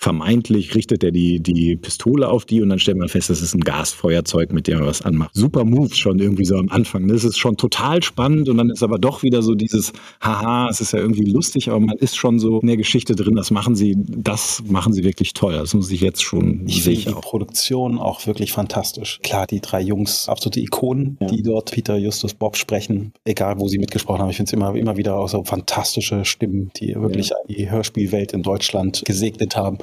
vermeintlich 0.00 0.74
richtet 0.74 1.04
er 1.04 1.10
die, 1.10 1.40
die 1.40 1.76
Pistole 1.76 2.30
auf 2.30 2.46
die 2.46 2.62
und 2.62 2.70
dann 2.70 2.78
stellt 2.78 2.96
man 2.96 3.10
fest, 3.10 3.28
das 3.28 3.42
ist 3.42 3.54
ein 3.54 3.60
Gasfeuerzeug, 3.60 4.50
mit 4.50 4.66
dem 4.66 4.80
er 4.80 4.86
was 4.86 5.02
anmacht. 5.02 5.32
Super 5.34 5.64
Moves 5.64 5.98
schon 5.98 6.18
irgendwie 6.18 6.46
so 6.46 6.56
am 6.56 6.70
Anfang. 6.70 7.06
Das 7.06 7.22
ist 7.22 7.38
schon 7.38 7.58
total 7.58 8.02
spannend 8.02 8.48
und 8.48 8.56
dann 8.56 8.70
ist 8.70 8.82
aber 8.82 8.98
doch 8.98 9.22
wieder 9.22 9.42
so 9.42 9.54
dieses, 9.54 9.92
haha, 10.22 10.68
es 10.70 10.80
ist 10.80 10.92
ja 10.92 11.00
irgendwie 11.00 11.26
lustig, 11.26 11.68
aber 11.68 11.80
man 11.80 11.98
ist 11.98 12.16
schon 12.16 12.38
so 12.38 12.60
in 12.60 12.68
der 12.68 12.78
Geschichte 12.78 13.14
drin. 13.14 13.36
Das 13.36 13.50
machen 13.50 13.74
sie, 13.74 13.94
das 13.98 14.62
machen 14.66 14.94
sie 14.94 15.04
wirklich 15.04 15.34
toll. 15.34 15.52
Das 15.52 15.74
muss 15.74 15.90
ich 15.90 16.00
jetzt 16.00 16.22
schon 16.22 16.64
Ich 16.66 16.82
sehe 16.82 16.96
die 16.96 17.12
Produktion 17.12 17.98
auch 17.98 18.26
wirklich 18.26 18.52
fantastisch. 18.52 19.20
Klar, 19.22 19.46
die 19.46 19.60
drei 19.60 19.82
Jungs, 19.82 20.30
absolute 20.30 20.60
Ikonen, 20.60 21.18
die 21.30 21.42
dort 21.42 21.72
Peter, 21.72 21.98
Justus, 21.98 22.32
Bob 22.32 22.56
sprechen, 22.56 23.12
egal 23.26 23.58
wo 23.58 23.68
sie 23.68 23.78
mitgesprochen 23.78 24.22
haben. 24.22 24.30
Ich 24.30 24.36
finde 24.36 24.48
es 24.48 24.52
immer, 24.54 24.74
immer 24.74 24.96
wieder 24.96 25.16
auch 25.16 25.28
so 25.28 25.44
fantastische 25.44 26.24
Stimmen, 26.24 26.70
die 26.76 26.94
wirklich 26.94 27.32
die 27.48 27.70
Hörspielwelt 27.70 28.32
in 28.32 28.42
Deutschland 28.42 29.02
gesegnet 29.04 29.56
haben. 29.56 29.76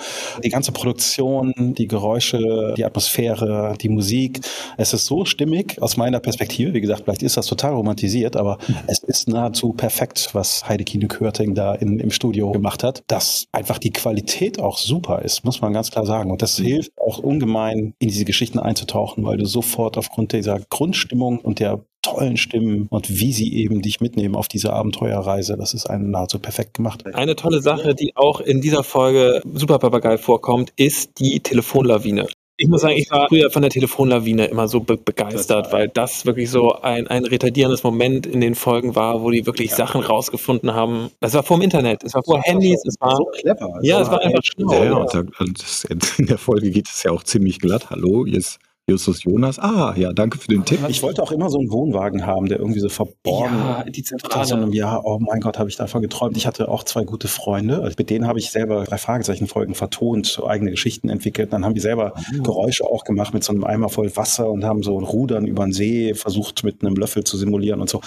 Die 0.44 0.50
ganze 0.50 0.72
Produktion, 0.72 1.54
die 1.58 1.88
Geräusche, 1.88 2.74
die 2.78 2.86
Atmosphäre, 2.86 3.76
die 3.80 3.90
Musik, 3.90 4.42
es 4.78 4.94
ist 4.94 5.06
so 5.06 5.26
stimmig 5.26 5.82
aus 5.82 5.98
meiner 5.98 6.20
Perspektive. 6.20 6.74
Wie 6.74 6.82
gesagt, 6.82 7.04
vielleicht 7.04 7.24
ist 7.24 7.38
das 7.38 7.48
total 7.48 7.74
romantisiert, 7.74 8.36
aber 8.36 8.58
es 8.88 9.00
ist 9.00 9.28
nahezu 9.28 9.74
perfekt, 9.74 10.30
was 10.34 10.68
Heidekine 10.68 11.08
Körting 11.08 11.56
da 11.56 11.74
in, 11.74 12.00
im 12.00 12.12
Studio 12.12 12.52
gemacht 12.52 12.84
hat, 12.84 13.04
dass 13.08 13.48
einfach 13.52 13.78
die 13.78 13.92
Qualität 13.92 14.60
auch 14.60 14.78
super 14.78 15.22
ist, 15.22 15.44
muss 15.44 15.62
man 15.62 15.74
ganz 15.74 15.92
klar 15.92 16.06
sagen. 16.06 16.32
Und 16.32 16.42
das 16.42 16.58
hilft 16.58 16.92
auch 16.98 17.20
ungemein, 17.20 17.94
in 18.00 18.10
diese 18.10 18.26
Geschichten 18.26 18.60
einzutauchen, 18.60 19.26
weil 19.26 19.38
du 19.38 19.46
sofort 19.46 19.98
aufgrund 19.98 20.34
dieser 20.34 20.60
Grundstimmung 20.60 21.40
und 21.40 21.60
der 21.60 21.84
tollen 22.12 22.38
Stimmen 22.38 22.88
und 22.90 23.10
wie 23.10 23.34
sie 23.34 23.54
eben 23.54 23.82
dich 23.82 24.00
mitnehmen 24.02 24.36
auf 24.36 24.48
diese 24.48 24.74
Abenteuerreise, 24.74 25.58
das 25.58 25.74
ist 25.74 25.90
einem 25.90 26.12
nahezu 26.12 26.40
perfekt 26.40 26.76
gemacht. 26.76 27.06
Eine 27.14 27.36
tolle 27.36 27.62
Sache, 27.62 27.96
die 27.96 28.16
auch 28.16 28.40
in 28.40 28.62
dieser 28.62 28.84
Folge 28.84 29.42
Super 29.54 29.80
Papagei 29.80 30.18
vorkommt, 30.18 30.72
ist 30.76 31.20
die 31.20 31.40
Telefonlawine. 31.40 32.28
Ich 32.60 32.68
muss 32.68 32.82
sagen, 32.82 32.96
ich 32.98 33.12
war 33.12 33.28
früher 33.30 33.52
von 33.52 33.62
der 33.62 33.70
Telefonlawine 33.70 34.46
immer 34.46 34.68
so 34.68 34.80
be 34.80 34.98
begeistert, 34.98 35.72
weil 35.72 35.90
das 35.90 36.26
wirklich 36.26 36.50
so 36.50 36.72
ein, 36.82 37.08
ein 37.08 37.24
retardierendes 37.24 37.84
Moment 37.84 38.26
in 38.26 38.42
den 38.42 38.56
Folgen 38.56 38.96
war, 38.96 39.22
wo 39.22 39.30
die 39.30 39.46
wirklich 39.46 39.76
Sachen 39.76 40.02
rausgefunden 40.02 40.74
haben. 40.74 41.12
Das 41.20 41.36
war 41.36 41.44
vor 41.44 41.58
dem 41.58 41.64
Internet, 41.64 42.04
es 42.04 42.16
war 42.16 42.24
vor 42.24 42.42
Handys, 42.42 42.84
es 42.88 42.96
war 43.00 43.16
so 43.16 43.26
clever. 43.26 43.78
Ja, 43.84 44.02
es 44.02 44.10
war 44.10 44.22
einfach 44.22 44.44
schlau. 44.44 44.74
Ja, 44.74 44.86
ja, 44.86 44.94
und 44.96 45.14
da- 45.14 45.24
und 45.40 45.62
das, 45.62 45.84
in 46.18 46.26
der 46.26 46.40
Folge 46.40 46.72
geht 46.72 46.88
es 46.90 47.04
ja 47.04 47.12
auch 47.12 47.22
ziemlich 47.22 47.60
glatt. 47.60 47.92
Hallo, 47.92 48.26
ist 48.26 48.58
Justus 48.90 49.24
Jonas. 49.24 49.60
Ah, 49.60 49.94
ja, 49.98 50.14
danke 50.14 50.38
für 50.38 50.48
den 50.48 50.64
Tipp. 50.64 50.80
Ich 50.88 51.04
wollte 51.04 51.22
auch 51.22 51.34
immer 51.34 51.50
so 51.50 51.60
einen 51.60 51.70
Wohnwagen 51.70 52.26
haben, 52.26 52.48
der 52.48 52.60
irgendwie 52.60 52.80
so 52.80 52.88
verborgen 52.88 53.58
Ja, 53.58 53.84
die 53.84 54.02
so 54.02 54.56
einem 54.56 54.72
Jahr, 54.72 55.02
oh 55.04 55.20
mein 55.20 55.42
Gott, 55.42 55.60
habe 55.60 55.70
ich 55.70 55.76
davon 55.76 56.02
geträumt. 56.02 56.38
Ich 56.38 56.48
hatte 56.48 56.70
auch 56.70 56.86
zwei 56.86 57.04
gute 57.04 57.28
Freunde. 57.28 57.82
Also 57.82 57.96
mit 57.98 58.10
denen 58.10 58.28
habe 58.28 58.40
ich 58.40 58.50
selber 58.50 58.86
drei 58.86 58.98
Fragezeichen-Folgen 58.98 59.76
vertont, 59.76 60.28
so 60.28 60.48
eigene 60.48 60.72
Geschichten 60.72 61.10
entwickelt. 61.10 61.52
Dann 61.52 61.66
haben 61.66 61.74
die 61.74 61.82
selber 61.82 62.14
Geräusche 62.42 62.86
auch 62.86 63.04
gemacht 63.04 63.34
mit 63.34 63.44
so 63.44 63.52
einem 63.52 63.66
Eimer 63.66 63.90
voll 63.90 64.16
Wasser 64.16 64.50
und 64.50 64.64
haben 64.64 64.84
so 64.84 64.98
ein 64.98 65.04
Rudern 65.04 65.48
über 65.48 65.66
den 65.66 65.74
See 65.74 66.14
versucht 66.14 66.64
mit 66.64 66.82
einem 66.82 66.96
Löffel 66.96 67.26
zu 67.26 67.36
simulieren 67.36 67.82
und 67.82 67.90
so. 67.90 68.00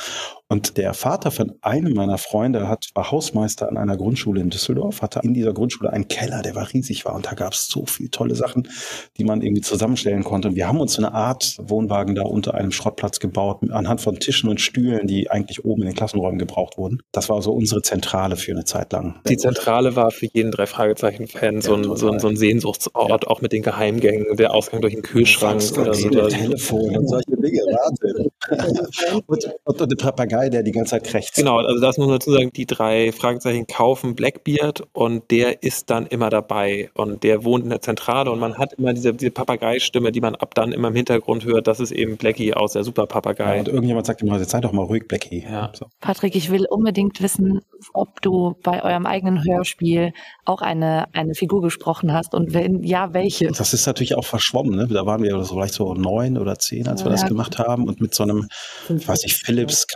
Und 0.51 0.77
der 0.77 0.95
Vater 0.95 1.31
von 1.31 1.53
einem 1.63 1.95
meiner 1.95 2.19
Freunde 2.19 2.67
hat, 2.67 2.89
war 2.95 3.13
Hausmeister 3.13 3.69
an 3.69 3.77
einer 3.77 3.97
Grundschule 3.97 4.41
in 4.41 4.51
Düsseldorf, 4.51 5.01
hatte 5.01 5.21
in 5.23 5.33
dieser 5.33 5.53
Grundschule 5.53 5.93
einen 5.93 6.09
Keller, 6.09 6.43
der 6.43 6.57
war 6.57 6.73
riesig 6.73 7.05
war. 7.05 7.15
Und 7.15 7.27
da 7.27 7.35
gab 7.35 7.53
es 7.53 7.69
so 7.69 7.87
viele 7.87 8.11
tolle 8.11 8.35
Sachen, 8.35 8.69
die 9.17 9.23
man 9.23 9.43
irgendwie 9.43 9.63
zusammenstellen 9.63 10.25
konnte. 10.25 10.49
Und 10.49 10.57
wir 10.57 10.67
haben 10.67 10.81
uns 10.81 10.95
so 10.95 11.03
eine 11.03 11.15
Art 11.15 11.57
Wohnwagen 11.63 12.17
da 12.17 12.23
unter 12.23 12.55
einem 12.55 12.73
Schrottplatz 12.73 13.21
gebaut, 13.21 13.63
anhand 13.71 14.01
von 14.01 14.19
Tischen 14.19 14.51
und 14.51 14.61
Stühlen, 14.61 15.07
die 15.07 15.31
eigentlich 15.31 15.65
oben 15.65 15.83
in 15.83 15.89
den 15.89 15.95
Klassenräumen 15.95 16.41
gebraucht 16.41 16.79
wurden. 16.79 17.01
Das 17.13 17.29
war 17.29 17.41
so 17.43 17.53
unsere 17.53 17.83
Zentrale 17.83 18.35
für 18.35 18.51
eine 18.51 18.65
Zeit 18.65 18.93
lang. 18.93 19.21
Die 19.29 19.37
Zentrale 19.37 19.95
war 19.95 20.11
für 20.11 20.27
jeden 20.33 20.51
drei 20.51 20.67
Fragezeichen-Fan 20.67 21.61
so, 21.61 21.75
ein, 21.75 21.85
so, 21.97 22.11
ein, 22.11 22.19
so 22.19 22.27
ein 22.27 22.37
Sehnsuchtsort, 22.37 23.29
auch 23.29 23.41
mit 23.41 23.53
den 23.53 23.63
Geheimgängen, 23.63 24.37
der 24.37 24.53
Ausgang 24.53 24.81
durch 24.81 24.95
den 24.95 25.03
Kühlschrank 25.03 25.63
oder 25.79 25.95
so. 25.95 26.09
Telefon 26.29 26.97
und 26.97 27.09
solche 27.09 27.37
Dinge. 27.37 27.61
Wahnsinn. 27.61 28.31
und, 29.27 29.51
und, 29.65 29.81
und 29.81 29.91
der 29.93 29.97
Papagei, 29.97 30.40
der 30.49 30.63
die 30.63 30.73
ganze 30.73 30.93
Zeit 30.93 31.05
krächzt. 31.05 31.35
Genau, 31.35 31.59
also 31.59 31.81
das 31.81 31.99
muss 31.99 32.07
man 32.07 32.19
dazu 32.19 32.33
sagen, 32.33 32.51
die 32.55 32.67
drei 32.67 33.13
Fragezeichen 33.13 33.67
kaufen 33.67 34.15
Blackbeard 34.15 34.85
und 34.93 35.31
der 35.31 35.63
ist 35.63 35.91
dann 35.91 36.07
immer 36.07 36.31
dabei 36.31 36.91
und 36.95 37.23
der 37.23 37.45
wohnt 37.45 37.65
in 37.65 37.71
der 37.71 37.83
Zentrale 37.83 38.31
und 38.31 38.39
man 38.39 38.57
hat 38.59 38.73
immer 38.75 38.95
diese, 38.95 39.13
diese 39.13 39.31
Papagei-Stimme, 39.31 40.13
die 40.13 40.21
man 40.21 40.35
ab 40.37 40.55
dann 40.55 40.73
immer 40.73 40.89
im 40.89 40.95
Hintergrund 40.95 41.45
hört, 41.45 41.67
das 41.67 41.81
ist 41.81 41.91
eben 41.93 42.17
Blackie 42.17 42.55
aus 42.55 42.73
der 42.73 42.85
Super 42.85 43.03
Ja, 43.03 43.07
Papagei. 43.07 43.59
und 43.59 43.69
irgendjemand 43.69 44.07
sagt 44.07 44.23
immer, 44.23 44.39
jetzt 44.39 44.51
sei 44.51 44.61
doch 44.61 44.73
mal 44.73 44.85
ruhig, 44.85 45.07
Blackie. 45.09 45.45
Ja. 45.51 45.71
So. 45.75 45.87
Patrick, 46.01 46.35
ich 46.37 46.51
will 46.51 46.67
unbedingt 46.71 47.21
wissen, 47.23 47.61
ob 47.93 48.23
du 48.23 48.55
bei 48.63 48.83
eurem 48.83 49.07
eigenen 49.07 49.45
Hörspiel 49.45 50.13
auch 50.45 50.63
eine, 50.63 51.07
eine 51.15 51.35
Figur 51.35 51.61
gesprochen 51.63 52.13
hast 52.13 52.35
und 52.35 52.55
wenn 52.55 52.83
ja, 52.83 53.13
welche. 53.13 53.49
Das 53.49 53.75
ist 53.75 53.87
natürlich 53.87 54.15
auch 54.15 54.25
verschwommen. 54.25 54.77
Ne? 54.77 54.87
Da 54.89 55.07
waren 55.07 55.23
wir 55.23 55.43
so 55.45 55.55
vielleicht 55.55 55.75
so 55.75 55.95
neun 55.95 56.39
oder 56.39 56.59
zehn, 56.59 56.87
als 56.89 57.03
wir 57.05 57.11
Ja. 57.11 57.17
das 57.17 57.27
gemacht 57.27 57.59
haben. 57.59 57.89
Und 57.89 58.01
mit 58.01 58.15
so 58.15 58.23
einem, 58.23 58.49
weiß 58.89 59.25
ich, 59.25 59.35
Philips 59.35 59.87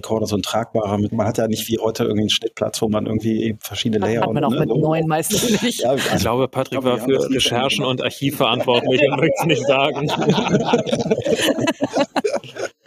Kassettenrekorder, 0.00 0.26
so 0.26 0.36
ein 0.36 0.42
tragbarer. 0.42 0.98
Mit, 0.98 1.12
man 1.12 1.26
hat 1.26 1.38
ja 1.38 1.48
nicht 1.48 1.68
wie 1.68 1.78
heute 1.78 2.04
irgendwie 2.04 2.22
einen 2.22 2.30
Schnittplatz, 2.30 2.82
wo 2.82 2.88
man 2.88 3.06
irgendwie 3.06 3.56
verschiedene 3.60 4.04
Layer 4.04 4.22
Hat 4.22 4.32
man 4.32 4.44
auch 4.44 4.50
und, 4.50 4.58
mit 4.58 4.68
ne, 4.68 4.78
neun 4.78 5.06
meistens 5.06 5.42
nicht. 5.62 5.80
Ja, 5.80 5.94
Ich 5.94 6.10
also, 6.10 6.22
glaube, 6.22 6.48
Patrick 6.48 6.78
Ich 6.78 6.84
glaube, 6.84 7.00
war 7.00 7.06
für 7.06 7.30
Recherchen 7.30 7.84
und 7.84 8.02
Archiv 8.02 8.36
verantwortlich 8.36 9.02
und 9.02 9.18
möchte 9.18 9.34
es 9.38 9.46
nicht 9.46 9.66
sagen. 9.66 10.08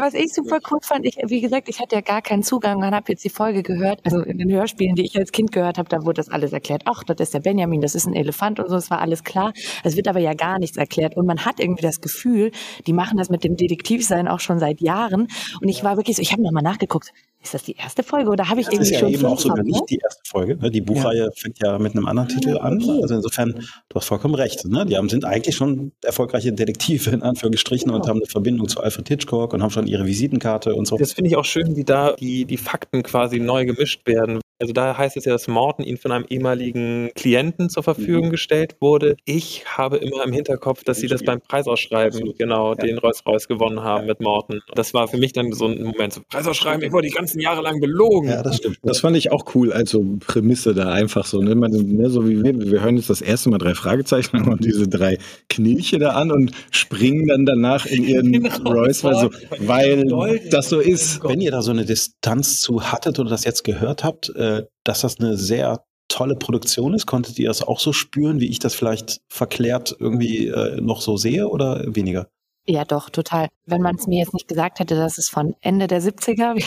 Was 0.00 0.14
ich 0.14 0.32
super 0.32 0.58
cool 0.70 0.78
fand, 0.82 1.04
ich, 1.04 1.16
wie 1.26 1.40
gesagt, 1.40 1.68
ich 1.68 1.80
hatte 1.80 1.96
ja 1.96 2.00
gar 2.00 2.22
keinen 2.22 2.42
Zugang 2.42 2.78
und 2.78 2.84
habe 2.84 3.12
jetzt 3.12 3.24
die 3.24 3.30
Folge 3.30 3.62
gehört. 3.62 4.00
Also 4.04 4.20
in 4.20 4.38
den 4.38 4.50
Hörspielen, 4.50 4.94
die 4.94 5.04
ich 5.04 5.16
als 5.16 5.32
Kind 5.32 5.52
gehört 5.52 5.78
habe, 5.78 5.88
da 5.88 6.04
wurde 6.04 6.14
das 6.14 6.28
alles 6.28 6.52
erklärt. 6.52 6.82
Ach, 6.84 7.04
das 7.04 7.16
ist 7.20 7.34
der 7.34 7.40
Benjamin, 7.40 7.80
das 7.80 7.94
ist 7.94 8.06
ein 8.06 8.14
Elefant 8.14 8.60
und 8.60 8.68
so, 8.68 8.76
es 8.76 8.90
war 8.90 9.00
alles 9.00 9.24
klar. 9.24 9.52
Es 9.84 9.96
wird 9.96 10.08
aber 10.08 10.20
ja 10.20 10.34
gar 10.34 10.58
nichts 10.58 10.76
erklärt. 10.76 11.16
Und 11.16 11.26
man 11.26 11.44
hat 11.44 11.60
irgendwie 11.60 11.82
das 11.82 12.00
Gefühl, 12.00 12.50
die 12.86 12.92
machen 12.92 13.18
das 13.18 13.30
mit 13.30 13.44
dem 13.44 13.56
Detektivsein 13.56 14.28
auch 14.28 14.40
schon 14.40 14.58
seit 14.58 14.80
Jahren. 14.80 15.28
Und 15.60 15.68
ich 15.68 15.84
war 15.84 15.96
wirklich 15.96 16.16
so, 16.16 16.22
ich 16.22 16.32
habe 16.32 16.42
nochmal 16.42 16.62
nachgeguckt. 16.62 17.12
Ist 17.46 17.54
das 17.54 17.62
die 17.62 17.76
erste 17.76 18.02
Folge 18.02 18.28
oder 18.28 18.48
habe 18.48 18.58
ich 18.60 18.66
Das 18.66 18.74
irgendwie 18.74 18.88
ist 18.88 18.94
ja 18.94 18.98
schon 18.98 19.08
eben 19.14 19.24
auch 19.24 19.38
sogar 19.38 19.62
nicht 19.62 19.84
die 19.88 19.98
erste 20.02 20.20
Folge. 20.26 20.56
Ne? 20.56 20.68
Die 20.68 20.80
Buchreihe 20.80 21.30
fängt 21.36 21.60
ja 21.62 21.78
mit 21.78 21.94
einem 21.94 22.06
anderen 22.06 22.28
Titel 22.28 22.58
an. 22.58 22.82
Also 23.00 23.14
insofern, 23.14 23.52
du 23.88 23.94
hast 23.94 24.06
vollkommen 24.06 24.34
recht. 24.34 24.64
Ne? 24.64 24.84
Die 24.84 24.96
haben, 24.96 25.08
sind 25.08 25.24
eigentlich 25.24 25.54
schon 25.54 25.92
erfolgreiche 26.02 26.52
Detektive 26.52 27.10
in 27.10 27.22
Anführungsstrichen 27.22 27.92
und 27.92 28.08
haben 28.08 28.18
eine 28.18 28.26
Verbindung 28.26 28.66
zu 28.66 28.80
Alfred 28.80 29.06
Hitchcock 29.06 29.54
und 29.54 29.62
haben 29.62 29.70
schon 29.70 29.86
ihre 29.86 30.06
Visitenkarte 30.06 30.74
und 30.74 30.88
so. 30.88 30.96
Das 30.96 31.12
finde 31.12 31.30
ich 31.30 31.36
auch 31.36 31.44
schön, 31.44 31.76
wie 31.76 31.84
da 31.84 32.14
die, 32.14 32.46
die 32.46 32.56
Fakten 32.56 33.04
quasi 33.04 33.38
neu 33.38 33.64
gemischt 33.64 34.04
werden. 34.08 34.40
Also 34.58 34.72
da 34.72 34.96
heißt 34.96 35.16
es 35.16 35.24
ja, 35.24 35.32
dass 35.32 35.48
Morton 35.48 35.84
ihnen 35.84 35.98
von 35.98 36.12
einem 36.12 36.24
ehemaligen 36.28 37.10
Klienten 37.14 37.68
zur 37.68 37.82
Verfügung 37.82 38.30
gestellt 38.30 38.76
wurde. 38.80 39.16
Ich 39.24 39.64
habe 39.66 39.98
immer 39.98 40.24
im 40.24 40.32
Hinterkopf, 40.32 40.82
dass 40.84 40.98
sie 40.98 41.08
das 41.08 41.22
beim 41.22 41.40
Preisausschreiben, 41.40 42.34
genau, 42.38 42.74
den 42.74 42.98
Rolls-Royce 42.98 43.48
gewonnen 43.48 43.82
haben 43.82 44.06
mit 44.06 44.20
Morton. 44.20 44.60
Das 44.74 44.94
war 44.94 45.08
für 45.08 45.18
mich 45.18 45.32
dann 45.32 45.52
so 45.52 45.66
ein 45.66 45.82
Moment, 45.82 46.14
so 46.14 46.22
Preisausschreiben, 46.28 46.82
ich 46.82 46.92
wurde 46.92 47.08
die 47.08 47.14
ganzen 47.14 47.40
Jahre 47.40 47.62
lang 47.62 47.80
belogen. 47.80 48.28
Ja, 48.28 48.42
das 48.42 48.56
stimmt. 48.56 48.78
Das 48.82 49.00
fand 49.00 49.16
ich 49.16 49.30
auch 49.30 49.44
cool, 49.54 49.72
also 49.72 50.04
Prämisse 50.26 50.74
da 50.74 50.90
einfach 50.90 51.26
so. 51.26 51.40
Ne? 51.40 51.54
Man, 51.54 51.72
ne, 51.72 52.08
so 52.08 52.26
wie 52.28 52.42
wir, 52.42 52.58
wir 52.58 52.82
hören 52.82 52.96
jetzt 52.96 53.10
das 53.10 53.20
erste 53.20 53.50
Mal 53.50 53.58
drei 53.58 53.74
Fragezeichen 53.74 54.48
und 54.48 54.64
diese 54.64 54.88
drei 54.88 55.18
Knilche 55.48 55.98
da 55.98 56.10
an 56.10 56.32
und 56.32 56.52
springen 56.70 57.26
dann 57.26 57.44
danach 57.44 57.86
in 57.86 58.04
ihren 58.04 58.32
Genau. 58.46 58.70
Royce, 58.70 59.04
weil, 59.04 59.16
so, 59.16 59.30
weil 59.66 60.40
das 60.50 60.68
so 60.68 60.80
ist. 60.80 61.22
Wenn 61.24 61.40
ihr 61.40 61.50
da 61.50 61.62
so 61.62 61.70
eine 61.70 61.84
Distanz 61.84 62.60
zu 62.60 62.90
hattet 62.90 63.18
oder 63.18 63.30
das 63.30 63.44
jetzt 63.44 63.64
gehört 63.64 64.04
habt, 64.04 64.30
äh, 64.36 64.45
dass 64.84 65.00
das 65.00 65.18
eine 65.20 65.36
sehr 65.36 65.84
tolle 66.08 66.36
Produktion 66.36 66.94
ist, 66.94 67.06
konntet 67.06 67.38
ihr 67.38 67.48
das 67.48 67.62
auch 67.62 67.80
so 67.80 67.92
spüren, 67.92 68.40
wie 68.40 68.48
ich 68.48 68.58
das 68.58 68.74
vielleicht 68.74 69.20
verklärt 69.28 69.96
irgendwie 69.98 70.46
äh, 70.46 70.80
noch 70.80 71.00
so 71.00 71.16
sehe 71.16 71.48
oder 71.48 71.82
weniger? 71.86 72.28
Ja, 72.68 72.84
doch, 72.84 73.10
total. 73.10 73.48
Wenn 73.66 73.80
man 73.80 73.94
es 73.94 74.06
mir 74.06 74.18
jetzt 74.18 74.34
nicht 74.34 74.48
gesagt 74.48 74.80
hätte, 74.80 74.96
dass 74.96 75.18
es 75.18 75.28
von 75.28 75.54
Ende 75.60 75.86
der 75.86 76.02
70er, 76.02 76.60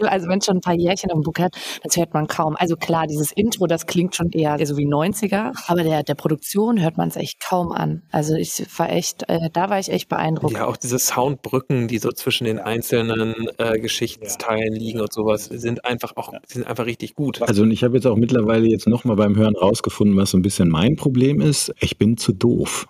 also 0.00 0.28
wenn 0.28 0.38
es 0.38 0.46
schon 0.46 0.58
ein 0.58 0.60
paar 0.60 0.74
Jährchen 0.74 1.10
im 1.10 1.22
Buch 1.22 1.34
hat, 1.40 1.56
das 1.82 1.96
hört 1.96 2.14
man 2.14 2.28
kaum. 2.28 2.54
Also 2.56 2.76
klar, 2.76 3.06
dieses 3.08 3.32
Intro, 3.32 3.66
das 3.66 3.86
klingt 3.86 4.14
schon 4.14 4.30
eher 4.30 4.64
so 4.64 4.76
wie 4.76 4.86
90er, 4.86 5.52
aber 5.66 5.82
der, 5.82 6.04
der 6.04 6.14
Produktion 6.14 6.80
hört 6.80 6.96
man 6.98 7.08
es 7.08 7.16
echt 7.16 7.40
kaum 7.40 7.72
an. 7.72 8.02
Also 8.12 8.34
ich 8.34 8.64
war 8.76 8.90
echt, 8.90 9.28
äh, 9.28 9.50
da 9.52 9.70
war 9.70 9.80
ich 9.80 9.90
echt 9.90 10.08
beeindruckt. 10.08 10.54
Ja, 10.54 10.66
auch 10.66 10.76
diese 10.76 10.98
Soundbrücken, 10.98 11.88
die 11.88 11.98
so 11.98 12.12
zwischen 12.12 12.44
den 12.44 12.60
einzelnen 12.60 13.48
äh, 13.58 13.80
Geschichtsteilen 13.80 14.72
liegen 14.72 15.00
und 15.00 15.12
sowas, 15.12 15.46
sind 15.46 15.84
einfach 15.84 16.16
auch, 16.16 16.32
sind 16.46 16.66
einfach 16.66 16.86
richtig 16.86 17.14
gut. 17.14 17.42
Also 17.42 17.62
und 17.62 17.72
ich 17.72 17.82
habe 17.82 17.96
jetzt 17.96 18.06
auch 18.06 18.16
mittlerweile 18.16 18.66
jetzt 18.66 18.86
nochmal 18.86 19.16
beim 19.16 19.34
Hören 19.34 19.56
rausgefunden, 19.56 20.16
was 20.16 20.30
so 20.30 20.38
ein 20.38 20.42
bisschen 20.42 20.68
mein 20.68 20.94
Problem 20.94 21.40
ist. 21.40 21.72
Ich 21.80 21.98
bin 21.98 22.16
zu 22.16 22.32
doof. 22.32 22.86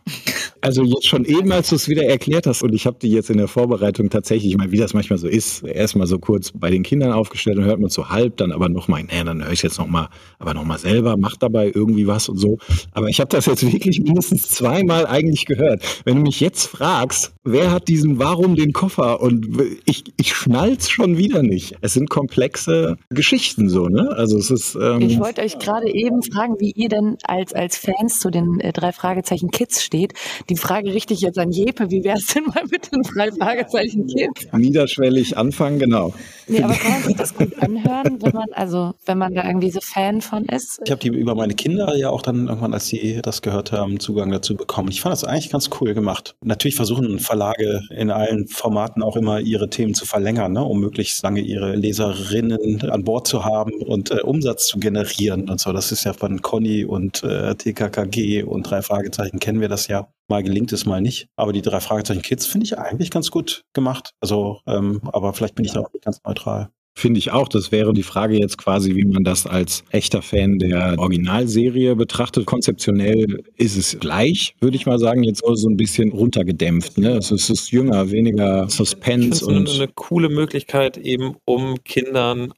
Also 0.61 0.83
jetzt 0.83 1.07
schon 1.07 1.25
eben, 1.25 1.53
als 1.53 1.71
du 1.71 1.77
wieder 1.89 2.05
erklärt 2.05 2.47
hast 2.47 2.63
und 2.63 2.75
ich 2.75 2.87
habe 2.87 2.99
die 3.01 3.11
jetzt 3.11 3.31
in 3.31 3.39
der 3.39 3.49
Vorbereitung 3.49 4.11
tatsächlich 4.11 4.57
mal, 4.57 4.71
wie 4.71 4.79
das 4.79 4.95
manchmal 4.95 5.19
so 5.19 5.29
ist, 5.29 5.63
erstmal 5.63 6.07
so 6.07 6.19
kurz 6.19 6.53
bei 6.53 6.71
den 6.71 6.83
Kindern 6.83 7.13
aufgestellt 7.13 7.59
und 7.59 7.65
hört 7.65 7.81
man 7.81 7.91
so 7.91 8.09
halb, 8.09 8.37
dann 8.37 8.53
aber 8.53 8.69
nochmal, 8.69 9.03
naja, 9.05 9.25
dann 9.25 9.45
höre 9.45 9.53
ich 9.53 9.63
jetzt 9.63 9.79
nochmal, 9.79 10.09
aber 10.39 10.55
nochmal 10.55 10.79
selber, 10.79 11.17
mach 11.17 11.37
dabei 11.37 11.71
irgendwie 11.75 12.07
was 12.07 12.29
und 12.29 12.39
so. 12.39 12.59
Aber 12.93 13.09
ich 13.09 13.21
habe 13.21 13.29
das 13.29 13.47
jetzt 13.47 13.71
wirklich 13.71 14.01
mindestens 14.01 14.51
zweimal 14.51 15.07
eigentlich 15.07 15.47
gehört. 15.47 15.83
Wenn 16.05 16.17
du 16.17 16.23
mich 16.23 16.41
jetzt 16.41 16.67
fragst, 16.67 17.33
wer 17.45 17.71
hat 17.71 17.89
diesen 17.89 18.19
Warum 18.19 18.57
den 18.57 18.73
Koffer 18.73 19.21
und 19.21 19.49
ich, 19.85 20.05
ich 20.17 20.35
schnall's 20.35 20.91
schon 20.91 21.17
wieder 21.17 21.43
nicht. 21.43 21.77
Es 21.81 21.95
sind 21.95 22.11
komplexe 22.11 22.97
Geschichten 23.11 23.69
so, 23.69 23.89
ne? 23.89 24.11
Also 24.17 24.39
es 24.39 24.51
ist. 24.51 24.77
Ähm, 24.81 25.01
Ich 25.03 25.19
wollte 25.19 25.43
euch 25.43 25.59
gerade 25.59 25.93
eben 25.93 26.23
fragen, 26.23 26.57
wie 26.59 26.73
ihr 26.73 26.89
denn 26.89 27.17
als, 27.25 27.53
als 27.53 27.77
Fans 27.77 28.21
zu 28.21 28.31
den 28.31 28.61
äh, 28.61 28.73
drei 28.73 28.93
Fragezeichen 28.93 29.51
Kids 29.51 29.83
steht. 29.83 30.13
Die 30.51 30.57
Frage 30.57 30.93
richte 30.93 31.15
ich 31.15 31.21
jetzt 31.21 31.39
an 31.39 31.51
Jepe. 31.77 31.91
Wie 31.91 32.05
wär's 32.05 32.27
denn 32.27 32.45
mal 32.45 32.65
mit 32.71 32.93
den 32.93 33.03
drei 33.03 33.31
Fragezeichen 33.31 34.07
Kids? 34.07 34.47
niederschwellig 34.53 35.37
anfangen, 35.37 35.79
genau. 35.79 36.15
Nee, 36.49 36.63
aber 36.63 36.75
kann 36.75 36.93
man 36.93 37.03
sich 37.03 37.17
das 37.17 37.35
gut 37.35 37.59
anhören, 37.61 38.23
wenn 38.23 38.33
man, 38.33 38.47
also, 38.53 38.95
wenn 39.05 39.19
man 39.19 39.35
da 39.35 39.45
irgendwie 39.45 39.71
so 39.71 39.81
Fan 39.81 40.21
von 40.21 40.45
ist? 40.47 40.81
Ich 40.85 40.91
habe 40.91 41.01
die 41.01 41.09
über 41.09 41.35
meine 41.35 41.55
Kinder 41.55 41.95
ja 41.97 42.11
auch 42.11 42.23
dann 42.23 42.47
irgendwann, 42.47 42.73
als 42.73 42.87
sie 42.87 43.21
das 43.23 43.43
gehört 43.43 43.73
haben, 43.73 44.01
Zugang 44.01 44.31
dazu 44.31 44.57
bekommen. 44.57 44.89
Ich 44.91 45.01
fand 45.01 45.13
das 45.13 45.25
eigentlich 45.25 45.51
ganz 45.51 45.71
cool 45.81 45.95
gemacht. 45.95 46.37
Natürlich 46.45 46.77
versuchen 46.77 47.19
Verlage 47.19 47.83
in 47.91 48.11
allen 48.11 48.47
Formaten 48.49 49.03
auch 49.03 49.17
immer 49.17 49.41
ihre 49.41 49.69
Themen 49.71 49.95
zu 49.95 50.07
verlängern, 50.07 50.53
ne, 50.53 50.63
um 50.63 50.81
möglichst 50.81 51.23
lange 51.23 51.41
ihre 51.41 51.75
Leserinnen 51.75 52.83
an 52.89 53.05
Bord 53.05 53.27
zu 53.27 53.45
haben 53.45 53.73
und 53.83 54.11
äh, 54.11 54.21
Umsatz 54.23 54.67
zu 54.69 54.79
generieren 54.79 55.51
und 55.51 55.61
so. 55.61 55.73
Das 55.73 55.93
ist 55.93 56.05
ja 56.05 56.13
von 56.13 56.43
Conny 56.43 56.85
und 56.85 57.23
äh, 57.25 57.55
TKKG 57.55 58.45
und 58.45 58.63
drei 58.71 58.83
Fragezeichen 58.83 59.41
kennen 59.41 59.61
wir 59.61 59.69
das 59.69 59.89
ja. 59.89 60.09
Mal 60.29 60.43
gelingt 60.43 60.73
es, 60.73 60.87
mal 60.87 61.01
nicht. 61.01 61.29
Aber 61.37 61.53
die 61.53 61.63
drei 61.63 61.81
Fragezeichen 61.81 62.23
Kids 62.23 62.47
finde 62.47 62.65
ich 62.65 62.79
eigentlich 62.79 63.11
ganz 63.11 63.31
gut 63.31 63.63
gemacht. 63.73 64.13
Also, 64.21 64.61
ähm, 64.67 65.01
aber 65.13 65.33
vielleicht 65.33 65.55
bin 65.55 65.65
ich 65.65 65.73
da 65.73 65.81
auch 65.81 65.93
nicht 65.93 66.05
ganz 66.05 66.21
neutral. 66.25 66.71
Finde 66.99 67.19
ich 67.19 67.31
auch. 67.31 67.49
Das 67.49 67.73
wäre 67.73 67.93
die 67.93 68.03
Frage 68.03 68.39
jetzt 68.39 68.57
quasi, 68.57 68.97
wie 68.97 69.05
man 69.05 69.23
das 69.23 69.47
als 69.47 69.85
echter 69.91 70.23
Fan 70.23 70.59
der 70.59 70.95
Originalserie 70.99 71.95
betrachtet. 71.95 72.47
Konzeptionell 72.47 73.45
ist 73.57 73.77
es 73.77 73.99
gleich, 74.01 74.55
würde 74.61 74.77
ich 74.77 74.87
mal 74.87 74.99
sagen, 74.99 75.23
jetzt 75.23 75.45
nur 75.47 75.59
so 75.59 75.69
ein 75.69 75.77
bisschen 75.77 76.11
runtergedämpft. 76.11 76.97
Ne? 76.97 77.11
Es 77.19 77.31
ist, 77.31 77.51
es 77.51 77.61
ist 77.61 77.71
jünger, 77.71 78.11
weniger 78.11 78.65
Ich 78.67 78.75
Suspense 78.75 79.29
es 79.29 79.43
und 79.43 79.69
eine, 79.69 79.71
eine 79.71 79.89
coole 79.89 80.31
Möglichkeit, 80.31 80.97
eben 80.97 81.37
um 81.45 81.85
Kindern 81.85 82.55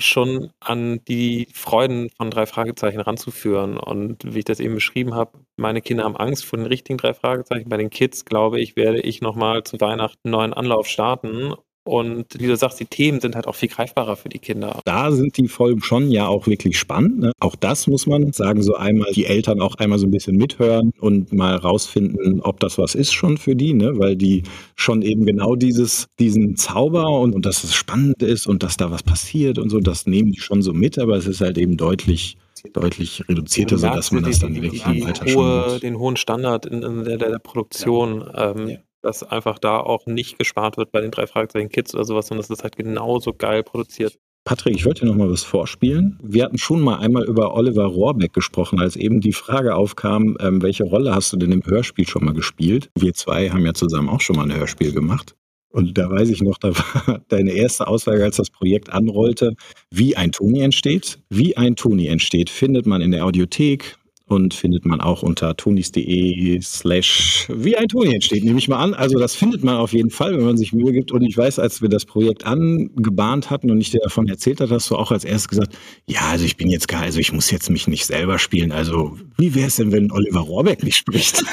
schon 0.00 0.50
an 0.60 1.04
die 1.06 1.48
Freuden 1.54 2.10
von 2.16 2.30
drei 2.30 2.46
Fragezeichen 2.46 3.00
ranzuführen. 3.00 3.76
Und 3.78 4.22
wie 4.34 4.40
ich 4.40 4.44
das 4.44 4.60
eben 4.60 4.74
beschrieben 4.74 5.14
habe, 5.14 5.38
meine 5.56 5.80
Kinder 5.82 6.04
haben 6.04 6.16
Angst 6.16 6.44
vor 6.44 6.58
den 6.58 6.66
richtigen 6.66 6.98
drei 6.98 7.14
Fragezeichen. 7.14 7.68
Bei 7.68 7.76
den 7.76 7.90
Kids, 7.90 8.24
glaube 8.24 8.60
ich, 8.60 8.76
werde 8.76 9.00
ich 9.00 9.20
nochmal 9.20 9.62
zu 9.64 9.80
Weihnachten 9.80 10.18
einen 10.24 10.32
neuen 10.32 10.54
Anlauf 10.54 10.86
starten. 10.88 11.54
Und 11.88 12.38
wie 12.38 12.46
du 12.46 12.54
sagst, 12.54 12.78
die 12.80 12.84
Themen 12.84 13.18
sind 13.18 13.34
halt 13.34 13.46
auch 13.46 13.54
viel 13.54 13.70
greifbarer 13.70 14.16
für 14.16 14.28
die 14.28 14.38
Kinder. 14.38 14.82
da 14.84 15.10
sind 15.10 15.38
die 15.38 15.48
Folgen 15.48 15.80
schon 15.80 16.10
ja 16.10 16.28
auch 16.28 16.46
wirklich 16.46 16.78
spannend. 16.78 17.20
Ne? 17.20 17.32
Auch 17.40 17.56
das 17.56 17.86
muss 17.86 18.06
man 18.06 18.30
sagen, 18.34 18.62
so 18.62 18.74
einmal 18.74 19.10
die 19.12 19.24
Eltern 19.24 19.62
auch 19.62 19.74
einmal 19.76 19.98
so 19.98 20.06
ein 20.06 20.10
bisschen 20.10 20.36
mithören 20.36 20.92
und 21.00 21.32
mal 21.32 21.56
rausfinden, 21.56 22.42
ob 22.42 22.60
das 22.60 22.76
was 22.76 22.94
ist 22.94 23.14
schon 23.14 23.38
für 23.38 23.56
die, 23.56 23.72
ne? 23.72 23.98
weil 23.98 24.16
die 24.16 24.42
schon 24.76 25.00
eben 25.00 25.24
genau 25.24 25.56
dieses, 25.56 26.08
diesen 26.18 26.56
Zauber 26.56 27.08
und, 27.20 27.34
und 27.34 27.46
dass 27.46 27.64
es 27.64 27.74
spannend 27.74 28.22
ist 28.22 28.46
und 28.46 28.62
dass 28.62 28.76
da 28.76 28.90
was 28.90 29.02
passiert 29.02 29.58
und 29.58 29.70
so, 29.70 29.80
das 29.80 30.06
nehmen 30.06 30.32
die 30.32 30.40
schon 30.40 30.60
so 30.60 30.74
mit, 30.74 30.98
aber 30.98 31.16
es 31.16 31.26
ist 31.26 31.40
halt 31.40 31.56
eben 31.56 31.78
deutlich 31.78 32.36
deutlich 32.74 33.22
reduzierter, 33.28 33.76
Du 33.76 33.80
so 33.80 33.86
merkst 33.86 33.98
dass 33.98 34.12
man 34.12 34.24
das 34.24 34.38
dann 34.40 34.54
wirklich 34.54 34.84
im 34.84 35.06
Alter 35.06 35.28
schon 35.28 35.42
hohe, 35.42 35.80
den 35.80 35.98
hohen 35.98 36.16
Standard 36.16 36.66
in, 36.66 36.82
in 36.82 37.04
der, 37.04 37.16
der, 37.16 37.38
Produktion, 37.38 38.28
ähm, 38.34 38.68
Ja. 38.68 38.76
Dass 39.02 39.22
einfach 39.22 39.58
da 39.58 39.78
auch 39.80 40.06
nicht 40.06 40.38
gespart 40.38 40.76
wird 40.76 40.92
bei 40.92 41.00
den 41.00 41.10
drei 41.10 41.26
Fragezeichen 41.26 41.68
Kids 41.68 41.94
oder 41.94 42.04
sowas, 42.04 42.26
sondern 42.26 42.44
es 42.44 42.50
ist 42.50 42.62
halt 42.62 42.76
genauso 42.76 43.32
geil 43.32 43.62
produziert. 43.62 44.18
Patrick, 44.44 44.76
ich 44.76 44.86
wollte 44.86 45.00
dir 45.00 45.08
noch 45.08 45.16
mal 45.16 45.30
was 45.30 45.42
vorspielen. 45.42 46.18
Wir 46.22 46.44
hatten 46.44 46.56
schon 46.56 46.80
mal 46.80 46.96
einmal 46.96 47.24
über 47.24 47.54
Oliver 47.54 47.84
Rohrbeck 47.84 48.32
gesprochen, 48.32 48.80
als 48.80 48.96
eben 48.96 49.20
die 49.20 49.34
Frage 49.34 49.74
aufkam, 49.74 50.38
ähm, 50.40 50.62
welche 50.62 50.84
Rolle 50.84 51.14
hast 51.14 51.32
du 51.32 51.36
denn 51.36 51.52
im 51.52 51.62
Hörspiel 51.64 52.08
schon 52.08 52.24
mal 52.24 52.32
gespielt? 52.32 52.88
Wir 52.98 53.12
zwei 53.12 53.50
haben 53.50 53.66
ja 53.66 53.74
zusammen 53.74 54.08
auch 54.08 54.22
schon 54.22 54.36
mal 54.36 54.44
ein 54.44 54.56
Hörspiel 54.56 54.92
gemacht. 54.92 55.34
Und 55.70 55.98
da 55.98 56.10
weiß 56.10 56.30
ich 56.30 56.40
noch, 56.40 56.56
da 56.56 56.74
war 56.74 57.20
deine 57.28 57.52
erste 57.52 57.86
Aussage, 57.86 58.24
als 58.24 58.36
das 58.36 58.48
Projekt 58.48 58.90
anrollte, 58.90 59.54
wie 59.90 60.16
ein 60.16 60.32
Toni 60.32 60.60
entsteht. 60.60 61.18
Wie 61.28 61.56
ein 61.56 61.76
Toni 61.76 62.06
entsteht, 62.06 62.48
findet 62.48 62.86
man 62.86 63.02
in 63.02 63.10
der 63.10 63.26
Audiothek 63.26 63.98
und 64.28 64.54
findet 64.54 64.84
man 64.84 65.00
auch 65.00 65.22
unter 65.22 65.56
tonis.de 65.56 66.60
slash 66.62 67.46
wie 67.48 67.76
ein 67.76 67.88
Toni 67.88 68.14
entsteht, 68.14 68.44
nehme 68.44 68.58
ich 68.58 68.68
mal 68.68 68.78
an. 68.78 68.94
Also 68.94 69.18
das 69.18 69.34
findet 69.34 69.64
man 69.64 69.76
auf 69.76 69.92
jeden 69.92 70.10
Fall, 70.10 70.36
wenn 70.36 70.44
man 70.44 70.56
sich 70.56 70.72
Mühe 70.72 70.92
gibt. 70.92 71.12
Und 71.12 71.22
ich 71.22 71.36
weiß, 71.36 71.58
als 71.58 71.82
wir 71.82 71.88
das 71.88 72.04
Projekt 72.04 72.46
angebahnt 72.46 73.50
hatten 73.50 73.70
und 73.70 73.80
ich 73.80 73.90
dir 73.90 74.00
davon 74.00 74.28
erzählt 74.28 74.60
hatte, 74.60 74.74
hast 74.74 74.90
du 74.90 74.96
auch 74.96 75.10
als 75.10 75.24
erstes 75.24 75.48
gesagt, 75.48 75.76
ja, 76.06 76.20
also 76.30 76.44
ich 76.44 76.56
bin 76.56 76.70
jetzt 76.70 76.88
gar, 76.88 77.02
also 77.02 77.18
ich 77.18 77.32
muss 77.32 77.50
jetzt 77.50 77.70
mich 77.70 77.88
nicht 77.88 78.06
selber 78.06 78.38
spielen. 78.38 78.72
Also 78.72 79.18
wie 79.36 79.54
wäre 79.54 79.68
es 79.68 79.76
denn, 79.76 79.92
wenn 79.92 80.10
Oliver 80.12 80.40
Rohrbeck 80.40 80.82
nicht 80.84 80.96
spricht? 80.96 81.42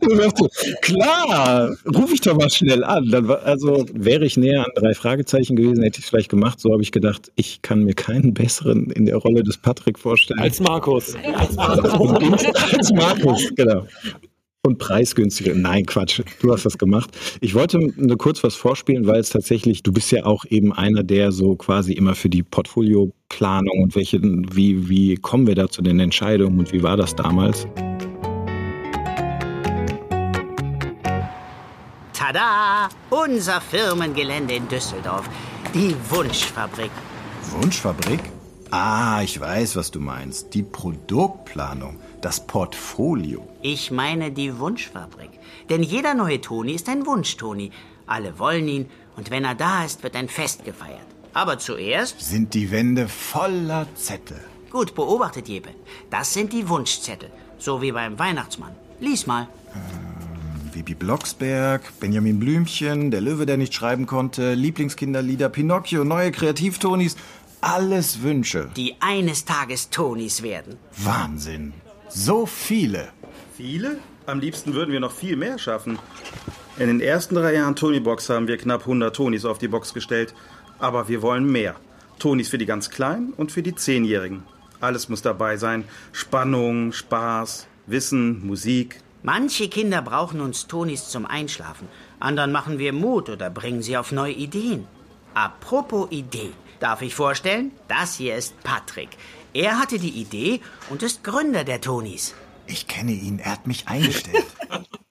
Dachte, 0.00 0.48
klar, 0.82 1.76
rufe 1.94 2.14
ich 2.14 2.20
doch 2.20 2.36
mal 2.36 2.50
schnell 2.50 2.84
an. 2.84 3.08
Dann 3.10 3.28
war, 3.28 3.42
also 3.42 3.86
wäre 3.92 4.24
ich 4.24 4.36
näher 4.36 4.64
an 4.64 4.70
drei 4.76 4.94
Fragezeichen 4.94 5.56
gewesen, 5.56 5.82
hätte 5.82 5.98
ich 5.98 6.04
es 6.04 6.10
vielleicht 6.10 6.28
gemacht. 6.28 6.60
So 6.60 6.72
habe 6.72 6.82
ich 6.82 6.92
gedacht, 6.92 7.32
ich 7.34 7.62
kann 7.62 7.82
mir 7.82 7.94
keinen 7.94 8.34
besseren 8.34 8.90
in 8.90 9.06
der 9.06 9.16
Rolle 9.16 9.42
des 9.42 9.58
Patrick 9.58 9.98
vorstellen. 9.98 10.40
Als 10.40 10.60
Markus. 10.60 11.16
Als 11.34 11.54
Markus, 11.56 11.85
genau. 13.54 13.86
Und 14.66 14.78
preisgünstiger. 14.78 15.54
Nein, 15.54 15.86
Quatsch. 15.86 16.20
Du 16.40 16.52
hast 16.52 16.66
das 16.66 16.76
gemacht. 16.76 17.10
Ich 17.40 17.54
wollte 17.54 17.78
nur 17.78 18.18
kurz 18.18 18.42
was 18.42 18.56
vorspielen, 18.56 19.06
weil 19.06 19.20
es 19.20 19.30
tatsächlich, 19.30 19.84
du 19.84 19.92
bist 19.92 20.10
ja 20.10 20.24
auch 20.24 20.44
eben 20.46 20.72
einer, 20.72 21.04
der 21.04 21.30
so 21.30 21.54
quasi 21.54 21.92
immer 21.92 22.16
für 22.16 22.28
die 22.28 22.42
Portfolioplanung 22.42 23.82
und 23.82 23.94
welche, 23.94 24.20
wie, 24.20 24.88
wie 24.88 25.14
kommen 25.14 25.46
wir 25.46 25.54
da 25.54 25.68
zu 25.68 25.82
den 25.82 26.00
Entscheidungen 26.00 26.58
und 26.58 26.72
wie 26.72 26.82
war 26.82 26.96
das 26.96 27.14
damals? 27.14 27.68
Tada! 32.12 32.88
Unser 33.10 33.60
Firmengelände 33.60 34.54
in 34.54 34.66
Düsseldorf. 34.66 35.28
Die 35.72 35.94
Wunschfabrik. 36.10 36.90
Wunschfabrik? 37.52 38.35
Ah, 38.70 39.22
ich 39.22 39.40
weiß, 39.40 39.76
was 39.76 39.90
du 39.90 40.00
meinst. 40.00 40.54
Die 40.54 40.62
Produktplanung, 40.62 41.98
das 42.20 42.46
Portfolio. 42.46 43.46
Ich 43.62 43.90
meine 43.90 44.32
die 44.32 44.58
Wunschfabrik. 44.58 45.30
Denn 45.70 45.82
jeder 45.82 46.14
neue 46.14 46.40
Toni 46.40 46.72
ist 46.72 46.88
ein 46.88 47.06
Wunsch-Toni. 47.06 47.70
Alle 48.06 48.38
wollen 48.38 48.68
ihn 48.68 48.86
und 49.16 49.30
wenn 49.30 49.44
er 49.44 49.54
da 49.54 49.84
ist, 49.84 50.02
wird 50.02 50.16
ein 50.16 50.28
Fest 50.28 50.64
gefeiert. 50.64 51.06
Aber 51.32 51.58
zuerst 51.58 52.20
Sind 52.20 52.54
die 52.54 52.70
Wände 52.70 53.08
voller 53.08 53.86
Zettel. 53.94 54.40
Gut 54.70 54.94
beobachtet, 54.94 55.48
Jeppe. 55.48 55.70
Das 56.10 56.32
sind 56.32 56.52
die 56.52 56.68
Wunschzettel. 56.68 57.30
So 57.58 57.82
wie 57.82 57.92
beim 57.92 58.18
Weihnachtsmann. 58.18 58.72
Lies 59.00 59.26
mal. 59.26 59.48
Bibi 60.72 60.94
Blocksberg, 60.94 61.98
Benjamin 62.00 62.38
Blümchen, 62.38 63.10
der 63.10 63.22
Löwe, 63.22 63.46
der 63.46 63.56
nicht 63.56 63.72
schreiben 63.72 64.06
konnte, 64.06 64.52
Lieblingskinderlieder, 64.52 65.48
Pinocchio, 65.48 66.04
neue 66.04 66.32
Kreativtonis. 66.32 67.16
Alles 67.68 68.22
Wünsche. 68.22 68.70
Die 68.76 68.94
eines 69.00 69.44
Tages 69.44 69.90
Tonis 69.90 70.44
werden. 70.44 70.76
Wahnsinn. 70.98 71.72
So 72.08 72.46
viele. 72.46 73.08
Viele? 73.56 73.98
Am 74.24 74.38
liebsten 74.38 74.72
würden 74.72 74.92
wir 74.92 75.00
noch 75.00 75.10
viel 75.10 75.34
mehr 75.34 75.58
schaffen. 75.58 75.98
In 76.78 76.86
den 76.86 77.00
ersten 77.00 77.34
drei 77.34 77.54
Jahren 77.54 77.74
Tony-Box 77.74 78.30
haben 78.30 78.46
wir 78.46 78.56
knapp 78.56 78.82
100 78.82 79.16
Tonis 79.16 79.44
auf 79.44 79.58
die 79.58 79.66
Box 79.66 79.92
gestellt. 79.92 80.32
Aber 80.78 81.08
wir 81.08 81.22
wollen 81.22 81.50
mehr. 81.50 81.74
Tonis 82.20 82.48
für 82.48 82.58
die 82.58 82.66
ganz 82.66 82.88
Kleinen 82.88 83.32
und 83.32 83.50
für 83.50 83.64
die 83.64 83.74
Zehnjährigen. 83.74 84.44
Alles 84.80 85.08
muss 85.08 85.22
dabei 85.22 85.56
sein. 85.56 85.82
Spannung, 86.12 86.92
Spaß, 86.92 87.66
Wissen, 87.88 88.46
Musik. 88.46 89.00
Manche 89.24 89.68
Kinder 89.68 90.02
brauchen 90.02 90.40
uns 90.40 90.68
Tonis 90.68 91.08
zum 91.08 91.26
Einschlafen. 91.26 91.88
Anderen 92.20 92.52
machen 92.52 92.78
wir 92.78 92.92
Mut 92.92 93.28
oder 93.28 93.50
bringen 93.50 93.82
sie 93.82 93.96
auf 93.96 94.12
neue 94.12 94.34
Ideen. 94.34 94.86
Apropos 95.34 96.06
Idee. 96.12 96.52
Darf 96.80 97.02
ich 97.02 97.14
vorstellen? 97.14 97.72
Das 97.88 98.16
hier 98.16 98.36
ist 98.36 98.60
Patrick. 98.62 99.10
Er 99.54 99.78
hatte 99.78 99.98
die 99.98 100.10
Idee 100.10 100.60
und 100.90 101.02
ist 101.02 101.24
Gründer 101.24 101.64
der 101.64 101.80
Tonis. 101.80 102.34
Ich 102.66 102.86
kenne 102.86 103.12
ihn, 103.12 103.38
er 103.38 103.52
hat 103.52 103.66
mich 103.66 103.88
eingestellt. 103.88 104.46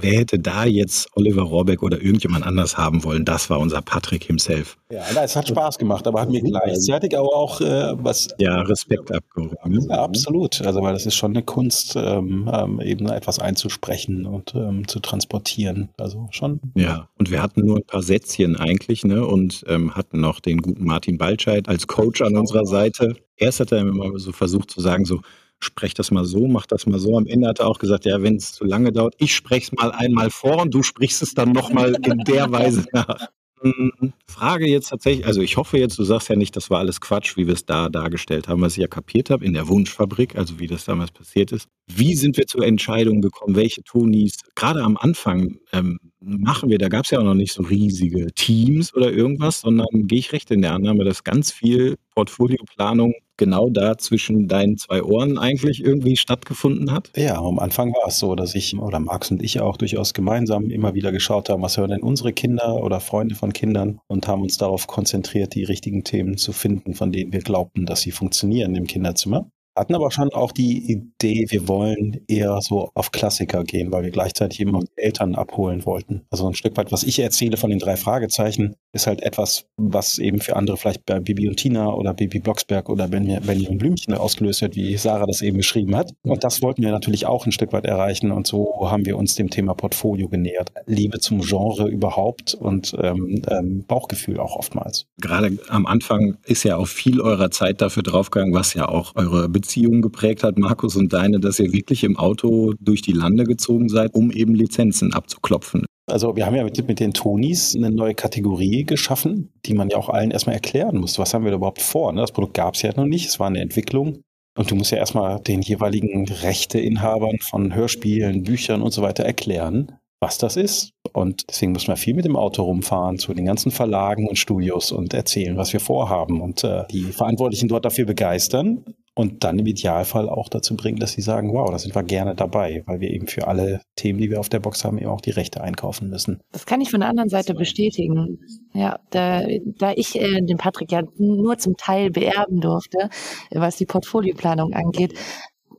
Wer 0.00 0.20
hätte 0.20 0.38
da 0.38 0.64
jetzt 0.64 1.08
Oliver 1.16 1.42
Rohrbeck 1.42 1.82
oder 1.82 2.00
irgendjemand 2.00 2.46
anders 2.46 2.78
haben 2.78 3.04
wollen? 3.04 3.24
Das 3.24 3.50
war 3.50 3.58
unser 3.58 3.82
Patrick 3.82 4.24
himself. 4.24 4.76
Ja, 4.90 5.02
es 5.22 5.36
hat 5.36 5.48
Spaß 5.48 5.78
gemacht, 5.78 6.06
aber 6.06 6.20
hat 6.22 6.30
mir 6.30 6.40
gleichzeitig 6.40 7.16
aber 7.16 7.34
auch 7.34 7.60
äh, 7.60 7.92
was. 7.98 8.28
Ja, 8.38 8.62
Respekt 8.62 9.12
abgehoben. 9.12 9.86
Ja, 9.88 10.02
absolut. 10.02 10.60
Also, 10.62 10.80
weil 10.82 10.92
das 10.92 11.06
ist 11.06 11.14
schon 11.14 11.32
eine 11.32 11.42
Kunst, 11.42 11.94
ähm, 11.96 12.50
ähm, 12.52 12.80
eben 12.80 13.08
etwas 13.08 13.38
einzusprechen 13.38 14.26
und 14.26 14.54
ähm, 14.54 14.88
zu 14.88 15.00
transportieren. 15.00 15.90
Also 15.98 16.28
schon. 16.30 16.60
Ja, 16.74 17.08
und 17.18 17.30
wir 17.30 17.42
hatten 17.42 17.64
nur 17.64 17.76
ein 17.76 17.86
paar 17.86 18.02
Sätzchen 18.02 18.56
eigentlich, 18.56 19.04
ne? 19.04 19.26
Und 19.26 19.64
ähm, 19.68 19.94
hatten 19.94 20.20
noch 20.20 20.40
den 20.40 20.58
guten 20.58 20.84
Martin 20.84 21.18
Baltscheid 21.18 21.68
als 21.68 21.86
Coach 21.86 22.22
an 22.22 22.36
unserer 22.36 22.64
Seite. 22.64 23.16
Erst 23.36 23.60
hat 23.60 23.72
er 23.72 23.80
immer 23.80 24.18
so 24.18 24.32
versucht 24.32 24.70
zu 24.70 24.80
sagen, 24.80 25.04
so, 25.04 25.20
sprech 25.60 25.94
das 25.94 26.10
mal 26.10 26.24
so, 26.24 26.46
mach 26.48 26.66
das 26.66 26.86
mal 26.86 26.98
so. 26.98 27.16
Am 27.16 27.26
Ende 27.26 27.48
hat 27.48 27.60
er 27.60 27.66
auch 27.66 27.78
gesagt, 27.78 28.04
ja, 28.04 28.22
wenn 28.22 28.36
es 28.36 28.52
zu 28.52 28.64
lange 28.64 28.92
dauert, 28.92 29.14
ich 29.18 29.34
spreche 29.34 29.66
es 29.66 29.72
mal 29.72 29.92
einmal 29.92 30.30
vor 30.30 30.62
und 30.62 30.74
du 30.74 30.82
sprichst 30.82 31.22
es 31.22 31.34
dann 31.34 31.52
nochmal 31.52 31.96
in 32.04 32.18
der 32.18 32.50
Weise 32.50 32.86
nach. 32.92 33.28
Hm, 33.62 34.14
Frage 34.26 34.66
jetzt 34.66 34.88
tatsächlich, 34.88 35.26
also 35.26 35.42
ich 35.42 35.58
hoffe 35.58 35.76
jetzt, 35.76 35.98
du 35.98 36.04
sagst 36.04 36.30
ja 36.30 36.36
nicht, 36.36 36.56
das 36.56 36.70
war 36.70 36.78
alles 36.78 36.98
Quatsch, 37.02 37.36
wie 37.36 37.46
wir 37.46 37.52
es 37.52 37.66
da 37.66 37.90
dargestellt 37.90 38.48
haben, 38.48 38.62
was 38.62 38.72
ich 38.72 38.78
ja 38.78 38.86
kapiert 38.86 39.28
habe 39.28 39.44
in 39.44 39.52
der 39.52 39.68
Wunschfabrik, 39.68 40.34
also 40.36 40.58
wie 40.58 40.66
das 40.66 40.86
damals 40.86 41.10
passiert 41.10 41.52
ist. 41.52 41.68
Wie 41.86 42.14
sind 42.14 42.38
wir 42.38 42.46
zur 42.46 42.64
Entscheidung 42.64 43.20
gekommen, 43.20 43.56
welche 43.56 43.82
Tonis, 43.82 44.38
gerade 44.54 44.82
am 44.82 44.96
Anfang 44.96 45.58
ähm, 45.72 45.98
machen 46.20 46.70
wir, 46.70 46.78
da 46.78 46.88
gab 46.88 47.04
es 47.04 47.10
ja 47.10 47.18
auch 47.18 47.24
noch 47.24 47.34
nicht 47.34 47.52
so 47.52 47.62
riesige 47.62 48.32
Teams 48.32 48.94
oder 48.94 49.12
irgendwas, 49.12 49.60
sondern 49.60 50.06
gehe 50.06 50.20
ich 50.20 50.32
recht 50.32 50.50
in 50.50 50.62
der 50.62 50.72
Annahme, 50.72 51.04
dass 51.04 51.22
ganz 51.22 51.52
viel 51.52 51.96
Portfolioplanung 52.14 53.12
genau 53.40 53.70
da 53.70 53.98
zwischen 53.98 54.46
deinen 54.46 54.76
zwei 54.76 55.02
Ohren 55.02 55.38
eigentlich 55.38 55.82
irgendwie 55.82 56.16
stattgefunden 56.16 56.92
hat? 56.92 57.10
Ja, 57.16 57.40
am 57.40 57.58
Anfang 57.58 57.92
war 57.94 58.06
es 58.06 58.18
so, 58.18 58.36
dass 58.36 58.54
ich 58.54 58.78
oder 58.78 59.00
Max 59.00 59.32
und 59.32 59.42
ich 59.42 59.60
auch 59.60 59.76
durchaus 59.76 60.14
gemeinsam 60.14 60.70
immer 60.70 60.94
wieder 60.94 61.10
geschaut 61.10 61.48
haben, 61.48 61.62
was 61.62 61.78
hören 61.78 61.90
denn 61.90 62.02
unsere 62.02 62.32
Kinder 62.32 62.76
oder 62.76 63.00
Freunde 63.00 63.34
von 63.34 63.52
Kindern 63.52 63.98
und 64.06 64.28
haben 64.28 64.42
uns 64.42 64.58
darauf 64.58 64.86
konzentriert, 64.86 65.54
die 65.54 65.64
richtigen 65.64 66.04
Themen 66.04 66.36
zu 66.36 66.52
finden, 66.52 66.94
von 66.94 67.10
denen 67.10 67.32
wir 67.32 67.40
glaubten, 67.40 67.86
dass 67.86 68.02
sie 68.02 68.12
funktionieren 68.12 68.76
im 68.76 68.86
Kinderzimmer. 68.86 69.50
Hatten 69.76 69.94
aber 69.94 70.10
schon 70.10 70.30
auch 70.32 70.52
die 70.52 70.92
Idee, 70.92 71.46
wir 71.48 71.66
wollen 71.66 72.20
eher 72.26 72.60
so 72.60 72.90
auf 72.94 73.12
Klassiker 73.12 73.64
gehen, 73.64 73.90
weil 73.92 74.02
wir 74.02 74.10
gleichzeitig 74.10 74.60
eben 74.60 74.74
auch 74.74 74.84
Eltern 74.96 75.36
abholen 75.36 75.86
wollten. 75.86 76.26
Also 76.28 76.46
ein 76.46 76.54
Stück 76.54 76.76
weit, 76.76 76.92
was 76.92 77.04
ich 77.04 77.20
erzähle 77.20 77.56
von 77.56 77.70
den 77.70 77.78
drei 77.78 77.96
Fragezeichen, 77.96 78.74
ist 78.92 79.06
halt 79.06 79.22
etwas, 79.22 79.66
was 79.76 80.18
eben 80.18 80.40
für 80.40 80.56
andere 80.56 80.76
vielleicht 80.76 81.06
bei 81.06 81.20
Bibi 81.20 81.48
und 81.48 81.56
Tina 81.56 81.92
oder 81.92 82.14
Bibi 82.14 82.40
Blocksberg 82.40 82.88
oder 82.88 83.04
Benja- 83.04 83.40
Benjamin 83.40 83.78
Blümchen 83.78 84.14
ausgelöst 84.14 84.62
wird, 84.62 84.76
wie 84.76 84.96
Sarah 84.96 85.26
das 85.26 85.42
eben 85.42 85.58
beschrieben 85.58 85.96
hat. 85.96 86.12
Und 86.22 86.44
das 86.44 86.62
wollten 86.62 86.82
wir 86.82 86.90
natürlich 86.90 87.26
auch 87.26 87.46
ein 87.46 87.52
Stück 87.52 87.72
weit 87.72 87.84
erreichen 87.84 88.30
und 88.32 88.46
so 88.46 88.90
haben 88.90 89.06
wir 89.06 89.16
uns 89.16 89.34
dem 89.34 89.50
Thema 89.50 89.74
Portfolio 89.74 90.28
genähert. 90.28 90.72
Liebe 90.86 91.20
zum 91.20 91.40
Genre 91.40 91.88
überhaupt 91.88 92.54
und 92.54 92.96
ähm, 93.00 93.42
ähm, 93.48 93.84
Bauchgefühl 93.86 94.38
auch 94.38 94.56
oftmals. 94.56 95.06
Gerade 95.20 95.58
am 95.68 95.86
Anfang 95.86 96.36
ist 96.44 96.64
ja 96.64 96.76
auch 96.76 96.88
viel 96.88 97.20
eurer 97.20 97.50
Zeit 97.50 97.80
dafür 97.80 98.02
draufgegangen, 98.02 98.54
was 98.54 98.74
ja 98.74 98.88
auch 98.88 99.14
eure 99.14 99.48
Beziehung 99.48 100.02
geprägt 100.02 100.42
hat, 100.42 100.58
Markus 100.58 100.96
und 100.96 101.12
deine, 101.12 101.40
dass 101.40 101.58
ihr 101.58 101.72
wirklich 101.72 102.04
im 102.04 102.16
Auto 102.16 102.74
durch 102.80 103.02
die 103.02 103.12
Lande 103.12 103.44
gezogen 103.44 103.88
seid, 103.88 104.14
um 104.14 104.30
eben 104.30 104.54
Lizenzen 104.54 105.12
abzuklopfen. 105.12 105.84
Also 106.10 106.36
wir 106.36 106.46
haben 106.46 106.54
ja 106.54 106.64
mit, 106.64 106.86
mit 106.86 107.00
den 107.00 107.12
Tonis 107.12 107.74
eine 107.76 107.90
neue 107.90 108.14
Kategorie 108.14 108.84
geschaffen, 108.84 109.52
die 109.66 109.74
man 109.74 109.90
ja 109.90 109.96
auch 109.96 110.08
allen 110.08 110.30
erstmal 110.30 110.54
erklären 110.54 110.98
muss. 110.98 111.18
Was 111.18 111.34
haben 111.34 111.44
wir 111.44 111.50
da 111.50 111.56
überhaupt 111.56 111.82
vor? 111.82 112.12
ne? 112.12 112.20
Das 112.20 112.32
Produkt 112.32 112.54
gab 112.54 112.74
es 112.74 112.82
ja 112.82 112.92
noch 112.96 113.06
nicht, 113.06 113.26
es 113.26 113.40
war 113.40 113.46
eine 113.46 113.60
Entwicklung. 113.60 114.22
Und 114.56 114.70
du 114.70 114.74
musst 114.74 114.90
ja 114.90 114.98
erstmal 114.98 115.40
den 115.40 115.62
jeweiligen 115.62 116.28
Rechteinhabern 116.28 117.38
von 117.38 117.74
Hörspielen, 117.74 118.42
Büchern 118.42 118.82
und 118.82 118.90
so 118.90 119.00
weiter 119.00 119.24
erklären, 119.24 119.92
was 120.20 120.38
das 120.38 120.56
ist. 120.56 120.90
Und 121.12 121.48
deswegen 121.48 121.72
müssen 121.72 121.88
wir 121.88 121.96
viel 121.96 122.14
mit 122.14 122.24
dem 122.24 122.36
Auto 122.36 122.62
rumfahren 122.64 123.18
zu 123.18 123.32
den 123.32 123.46
ganzen 123.46 123.70
Verlagen 123.70 124.28
und 124.28 124.38
Studios 124.38 124.92
und 124.92 125.14
erzählen, 125.14 125.56
was 125.56 125.72
wir 125.72 125.80
vorhaben 125.80 126.40
und 126.40 126.64
äh, 126.64 126.84
die 126.90 127.04
Verantwortlichen 127.04 127.68
dort 127.68 127.84
dafür 127.84 128.06
begeistern 128.06 128.84
und 129.20 129.44
dann 129.44 129.58
im 129.58 129.66
Idealfall 129.66 130.30
auch 130.30 130.48
dazu 130.48 130.74
bringen, 130.76 130.98
dass 130.98 131.12
sie 131.12 131.20
sagen, 131.20 131.52
wow, 131.52 131.70
da 131.70 131.78
sind 131.78 131.94
wir 131.94 132.02
gerne 132.02 132.34
dabei, 132.34 132.82
weil 132.86 133.00
wir 133.00 133.10
eben 133.10 133.26
für 133.26 133.48
alle 133.48 133.82
Themen, 133.94 134.18
die 134.18 134.30
wir 134.30 134.40
auf 134.40 134.48
der 134.48 134.60
Box 134.60 134.82
haben, 134.82 134.96
eben 134.96 135.10
auch 135.10 135.20
die 135.20 135.30
Rechte 135.30 135.60
einkaufen 135.60 136.08
müssen. 136.08 136.40
Das 136.52 136.64
kann 136.64 136.80
ich 136.80 136.90
von 136.90 137.00
der 137.00 137.10
anderen 137.10 137.28
Seite 137.28 137.52
bestätigen. 137.52 138.38
Ja, 138.72 138.98
da, 139.10 139.42
da 139.78 139.92
ich 139.94 140.18
äh, 140.18 140.40
den 140.40 140.56
Patrick 140.56 140.90
ja 140.90 141.02
nur 141.18 141.58
zum 141.58 141.76
Teil 141.76 142.10
beerben 142.10 142.62
durfte, 142.62 143.10
was 143.50 143.76
die 143.76 143.84
Portfolioplanung 143.84 144.72
angeht, 144.72 145.12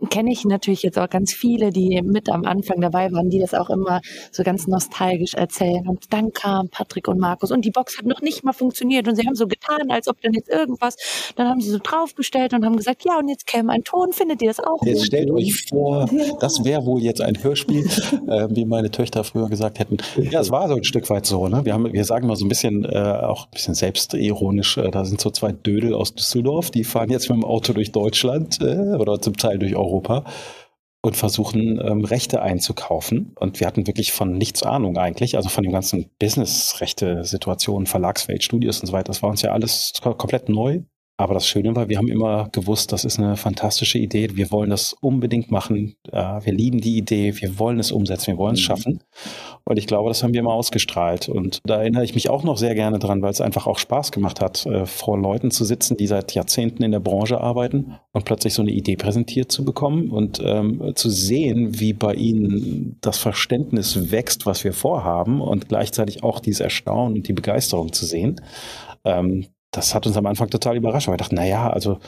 kenne 0.10 0.32
ich 0.32 0.46
natürlich 0.46 0.84
jetzt 0.84 0.98
auch 0.98 1.10
ganz 1.10 1.34
viele, 1.34 1.72
die 1.72 2.02
mit 2.02 2.30
am 2.30 2.46
Anfang 2.46 2.82
dabei 2.82 3.12
waren, 3.12 3.30
die 3.30 3.40
das 3.40 3.54
auch 3.54 3.70
immer 3.70 4.02
so 4.32 4.44
ganz 4.44 4.68
nostalgisch 4.68 5.34
erzählen. 5.36 5.88
Und 5.88 6.12
dann 6.12 6.34
kam 6.34 6.70
Patrick 6.70 7.08
und 7.08 7.20
Markus 7.20 7.52
und 7.52 7.64
die 7.66 7.72
Box 7.72 7.98
hat 7.98 8.06
noch 8.06 8.22
nicht 8.22 8.44
mal 8.44 8.54
funktioniert 8.54 9.08
und 9.08 9.16
sie 9.16 9.26
haben 9.26 9.36
so 9.36 9.48
getan, 9.48 9.90
als 9.90 10.08
ob 10.08 10.20
dann 10.22 10.34
jetzt 10.34 10.50
irgendwas, 10.50 10.96
dann 11.36 11.48
haben 11.48 11.62
sie 11.62 11.70
so 11.70 11.80
draufgestellt 11.82 12.54
und 12.54 12.66
haben 12.66 12.78
gesagt, 12.78 13.06
ja 13.06 13.20
und 13.20 13.28
jetzt 13.30 13.46
käme 13.46 13.72
ein 13.72 13.84
Ton, 13.84 14.12
findet 14.12 14.42
ihr 14.42 14.50
das 14.50 14.60
auch 14.60 14.84
Jetzt 14.84 15.00
gut? 15.00 15.06
stellt 15.08 15.32
euch 15.32 15.66
vor, 15.70 16.10
das 16.40 16.64
wäre 16.64 16.86
wohl 16.86 17.02
jetzt 17.02 17.22
ein 17.22 17.42
Hörspiel, 17.42 17.86
äh, 18.28 18.48
wie 18.50 18.66
meine 18.66 18.90
Töchter 18.92 19.24
früher 19.24 19.50
gesagt 19.50 19.80
hätten. 19.80 19.98
Ja, 20.18 20.42
es 20.42 20.50
war 20.50 20.68
so 20.68 20.76
ein 20.76 20.84
Stück 20.84 21.10
weit 21.10 21.26
so. 21.26 21.48
Ne? 21.48 21.64
Wir, 21.66 21.74
haben, 21.74 21.92
wir 21.92 22.06
sagen 22.06 22.28
mal 22.28 22.36
so 22.36 22.46
ein 22.46 22.50
bisschen, 22.50 22.86
äh, 22.86 22.98
auch 22.98 23.46
ein 23.46 23.52
bisschen 23.52 23.76
selbstironisch, 23.76 24.78
äh, 24.78 24.90
da 24.90 25.06
sind 25.06 25.22
so 25.22 25.30
zwei 25.30 25.52
Dödel 25.52 25.94
aus 25.94 26.16
Düsseldorf, 26.16 26.72
die 26.72 26.84
fahren 26.84 27.10
jetzt 27.10 27.30
mit 27.30 27.38
dem 27.38 27.46
Auto 27.46 27.74
durch 27.74 27.92
Deutschland 27.92 28.60
äh, 28.62 28.96
oder 28.96 29.22
zum 29.22 29.38
Teil 29.38 29.60
durch 29.60 29.76
Europa 29.76 29.91
und 31.04 31.18
versuchen, 31.18 31.80
ähm, 31.84 32.06
Rechte 32.06 32.42
einzukaufen. 32.42 33.34
Und 33.40 33.60
wir 33.60 33.68
hatten 33.68 33.88
wirklich 33.88 34.12
von 34.12 34.34
nichts 34.38 34.64
Ahnung 34.64 34.98
eigentlich, 34.98 35.36
also 35.36 35.50
von 35.50 35.64
dem 35.64 35.74
ganzen 35.74 36.12
Business-Rechte-Situation, 36.20 37.86
Verlagswelt, 37.88 38.44
Studios 38.44 38.80
und 38.80 38.88
so 38.88 38.94
weiter. 38.94 39.06
Das 39.06 39.22
war 39.24 39.30
uns 39.30 39.42
ja 39.42 39.52
alles 39.52 39.94
ko- 40.02 40.14
komplett 40.14 40.50
neu. 40.50 40.82
Aber 41.18 41.36
das 41.36 41.46
Schöne 41.46 41.76
war, 41.76 41.88
wir 41.88 42.00
haben 42.00 42.08
immer 42.08 42.50
gewusst, 42.52 42.92
das 42.92 43.06
ist 43.06 43.20
eine 43.20 43.38
fantastische 43.38 44.00
Idee. 44.00 44.30
Wir 44.34 44.50
wollen 44.50 44.72
das 44.72 44.94
unbedingt 45.02 45.52
machen. 45.52 45.96
Äh, 46.12 46.18
wir 46.18 46.52
lieben 46.52 46.82
die 46.82 46.98
Idee. 46.98 47.40
Wir 47.40 47.60
wollen 47.60 47.80
es 47.80 47.92
umsetzen. 47.92 48.28
Wir 48.28 48.38
wollen 48.38 48.56
es 48.56 48.62
schaffen. 48.62 49.04
Und 49.64 49.78
ich 49.78 49.86
glaube, 49.86 50.10
das 50.10 50.24
haben 50.24 50.34
wir 50.34 50.40
immer 50.40 50.54
ausgestrahlt. 50.54 51.30
Und 51.30 51.60
da 51.64 51.80
erinnere 51.80 52.04
ich 52.04 52.16
mich 52.16 52.30
auch 52.30 52.44
noch 52.44 52.58
sehr 52.58 52.74
gerne 52.74 52.98
dran, 52.98 53.22
weil 53.22 53.30
es 53.30 53.40
einfach 53.40 53.68
auch 53.68 53.78
Spaß 53.78 54.12
gemacht 54.12 54.42
hat, 54.42 54.66
äh, 54.66 54.88
vor 54.88 55.18
Leuten 55.20 55.52
zu 55.52 55.64
sitzen, 55.64 55.96
die 55.96 56.08
seit 56.08 56.34
Jahrzehnten 56.34 56.82
in 56.82 56.92
der 56.92 57.00
Branche 57.00 57.40
arbeiten 57.40 58.00
und 58.14 58.26
plötzlich 58.26 58.56
so 58.56 58.64
eine 58.64 58.72
Idee 58.72 58.96
präsentiert 58.96 59.52
zu 59.52 59.64
bekommen 59.64 60.10
und 60.10 60.42
ähm, 60.44 60.94
zu 60.96 61.12
sehen, 61.12 61.80
wie 61.80 61.94
bei 61.94 62.16
ihnen 62.16 62.98
das 63.02 63.20
Verständnis 63.20 64.12
wächst, 64.12 64.48
was 64.48 64.64
wir 64.64 64.74
vorhaben 64.74 65.40
und 65.40 65.70
gleichzeitig 65.70 66.24
auch 66.24 66.40
dieses 66.40 66.62
Erstaunen 66.62 67.18
und 67.18 67.28
die 67.28 67.34
Begeisterung 67.34 67.94
zu 67.94 68.06
sehen. 68.06 68.42
Ähm, 69.06 69.46
das 69.72 69.96
hat 69.96 70.06
uns 70.06 70.18
am 70.18 70.26
Anfang 70.26 70.50
total 70.50 70.76
überrascht, 70.76 71.08
weil 71.08 71.14
wir 71.14 71.18
dachten, 71.18 71.36
na 71.36 71.46
ja, 71.46 71.70
also 71.70 72.00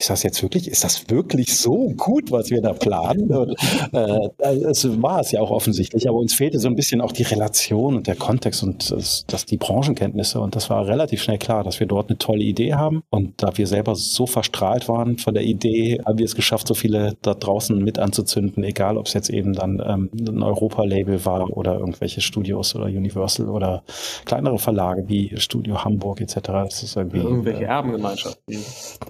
ist 0.00 0.10
das 0.10 0.22
jetzt 0.22 0.42
wirklich, 0.42 0.68
ist 0.68 0.84
das 0.84 1.10
wirklich 1.10 1.56
so 1.56 1.92
gut, 1.96 2.30
was 2.30 2.50
wir 2.50 2.62
da 2.62 2.72
planen? 2.72 3.32
Und, 3.32 3.56
äh, 3.92 4.28
es 4.70 5.02
war 5.02 5.20
es 5.20 5.32
ja 5.32 5.40
auch 5.40 5.50
offensichtlich, 5.50 6.08
aber 6.08 6.18
uns 6.18 6.34
fehlte 6.34 6.60
so 6.60 6.68
ein 6.68 6.76
bisschen 6.76 7.00
auch 7.00 7.10
die 7.10 7.24
Relation 7.24 7.96
und 7.96 8.06
der 8.06 8.14
Kontext 8.14 8.62
und 8.62 8.92
das, 8.92 9.24
das 9.26 9.44
die 9.44 9.56
Branchenkenntnisse. 9.56 10.40
Und 10.40 10.54
das 10.54 10.70
war 10.70 10.86
relativ 10.86 11.22
schnell 11.22 11.38
klar, 11.38 11.64
dass 11.64 11.80
wir 11.80 11.88
dort 11.88 12.10
eine 12.10 12.18
tolle 12.18 12.44
Idee 12.44 12.74
haben. 12.74 13.02
Und 13.10 13.42
da 13.42 13.58
wir 13.58 13.66
selber 13.66 13.96
so 13.96 14.28
verstrahlt 14.28 14.88
waren 14.88 15.18
von 15.18 15.34
der 15.34 15.42
Idee, 15.42 16.00
haben 16.06 16.18
wir 16.18 16.26
es 16.26 16.36
geschafft, 16.36 16.68
so 16.68 16.74
viele 16.74 17.16
da 17.22 17.34
draußen 17.34 17.76
mit 17.76 17.98
anzuzünden, 17.98 18.62
egal 18.62 18.98
ob 18.98 19.06
es 19.06 19.14
jetzt 19.14 19.30
eben 19.30 19.52
dann 19.52 19.82
ähm, 19.84 20.10
ein 20.16 20.44
Europa-Label 20.44 21.24
war 21.24 21.56
oder 21.56 21.76
irgendwelche 21.76 22.20
Studios 22.20 22.76
oder 22.76 22.84
Universal 22.84 23.48
oder 23.48 23.82
kleinere 24.24 24.60
Verlage 24.60 25.08
wie 25.08 25.32
Studio 25.38 25.84
Hamburg 25.84 26.20
etc. 26.20 26.36
Das 26.44 26.84
ist 26.84 26.96
irgendwie, 26.96 27.18
Irgendwelche 27.18 27.64
Erbengemeinschaften. 27.64 28.58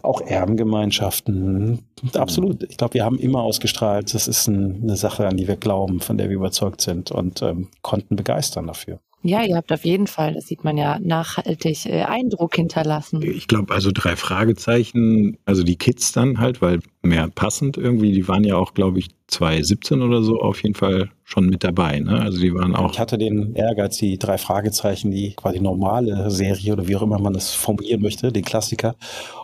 Auch 0.02 0.22
Erbengemeinschaften. 0.22 0.77
Absolut. 2.14 2.62
Ich 2.64 2.76
glaube, 2.76 2.94
wir 2.94 3.04
haben 3.04 3.18
immer 3.18 3.42
ausgestrahlt, 3.42 4.14
das 4.14 4.28
ist 4.28 4.46
ein, 4.46 4.82
eine 4.82 4.96
Sache, 4.96 5.26
an 5.26 5.36
die 5.36 5.48
wir 5.48 5.56
glauben, 5.56 6.00
von 6.00 6.18
der 6.18 6.28
wir 6.28 6.36
überzeugt 6.36 6.80
sind 6.80 7.10
und 7.10 7.42
ähm, 7.42 7.68
konnten 7.82 8.16
begeistern 8.16 8.66
dafür. 8.66 9.00
Ja, 9.22 9.42
ihr 9.42 9.56
habt 9.56 9.72
auf 9.72 9.84
jeden 9.84 10.06
Fall, 10.06 10.34
das 10.34 10.46
sieht 10.46 10.62
man 10.62 10.78
ja, 10.78 10.98
nachhaltig 11.00 11.86
äh, 11.86 12.02
Eindruck 12.02 12.54
hinterlassen. 12.54 13.20
Ich 13.22 13.48
glaube, 13.48 13.74
also 13.74 13.90
drei 13.92 14.14
Fragezeichen, 14.14 15.38
also 15.44 15.64
die 15.64 15.76
Kids 15.76 16.12
dann 16.12 16.38
halt, 16.38 16.62
weil 16.62 16.80
mehr 17.02 17.28
passend 17.28 17.76
irgendwie, 17.76 18.12
die 18.12 18.28
waren 18.28 18.44
ja 18.44 18.56
auch, 18.56 18.74
glaube 18.74 19.00
ich, 19.00 19.08
2017 19.28 20.02
oder 20.02 20.22
so 20.22 20.40
auf 20.40 20.62
jeden 20.62 20.74
Fall 20.74 21.10
schon 21.28 21.46
mit 21.46 21.62
dabei. 21.62 22.00
Ne? 22.00 22.18
Also 22.18 22.40
die 22.40 22.54
waren 22.54 22.74
auch. 22.74 22.92
Ich 22.92 22.98
hatte 22.98 23.18
den 23.18 23.54
Ehrgeiz, 23.54 23.98
die 23.98 24.18
drei 24.18 24.38
Fragezeichen, 24.38 25.10
die 25.10 25.32
quasi 25.32 25.60
normale 25.60 26.30
Serie 26.30 26.72
oder 26.72 26.88
wie 26.88 26.96
auch 26.96 27.02
immer 27.02 27.18
man 27.18 27.34
das 27.34 27.52
formulieren 27.52 28.00
möchte, 28.00 28.32
den 28.32 28.42
Klassiker, 28.42 28.96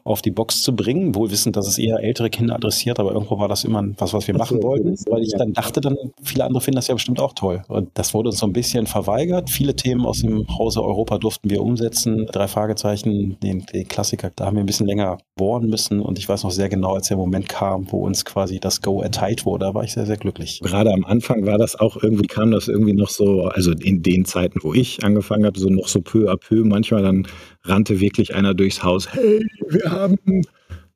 auf 0.03 0.23
die 0.23 0.31
Box 0.31 0.63
zu 0.63 0.75
bringen, 0.75 1.15
wohl 1.15 1.31
wissend, 1.31 1.57
dass 1.57 1.69
es 1.69 1.77
eher 1.77 2.03
ältere 2.03 2.31
Kinder 2.31 2.55
adressiert, 2.55 2.99
aber 2.99 3.13
irgendwo 3.13 3.39
war 3.39 3.49
das 3.49 3.65
immer 3.65 3.85
was, 3.99 4.15
was 4.15 4.27
wir 4.27 4.35
machen 4.35 4.63
wollten, 4.63 4.97
weil 5.11 5.23
ich 5.23 5.35
dann 5.37 5.53
dachte, 5.53 5.83
dann 5.83 5.97
viele 6.23 6.45
andere 6.45 6.63
finden 6.63 6.77
das 6.77 6.89
ja 6.89 6.95
bestimmt 6.95 7.21
auch 7.21 7.35
toll. 7.35 7.63
Und 7.69 7.91
das 7.95 8.15
wurde 8.15 8.31
uns 8.31 8.39
so 8.39 8.47
ein 8.47 8.55
bisschen 8.55 8.87
verweigert. 8.87 9.51
Viele 9.51 9.77
Themen 9.77 10.07
aus 10.07 10.21
dem 10.21 10.49
Hause 10.57 10.83
Europa 10.83 11.19
durften 11.19 11.51
wir 11.51 11.63
umsetzen. 11.63 12.27
Drei 12.33 12.49
Fragezeichen, 12.49 13.39
den, 13.41 13.67
den 13.67 13.87
Klassiker, 13.89 14.31
da 14.35 14.47
haben 14.47 14.57
wir 14.57 14.63
ein 14.63 14.67
bisschen 14.67 14.87
länger 14.87 15.19
bohren 15.37 15.69
müssen 15.69 16.01
und 16.01 16.19
ich 16.19 16.29
weiß 16.29 16.45
noch 16.45 16.53
sehr 16.53 16.69
genau, 16.69 16.95
als 16.95 17.09
der 17.09 17.17
Moment 17.17 17.49
kam, 17.49 17.91
wo 17.91 18.07
uns 18.07 18.25
quasi 18.25 18.61
das 18.61 18.83
Go 18.83 19.03
erteilt 19.03 19.45
wurde, 19.45 19.67
da 19.67 19.75
war 19.75 19.83
ich 19.83 19.93
sehr, 19.93 20.07
sehr 20.07 20.17
glücklich. 20.17 20.61
Gerade 20.63 20.93
am 20.93 21.05
Anfang 21.05 21.45
war 21.45 21.59
das 21.59 21.75
auch 21.79 22.01
irgendwie, 22.03 22.27
kam 22.27 22.53
das 22.53 22.69
irgendwie 22.69 22.93
noch 22.93 23.09
so, 23.09 23.47
also 23.47 23.73
in 23.73 24.03
den 24.03 24.25
Zeiten, 24.25 24.61
wo 24.63 24.75
ich 24.75 25.03
angefangen 25.03 25.45
habe, 25.45 25.59
so 25.59 25.69
noch 25.69 25.89
so 25.89 26.01
peu 26.01 26.31
à 26.31 26.37
peu, 26.37 26.65
manchmal 26.65 27.03
dann 27.03 27.27
rannte 27.65 27.99
wirklich 28.01 28.35
einer 28.35 28.55
durchs 28.55 28.85
Haus, 28.85 29.13
hey, 29.13 29.45
wir 29.69 29.91
haben 29.91 30.43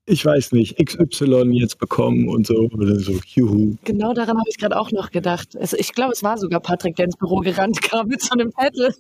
ich 0.09 0.25
weiß 0.25 0.53
nicht, 0.53 0.77
XY 0.79 1.51
jetzt 1.53 1.79
bekommen 1.79 2.29
und 2.29 2.47
so. 2.47 2.69
Oder 2.73 2.99
so, 2.99 3.13
juhu. 3.27 3.77
Genau 3.85 4.13
daran 4.15 4.39
habe 4.39 4.49
ich 4.49 4.59
gerade 4.59 4.79
auch 4.79 4.91
noch 4.91 5.11
gedacht. 5.11 5.57
Also 5.59 5.77
ich 5.77 5.93
glaube, 5.93 6.13
es 6.13 6.23
war 6.23 6.39
sogar 6.39 6.61
Patrick, 6.61 6.97
der 6.97 7.07
ins 7.07 7.17
Büro 7.17 7.41
gerannt 7.41 7.83
kam 7.83 8.09
mit 8.09 8.23
so 8.23 8.33
einem 8.33 8.53
Zettel, 8.53 8.95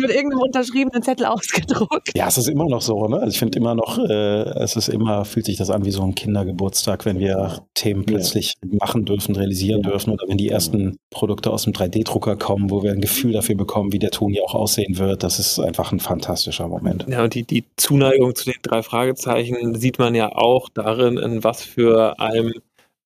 mit 0.00 0.10
irgendeinem 0.10 0.40
unterschriebenen 0.40 1.02
Zettel 1.02 1.26
ausgedruckt. 1.26 2.10
Ja, 2.16 2.28
es 2.28 2.38
ist 2.38 2.48
immer 2.48 2.66
noch 2.66 2.82
so, 2.82 3.08
ne? 3.08 3.16
Also 3.16 3.28
ich 3.28 3.38
finde 3.38 3.58
immer 3.58 3.74
noch, 3.74 3.98
äh, 3.98 4.42
es 4.62 4.76
ist 4.76 4.88
immer, 4.88 5.24
fühlt 5.24 5.46
sich 5.46 5.56
das 5.56 5.70
an 5.70 5.84
wie 5.84 5.90
so 5.90 6.02
ein 6.02 6.14
Kindergeburtstag, 6.14 7.04
wenn 7.04 7.18
wir 7.18 7.62
Themen 7.74 8.04
plötzlich 8.04 8.54
ja. 8.62 8.78
machen 8.80 9.04
dürfen, 9.04 9.34
realisieren 9.34 9.82
ja. 9.82 9.90
dürfen 9.90 10.12
oder 10.12 10.26
wenn 10.28 10.38
die 10.38 10.48
ersten 10.48 10.96
Produkte 11.10 11.50
aus 11.50 11.64
dem 11.64 11.72
3D-Drucker 11.72 12.36
kommen, 12.36 12.70
wo 12.70 12.82
wir 12.82 12.92
ein 12.92 13.00
Gefühl 13.00 13.32
dafür 13.32 13.56
bekommen, 13.56 13.92
wie 13.92 13.98
der 13.98 14.10
Toni 14.10 14.40
auch 14.40 14.54
aussehen 14.54 14.98
wird. 14.98 15.22
Das 15.22 15.38
ist 15.38 15.58
einfach 15.58 15.92
ein 15.92 16.00
fantastischer 16.00 16.68
Moment. 16.68 17.06
Ja, 17.08 17.24
und 17.24 17.34
die, 17.34 17.42
die 17.42 17.64
Zuneigung 17.76 18.34
zu 18.34 18.44
den 18.44 18.60
drei 18.62 18.82
Fragezeichen 18.82 19.74
sieht 19.74 19.98
man 19.98 20.14
ja 20.14 20.30
auch 20.32 20.51
auch 20.52 20.68
darin, 20.68 21.16
in 21.16 21.42
was 21.44 21.62
für 21.62 22.18
einem 22.20 22.52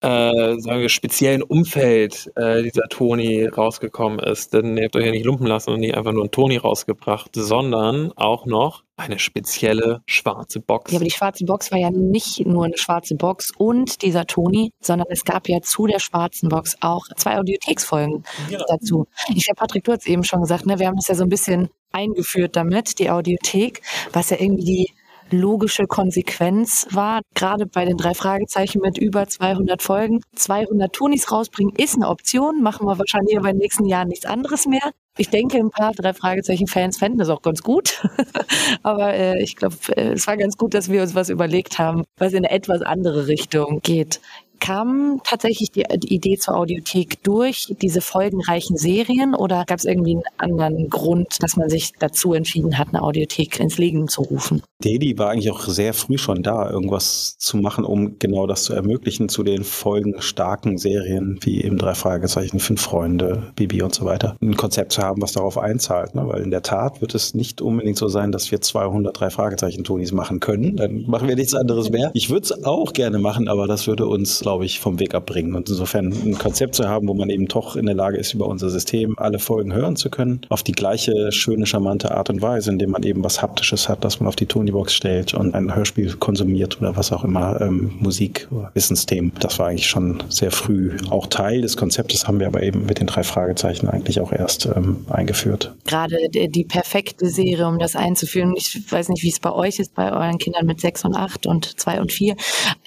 äh, 0.03 0.61
sagen 0.61 0.81
wir, 0.81 0.89
speziellen 0.89 1.43
Umfeld 1.43 2.31
äh, 2.37 2.63
dieser 2.63 2.89
Toni 2.89 3.47
rausgekommen 3.47 4.19
ist. 4.19 4.53
Denn 4.53 4.77
ihr 4.77 4.85
habt 4.85 4.97
euch 4.97 5.07
ja 5.07 5.11
nicht 5.11 5.25
lumpen 5.25 5.47
lassen 5.47 5.71
und 5.71 5.81
nicht 5.81 5.97
einfach 5.97 6.13
nur 6.13 6.23
einen 6.23 6.31
Toni 6.31 6.59
rausgebracht, 6.59 7.31
sondern 7.35 8.13
auch 8.13 8.47
noch 8.47 8.85
eine 8.97 9.19
spezielle 9.19 10.03
schwarze 10.07 10.61
Box. 10.61 10.93
Ja, 10.93 10.99
aber 10.99 11.05
die 11.05 11.11
schwarze 11.11 11.45
Box 11.45 11.73
war 11.73 11.79
ja 11.79 11.91
nicht 11.91 12.47
nur 12.47 12.67
eine 12.67 12.77
schwarze 12.77 13.17
Box 13.17 13.53
und 13.57 14.03
dieser 14.03 14.27
Toni, 14.27 14.71
sondern 14.81 15.09
es 15.11 15.25
gab 15.25 15.49
ja 15.49 15.61
zu 15.61 15.87
der 15.87 15.99
schwarzen 15.99 16.51
Box 16.51 16.77
auch 16.81 17.05
zwei 17.17 17.39
Audiotheksfolgen 17.39 18.25
genau. 18.49 18.65
dazu. 18.69 19.07
Ich 19.35 19.49
habe 19.49 19.57
Patrick, 19.57 19.85
du 19.85 19.93
hast 19.93 20.07
eben 20.07 20.25
schon 20.25 20.43
gesagt, 20.43 20.67
ne, 20.67 20.79
wir 20.79 20.87
haben 20.87 20.97
das 20.97 21.09
ja 21.09 21.15
so 21.15 21.25
ein 21.25 21.31
bisschen 21.31 21.71
eingeführt 21.93 22.57
damit, 22.57 22.99
die 22.99 23.11
Audiothek, 23.11 23.81
was 24.13 24.31
ja 24.31 24.39
irgendwie 24.39 24.65
die 24.65 24.91
logische 25.31 25.87
Konsequenz 25.87 26.87
war. 26.91 27.21
Gerade 27.35 27.67
bei 27.67 27.85
den 27.85 27.97
drei 27.97 28.15
Fragezeichen 28.15 28.81
mit 28.81 28.99
über 28.99 29.27
200 29.27 29.83
Folgen. 29.83 30.21
200 30.35 30.93
Tonis 30.93 31.31
rausbringen 31.31 31.75
ist 31.77 31.97
eine 31.97 32.09
Option. 32.09 32.63
Machen 32.63 32.87
wir 32.87 32.99
wahrscheinlich 32.99 33.37
aber 33.37 33.51
in 33.51 33.57
den 33.57 33.63
nächsten 33.63 33.87
Jahren 33.87 34.09
nichts 34.09 34.27
anderes 34.27 34.67
mehr. 34.67 34.93
Ich 35.19 35.31
denke, 35.31 35.57
ein 35.57 35.71
paar 35.71 35.93
drei 35.93 36.13
Fragezeichen-Fans 36.13 36.99
fänden 36.99 37.19
das 37.19 37.31
auch 37.31 37.41
ganz 37.41 37.63
gut. 37.63 38.07
aber 38.83 39.15
äh, 39.15 39.43
ich 39.43 39.57
glaube, 39.57 39.77
äh, 39.97 40.13
es 40.13 40.27
war 40.27 40.37
ganz 40.37 40.59
gut, 40.59 40.75
dass 40.75 40.91
wir 40.91 41.01
uns 41.01 41.15
was 41.15 41.31
überlegt 41.31 41.79
haben, 41.79 42.05
was 42.19 42.33
in 42.33 42.45
eine 42.45 42.51
etwas 42.51 42.83
andere 42.83 43.27
Richtung 43.27 43.81
geht 43.83 44.21
kam 44.61 45.21
tatsächlich 45.25 45.71
die, 45.71 45.85
die, 45.99 46.15
Idee 46.15 46.37
zur 46.37 46.57
Audiothek 46.57 47.23
durch 47.23 47.75
diese 47.81 48.01
folgenreichen 48.01 48.77
Serien 48.77 49.35
oder 49.35 49.65
gab 49.67 49.79
es 49.79 49.85
irgendwie 49.85 50.15
einen 50.15 50.23
anderen 50.39 50.91
Grund, 50.91 51.43
dass 51.43 51.57
man 51.57 51.69
sich 51.69 51.93
dazu 51.99 52.33
entschieden 52.33 52.79
hat, 52.79 52.89
eine 52.89 53.03
Audiothek 53.03 53.61
ins 53.61 53.79
Leben 53.79 54.09
zu 54.09 54.23
rufen? 54.23 54.63
Daily 54.83 55.19
war 55.19 55.31
eigentlich 55.31 55.51
auch 55.51 55.61
sehr 55.61 55.95
früh 55.95 56.19
schon 56.19 56.43
da, 56.43 56.71
irgendwas 56.71 57.37
zu 57.39 57.57
machen, 57.57 57.85
um 57.85 58.19
genau 58.19 58.47
das 58.47 58.65
zu 58.65 58.75
ermöglichen 58.75 59.29
zu 59.29 59.43
den 59.43 59.65
folgenstarken 59.65 60.79
Serien 60.79 61.39
wie 61.43 61.63
eben 61.63 61.79
drei 61.79 61.95
Fragezeichen, 61.95 62.59
fünf 62.61 62.83
Freunde, 62.83 63.53
Bibi 63.57 63.83
und 63.83 63.95
so 63.95 64.05
weiter. 64.05 64.37
Ein 64.43 64.57
Konzept 64.57 64.93
zu 64.93 65.03
haben, 65.03 65.23
was 65.23 65.33
darauf 65.33 65.59
einzahlt, 65.59 66.15
ne? 66.15 66.27
weil 66.29 66.43
in 66.43 66.51
der 66.51 66.63
Tat 66.63 67.01
wird 67.01 67.15
es 67.15 67.35
nicht 67.35 67.63
unbedingt 67.63 67.97
so 67.97 68.09
sein, 68.09 68.33
dass 68.33 68.51
wir 68.51 68.61
203 68.61 69.31
Fragezeichen-Tonis 69.31 70.13
machen 70.13 70.41
können. 70.41 70.77
Dann 70.77 71.05
machen 71.07 71.29
wir 71.29 71.37
nichts 71.37 71.55
anderes 71.55 71.91
mehr. 71.91 72.11
Ich 72.15 72.31
würde 72.31 72.45
es 72.45 72.65
auch 72.65 72.93
gerne 72.93 73.19
machen, 73.19 73.49
aber 73.49 73.67
das 73.67 73.87
würde 73.87 74.07
uns 74.07 74.45
glaube 74.47 74.65
ich, 74.65 74.79
vom 74.79 75.01
Weg 75.01 75.13
abbringen. 75.13 75.57
Und 75.57 75.69
insofern 75.69 76.13
ein 76.13 76.39
Konzept 76.39 76.77
zu 76.77 76.89
haben, 76.89 77.09
wo 77.09 77.15
man 77.15 77.31
eben 77.31 77.49
doch 77.49 77.75
in 77.75 77.87
der 77.87 77.97
Lage 77.97 78.17
ist, 78.17 78.33
über 78.33 78.47
unser 78.47 78.71
System 78.71 79.19
alle 79.19 79.41
Folgen 79.41 79.75
hören 79.75 79.97
zu 79.97 80.09
können, 80.09 80.43
auf 80.51 80.63
die 80.63 80.71
gleiche 80.71 81.33
schöne, 81.33 81.67
charmante 81.67 82.13
Art 82.13 82.31
und 82.31 82.41
Weise, 82.43 82.71
indem 82.71 82.91
man 82.91 83.03
eben 83.03 83.25
was 83.25 83.43
Haptisches 83.43 83.89
hat, 83.89 84.05
das 84.05 84.21
man 84.21 84.29
auf 84.29 84.37
die 84.37 84.47
Tonybox 84.47 84.95
stellt 84.95 85.35
und 85.35 85.53
ein 85.57 85.75
Hörspiel 85.75 86.15
konsumiert 86.15 86.81
oder 86.81 86.97
was 86.97 87.11
auch 87.11 87.25
immer, 87.25 87.61
ähm, 87.61 87.91
Musik 87.99 88.47
Wissensthemen. 88.73 89.33
Das 89.41 89.59
war 89.59 89.67
eigentlich 89.67 89.89
schon 89.89 90.23
sehr 90.29 90.53
früh 90.53 90.97
auch 91.11 91.27
Teil 91.27 91.63
des 91.63 91.77
Konzeptes, 91.77 92.29
haben 92.29 92.39
wir 92.39 92.47
aber 92.47 92.63
eben 92.63 92.87
mit 92.87 93.01
den 93.01 93.09
drei 93.09 93.25
Fragezeichen 93.25 93.89
eigentlich 93.89 94.21
auch 94.21 94.31
erst 94.31 94.67
ähm, 94.67 95.07
eingeführt. 95.11 95.75
Gerade 95.87 96.19
die, 96.31 96.65
perfekte 96.65 97.29
Serie, 97.31 97.67
um 97.67 97.81
das 97.81 97.97
einzuführen. 97.97 98.55
Ich 98.57 98.81
weiß 98.93 99.09
nicht, 99.09 99.25
wie 99.25 99.29
es 99.29 99.41
bei 99.41 99.51
euch 99.51 99.81
ist, 99.81 99.95
bei 99.95 100.13
euren 100.13 100.39
Kindern 100.39 100.67
mit 100.67 100.81
sechs 100.81 101.05
und 101.05 101.17
acht 101.17 101.47
und 101.47 101.81
zwei 101.81 102.01
und 102.01 102.13
vier. 102.13 102.37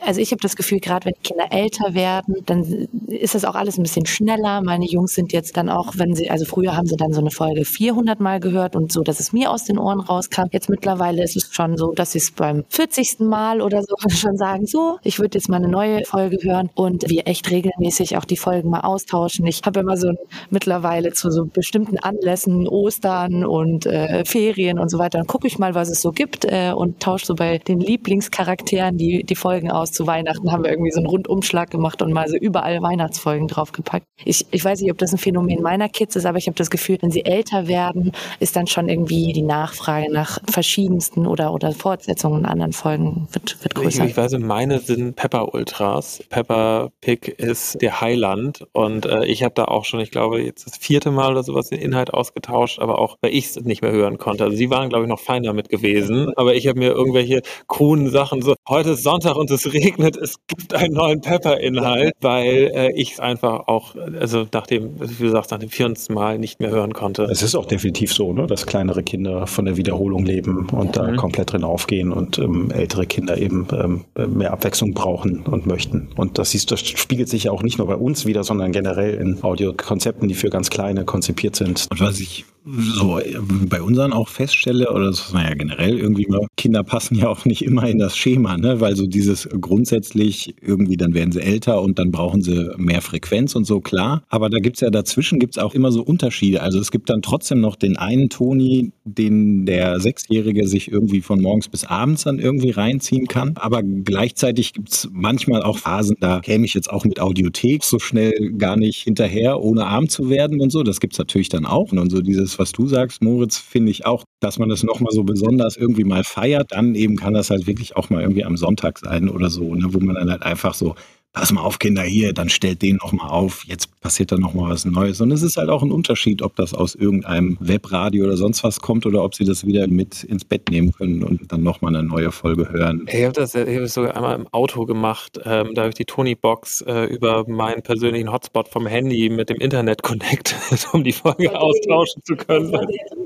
Also 0.05 0.21
ich 0.21 0.31
habe 0.31 0.41
das 0.41 0.55
Gefühl, 0.55 0.79
gerade 0.79 1.05
wenn 1.05 1.13
die 1.21 1.27
Älter 1.51 1.93
werden, 1.93 2.35
dann 2.45 2.87
ist 3.07 3.35
das 3.35 3.45
auch 3.45 3.55
alles 3.55 3.77
ein 3.77 3.83
bisschen 3.83 4.05
schneller. 4.05 4.61
Meine 4.61 4.85
Jungs 4.85 5.13
sind 5.13 5.33
jetzt 5.33 5.57
dann 5.57 5.69
auch, 5.69 5.93
wenn 5.97 6.15
sie, 6.15 6.29
also 6.29 6.45
früher 6.45 6.75
haben 6.75 6.87
sie 6.87 6.95
dann 6.95 7.13
so 7.13 7.19
eine 7.19 7.31
Folge 7.31 7.65
400 7.65 8.19
Mal 8.19 8.39
gehört 8.39 8.75
und 8.75 8.91
so, 8.91 9.01
dass 9.01 9.19
es 9.19 9.33
mir 9.33 9.51
aus 9.51 9.63
den 9.63 9.77
Ohren 9.77 9.99
rauskam. 9.99 10.45
Jetzt 10.51 10.69
mittlerweile 10.69 11.23
ist 11.23 11.35
es 11.35 11.53
schon 11.53 11.77
so, 11.77 11.91
dass 11.93 12.11
sie 12.13 12.19
es 12.19 12.31
beim 12.31 12.63
40. 12.69 13.19
Mal 13.19 13.61
oder 13.61 13.81
so 13.81 13.95
schon 14.09 14.37
sagen, 14.37 14.65
so, 14.65 14.97
ich 15.03 15.19
würde 15.19 15.37
jetzt 15.37 15.49
mal 15.49 15.57
eine 15.57 15.67
neue 15.67 16.05
Folge 16.05 16.37
hören 16.41 16.69
und 16.75 17.09
wir 17.09 17.27
echt 17.27 17.49
regelmäßig 17.49 18.17
auch 18.17 18.25
die 18.25 18.37
Folgen 18.37 18.69
mal 18.69 18.81
austauschen. 18.81 19.45
Ich 19.47 19.61
habe 19.65 19.79
immer 19.79 19.97
so 19.97 20.09
ein, 20.09 20.17
mittlerweile 20.49 21.11
zu 21.13 21.31
so 21.31 21.45
bestimmten 21.45 21.97
Anlässen, 21.97 22.67
Ostern 22.67 23.45
und 23.45 23.85
äh, 23.85 24.23
Ferien 24.25 24.79
und 24.79 24.89
so 24.89 24.99
weiter, 24.99 25.17
dann 25.17 25.27
gucke 25.27 25.47
ich 25.47 25.59
mal, 25.59 25.75
was 25.75 25.89
es 25.89 26.01
so 26.01 26.11
gibt 26.11 26.45
äh, 26.45 26.71
und 26.71 26.99
tausche 26.99 27.25
so 27.25 27.35
bei 27.35 27.57
den 27.57 27.79
Lieblingscharakteren 27.79 28.97
die, 28.97 29.23
die 29.23 29.35
Folgen 29.35 29.71
aus. 29.71 29.91
Zu 29.91 30.07
Weihnachten 30.07 30.51
haben 30.51 30.63
wir 30.63 30.71
irgendwie 30.71 30.91
so 30.91 30.99
einen 30.99 31.07
Rundum 31.07 31.38
Umschlag 31.39 31.69
gemacht 31.69 32.01
und 32.01 32.11
mal 32.11 32.27
so 32.27 32.35
überall 32.35 32.81
Weihnachtsfolgen 32.81 33.47
draufgepackt. 33.47 34.05
Ich, 34.25 34.45
ich 34.51 34.65
weiß 34.65 34.81
nicht, 34.81 34.91
ob 34.91 34.97
das 34.97 35.13
ein 35.13 35.17
Phänomen 35.17 35.61
meiner 35.61 35.87
Kids 35.87 36.17
ist, 36.17 36.25
aber 36.25 36.37
ich 36.37 36.47
habe 36.47 36.55
das 36.55 36.69
Gefühl, 36.69 36.97
wenn 36.99 37.11
sie 37.11 37.23
älter 37.23 37.67
werden, 37.69 38.11
ist 38.41 38.57
dann 38.57 38.67
schon 38.67 38.89
irgendwie 38.89 39.31
die 39.31 39.41
Nachfrage 39.41 40.11
nach 40.11 40.39
verschiedensten 40.51 41.25
oder, 41.25 41.53
oder 41.53 41.71
Fortsetzungen 41.71 42.41
in 42.41 42.45
anderen 42.45 42.73
Folgen 42.73 43.29
wird, 43.31 43.63
wird 43.63 43.73
größer. 43.73 44.03
Ich, 44.03 44.11
ich 44.11 44.17
weiß, 44.17 44.37
meine 44.39 44.79
sind 44.79 45.15
Pepper 45.15 45.53
Ultras. 45.53 46.21
Pepper 46.29 46.91
Pig 46.99 47.29
ist 47.29 47.81
der 47.81 48.01
Highland 48.01 48.67
und 48.73 49.05
äh, 49.05 49.25
ich 49.25 49.43
habe 49.43 49.53
da 49.55 49.65
auch 49.65 49.85
schon, 49.85 50.01
ich 50.01 50.11
glaube, 50.11 50.41
jetzt 50.41 50.67
das 50.67 50.77
vierte 50.77 51.11
Mal 51.11 51.31
oder 51.31 51.43
sowas 51.43 51.69
den 51.69 51.79
Inhalt 51.79 52.13
ausgetauscht, 52.13 52.79
aber 52.79 52.99
auch, 52.99 53.17
weil 53.21 53.33
ich 53.33 53.45
es 53.45 53.61
nicht 53.61 53.81
mehr 53.81 53.91
hören 53.91 54.17
konnte. 54.17 54.43
Also 54.43 54.57
sie 54.57 54.69
waren, 54.69 54.89
glaube 54.89 55.05
ich, 55.05 55.09
noch 55.09 55.19
fein 55.19 55.43
damit 55.43 55.69
gewesen, 55.69 56.33
aber 56.35 56.55
ich 56.55 56.67
habe 56.67 56.79
mir 56.79 56.91
irgendwelche 56.91 57.43
coolen 57.67 58.09
Sachen 58.09 58.41
so, 58.41 58.55
heute 58.67 58.91
ist 58.91 59.03
Sonntag 59.03 59.37
und 59.37 59.49
es 59.51 59.71
regnet, 59.71 60.17
es 60.17 60.35
gibt 60.47 60.73
einen 60.73 60.93
neuen 60.93 61.21
Pepper-Inhalt, 61.29 62.13
weil 62.21 62.71
äh, 62.73 62.91
ich 62.93 63.13
es 63.13 63.19
einfach 63.19 63.67
auch, 63.67 63.95
also 64.19 64.45
nachdem, 64.53 64.99
wie 64.99 65.23
du 65.23 65.29
sagst, 65.29 65.51
nach 65.51 65.59
dem 65.59 65.69
40. 65.69 66.09
Mal 66.15 66.39
nicht 66.39 66.59
mehr 66.59 66.69
hören 66.69 66.93
konnte. 66.93 67.23
Es 67.23 67.41
ist 67.41 67.55
auch 67.55 67.65
definitiv 67.65 68.13
so, 68.13 68.33
ne, 68.33 68.47
dass 68.47 68.65
kleinere 68.65 69.03
Kinder 69.03 69.47
von 69.47 69.65
der 69.65 69.77
Wiederholung 69.77 70.25
leben 70.25 70.69
und 70.69 70.95
da 70.97 71.09
Mhm. 71.09 71.17
komplett 71.17 71.53
drin 71.53 71.63
aufgehen 71.63 72.11
und 72.11 72.37
ähm, 72.37 72.71
ältere 72.71 73.05
Kinder 73.05 73.37
eben 73.37 73.67
ähm, 73.71 74.05
mehr 74.35 74.51
Abwechslung 74.51 74.93
brauchen 74.93 75.41
und 75.41 75.65
möchten. 75.65 76.09
Und 76.15 76.37
das, 76.37 76.51
siehst, 76.51 76.71
das 76.71 76.81
spiegelt 76.81 77.29
sich 77.29 77.45
ja 77.45 77.51
auch 77.51 77.63
nicht 77.63 77.77
nur 77.77 77.87
bei 77.87 77.95
uns 77.95 78.25
wieder, 78.25 78.43
sondern 78.43 78.71
generell 78.71 79.15
in 79.15 79.43
Audiokonzepten, 79.43 80.27
die 80.27 80.35
für 80.35 80.49
ganz 80.49 80.69
kleine 80.69 81.05
konzipiert 81.05 81.55
sind. 81.55 81.87
Und 81.89 82.01
was 82.01 82.19
ich 82.19 82.45
so 82.77 83.19
bei 83.67 83.81
unseren 83.81 84.13
auch 84.13 84.27
feststelle, 84.27 84.91
oder 84.91 85.05
das 85.05 85.19
ist 85.19 85.33
ja 85.33 85.53
generell 85.53 85.97
irgendwie 85.97 86.27
Kinder 86.57 86.83
passen 86.83 87.15
ja 87.15 87.29
auch 87.29 87.45
nicht 87.45 87.63
immer 87.63 87.87
in 87.87 87.99
das 87.99 88.17
Schema, 88.17 88.57
ne? 88.57 88.79
weil 88.81 88.95
so 88.95 89.07
dieses 89.07 89.47
grundsätzlich 89.59 90.55
irgendwie, 90.61 90.97
dann 90.97 91.13
werden 91.13 91.31
sie 91.31 91.41
älter 91.41 91.81
und 91.81 91.99
dann 91.99 92.11
brauchen 92.11 92.41
sie 92.41 92.71
mehr 92.77 93.01
Frequenz 93.01 93.55
und 93.55 93.65
so, 93.65 93.79
klar. 93.79 94.23
Aber 94.29 94.49
da 94.49 94.59
gibt's 94.59 94.81
ja 94.81 94.89
dazwischen 94.89 95.39
gibt's 95.39 95.57
auch 95.57 95.73
immer 95.73 95.91
so 95.91 96.03
Unterschiede. 96.03 96.61
Also 96.61 96.79
es 96.79 96.91
gibt 96.91 97.09
dann 97.09 97.21
trotzdem 97.21 97.61
noch 97.61 97.75
den 97.75 97.97
einen 97.97 98.29
Toni, 98.29 98.91
den 99.05 99.65
der 99.65 99.99
Sechsjährige 99.99 100.67
sich 100.67 100.91
irgendwie 100.91 101.21
von 101.21 101.41
morgens 101.41 101.69
bis 101.69 101.85
abends 101.85 102.23
dann 102.23 102.39
irgendwie 102.39 102.71
reinziehen 102.71 103.27
kann. 103.27 103.53
Aber 103.55 103.81
gleichzeitig 103.81 104.73
gibt's 104.73 105.09
manchmal 105.11 105.63
auch 105.63 105.77
Phasen, 105.77 106.17
da 106.19 106.41
käme 106.41 106.65
ich 106.65 106.73
jetzt 106.73 106.91
auch 106.91 107.05
mit 107.05 107.19
Audiothek 107.19 107.83
so 107.83 107.99
schnell 107.99 108.53
gar 108.57 108.77
nicht 108.77 109.03
hinterher, 109.03 109.61
ohne 109.61 109.85
arm 109.85 110.09
zu 110.09 110.29
werden 110.29 110.59
und 110.59 110.71
so. 110.71 110.83
Das 110.83 110.99
gibt's 110.99 111.17
natürlich 111.17 111.49
dann 111.49 111.65
auch. 111.65 111.91
Und 111.91 112.11
so 112.11 112.21
dieses, 112.21 112.58
was 112.59 112.71
du 112.71 112.87
sagst, 112.87 113.23
Moritz, 113.23 113.57
finde 113.57 113.91
ich 113.91 114.05
auch, 114.05 114.23
dass 114.41 114.59
man 114.59 114.69
das 114.69 114.83
nochmal 114.83 115.11
so 115.13 115.23
besonders 115.23 115.77
irgendwie 115.77 116.03
mal 116.03 116.23
feiert. 116.23 116.71
Dann 116.71 116.93
eben 116.95 117.15
kann 117.15 117.33
das 117.33 117.49
halt 117.49 117.67
wirklich 117.67 117.95
auch 117.95 118.09
mal 118.09 118.21
irgendwie 118.21 118.45
am 118.45 118.57
Sonntag 118.57 118.99
sein 118.99 119.29
oder 119.29 119.49
so, 119.49 119.73
ne, 119.75 119.93
wo 119.93 119.99
man 119.99 120.15
dann 120.15 120.29
halt 120.29 120.43
einfach 120.43 120.73
so, 120.73 120.95
pass 121.39 121.53
mal 121.53 121.61
auf, 121.61 121.79
Kinder, 121.79 122.01
hier, 122.01 122.33
dann 122.33 122.49
stellt 122.49 122.81
den 122.81 122.97
noch 122.97 123.13
mal 123.13 123.29
auf, 123.29 123.63
jetzt 123.65 124.01
passiert 124.01 124.33
da 124.33 124.37
noch 124.37 124.53
mal 124.53 124.69
was 124.69 124.83
Neues. 124.83 125.21
Und 125.21 125.31
es 125.31 125.41
ist 125.41 125.55
halt 125.55 125.69
auch 125.69 125.81
ein 125.81 125.91
Unterschied, 125.91 126.41
ob 126.41 126.53
das 126.57 126.73
aus 126.73 126.95
irgendeinem 126.95 127.57
Webradio 127.61 128.25
oder 128.25 128.35
sonst 128.35 128.61
was 128.65 128.81
kommt 128.81 129.05
oder 129.05 129.23
ob 129.23 129.35
sie 129.35 129.45
das 129.45 129.65
wieder 129.65 129.87
mit 129.87 130.25
ins 130.25 130.43
Bett 130.43 130.69
nehmen 130.69 130.91
können 130.91 131.23
und 131.23 131.49
dann 131.49 131.63
noch 131.63 131.79
mal 131.79 131.95
eine 131.95 132.03
neue 132.03 132.33
Folge 132.33 132.69
hören. 132.69 133.05
Ich 133.07 133.23
habe 133.23 133.31
das, 133.31 133.55
ich 133.55 133.73
hab 133.73 133.83
das 133.83 133.93
sogar 133.93 134.17
einmal 134.17 134.35
im 134.35 134.47
Auto 134.47 134.85
gemacht. 134.85 135.39
Ähm, 135.45 135.73
da 135.75 135.83
habe 135.83 135.89
ich 135.89 135.95
die 135.95 136.05
Tony-Box 136.05 136.81
äh, 136.81 137.05
über 137.05 137.47
meinen 137.47 137.83
persönlichen 137.83 138.33
Hotspot 138.33 138.67
vom 138.67 138.85
Handy 138.85 139.29
mit 139.29 139.49
dem 139.49 139.57
Internet 139.57 140.03
connected, 140.03 140.87
um 140.91 141.05
die 141.05 141.13
Folge 141.13 141.57
austauschen 141.57 142.21
zu 142.25 142.35
können. 142.35 142.75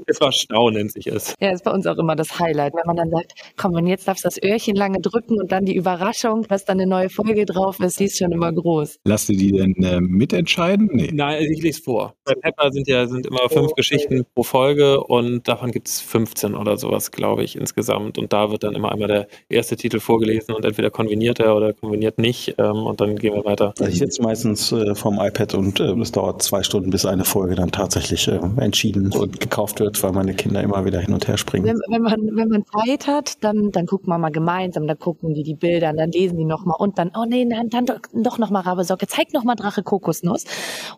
Es 0.06 0.22
war 0.22 0.32
Stau, 0.32 0.70
nennt 0.70 0.92
sich 0.92 1.08
es. 1.08 1.34
Ja, 1.40 1.52
ist 1.52 1.64
bei 1.64 1.72
uns 1.72 1.88
auch 1.88 1.98
immer 1.98 2.16
das 2.16 2.38
Highlight, 2.40 2.74
wenn 2.74 2.86
man 2.86 2.98
dann 2.98 3.10
sagt, 3.10 3.34
komm, 3.58 3.74
und 3.74 3.88
jetzt 3.88 4.08
darfst 4.08 4.24
du 4.24 4.28
das 4.28 4.44
Öhrchen 4.44 4.76
lange 4.76 5.00
drücken 5.00 5.40
und 5.40 5.52
dann 5.52 5.66
die 5.66 5.76
Überraschung, 5.76 6.44
dass 6.44 6.66
dann 6.66 6.80
eine 6.80 6.90
neue 6.90 7.10
Folge 7.10 7.46
drauf 7.46 7.80
ist, 7.80 8.00
die 8.04 8.08
ist 8.08 8.18
schon 8.18 8.32
immer 8.32 8.52
groß. 8.52 9.00
Lasst 9.06 9.30
ihr 9.30 9.38
die 9.38 9.52
denn 9.52 9.76
äh, 9.84 10.02
mitentscheiden? 10.02 10.90
Nee. 10.92 11.10
Nein, 11.14 11.36
also 11.36 11.50
ich 11.50 11.62
lese 11.62 11.82
vor. 11.82 12.16
Bei 12.26 12.34
Pepper 12.36 12.72
sind 12.72 12.88
ja 12.88 13.08
sind 13.08 13.26
immer 13.26 13.50
fünf 13.50 13.74
Geschichten 13.74 14.26
pro 14.36 14.44
Folge 14.44 15.04
und 15.04 15.48
davon 15.48 15.72
gibt 15.72 15.88
es 15.88 16.02
15 16.02 16.56
oder 16.56 16.78
sowas, 16.78 17.12
glaube 17.12 17.44
ich, 17.44 17.56
insgesamt. 17.56 18.18
Und 18.18 18.34
da 18.34 18.52
wird 18.52 18.64
dann 18.64 18.76
immer 18.76 18.92
einmal 18.92 19.08
der 19.08 19.28
erste 19.50 19.76
Titel 19.76 20.00
vorgelesen 20.00 20.54
und 20.54 20.66
entweder 20.66 20.90
konveniert 20.90 21.40
er 21.40 21.56
oder 21.56 21.74
konveniert 21.74 22.18
nicht. 22.18 22.56
Ähm, 22.58 22.86
und 22.86 23.00
dann 23.00 23.16
gehen 23.16 23.34
wir 23.34 23.46
weiter. 23.46 23.74
Also 23.80 23.92
ich 23.92 24.00
sitze 24.00 24.22
meistens 24.22 24.72
äh, 24.72 24.96
vorm 24.96 25.20
iPad 25.20 25.54
und 25.56 25.80
äh, 25.80 25.94
es 25.94 26.12
dauert 26.12 26.42
zwei 26.42 26.64
Stunden, 26.64 26.90
bis 26.90 27.06
eine 27.06 27.26
Folge 27.26 27.56
dann 27.56 27.72
tatsächlich 27.72 28.28
äh, 28.28 28.40
entschieden 28.58 29.12
und 29.14 29.40
gekauft 29.40 29.80
wird, 29.80 30.02
weil 30.04 30.12
meine 30.12 30.34
Kinder 30.34 30.62
immer 30.62 30.86
wieder 30.86 31.00
hin 31.00 31.14
und 31.14 31.28
her 31.28 31.38
springen. 31.38 31.66
Wenn, 31.66 31.80
wenn, 31.90 32.02
man, 32.02 32.36
wenn 32.36 32.50
man 32.50 32.64
Zeit 32.66 33.08
hat, 33.08 33.44
dann, 33.44 33.72
dann 33.72 33.86
guckt 33.86 34.08
man 34.08 34.20
mal 34.20 34.30
gemeinsam, 34.30 34.88
dann 34.88 35.00
gucken 35.00 35.34
die 35.34 35.44
die 35.44 35.56
Bilder, 35.56 35.92
und 35.92 35.98
dann 35.98 36.12
lesen 36.12 36.38
die 36.38 36.46
nochmal 36.46 36.76
und 36.80 36.98
dann, 36.98 37.12
oh 37.16 37.26
nee, 37.28 37.46
nein, 37.46 37.70
dann 37.70 37.83
doch, 37.86 38.00
doch 38.14 38.38
nochmal 38.38 38.64
Rabesocke, 38.64 39.08
zeig 39.08 39.34
nochmal 39.34 39.56
Drache 39.56 39.84
Kokosnuss. 39.84 40.46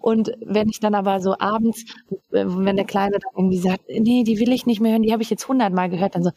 Und 0.01 0.31
wenn 0.45 0.69
ich 0.69 0.79
dann 0.79 0.95
aber 0.95 1.19
so 1.19 1.35
abends, 1.39 1.85
äh, 2.31 2.45
wenn 2.45 2.75
der 2.75 2.85
Kleine 2.85 3.19
dann 3.19 3.31
irgendwie 3.35 3.59
sagt, 3.59 3.83
nee, 3.87 4.23
die 4.23 4.39
will 4.39 4.51
ich 4.51 4.65
nicht 4.65 4.81
mehr 4.81 4.91
hören, 4.91 5.03
die 5.03 5.13
habe 5.13 5.23
ich 5.23 5.29
jetzt 5.29 5.47
hundertmal 5.47 5.89
gehört, 5.89 6.15
dann 6.15 6.23
so, 6.23 6.31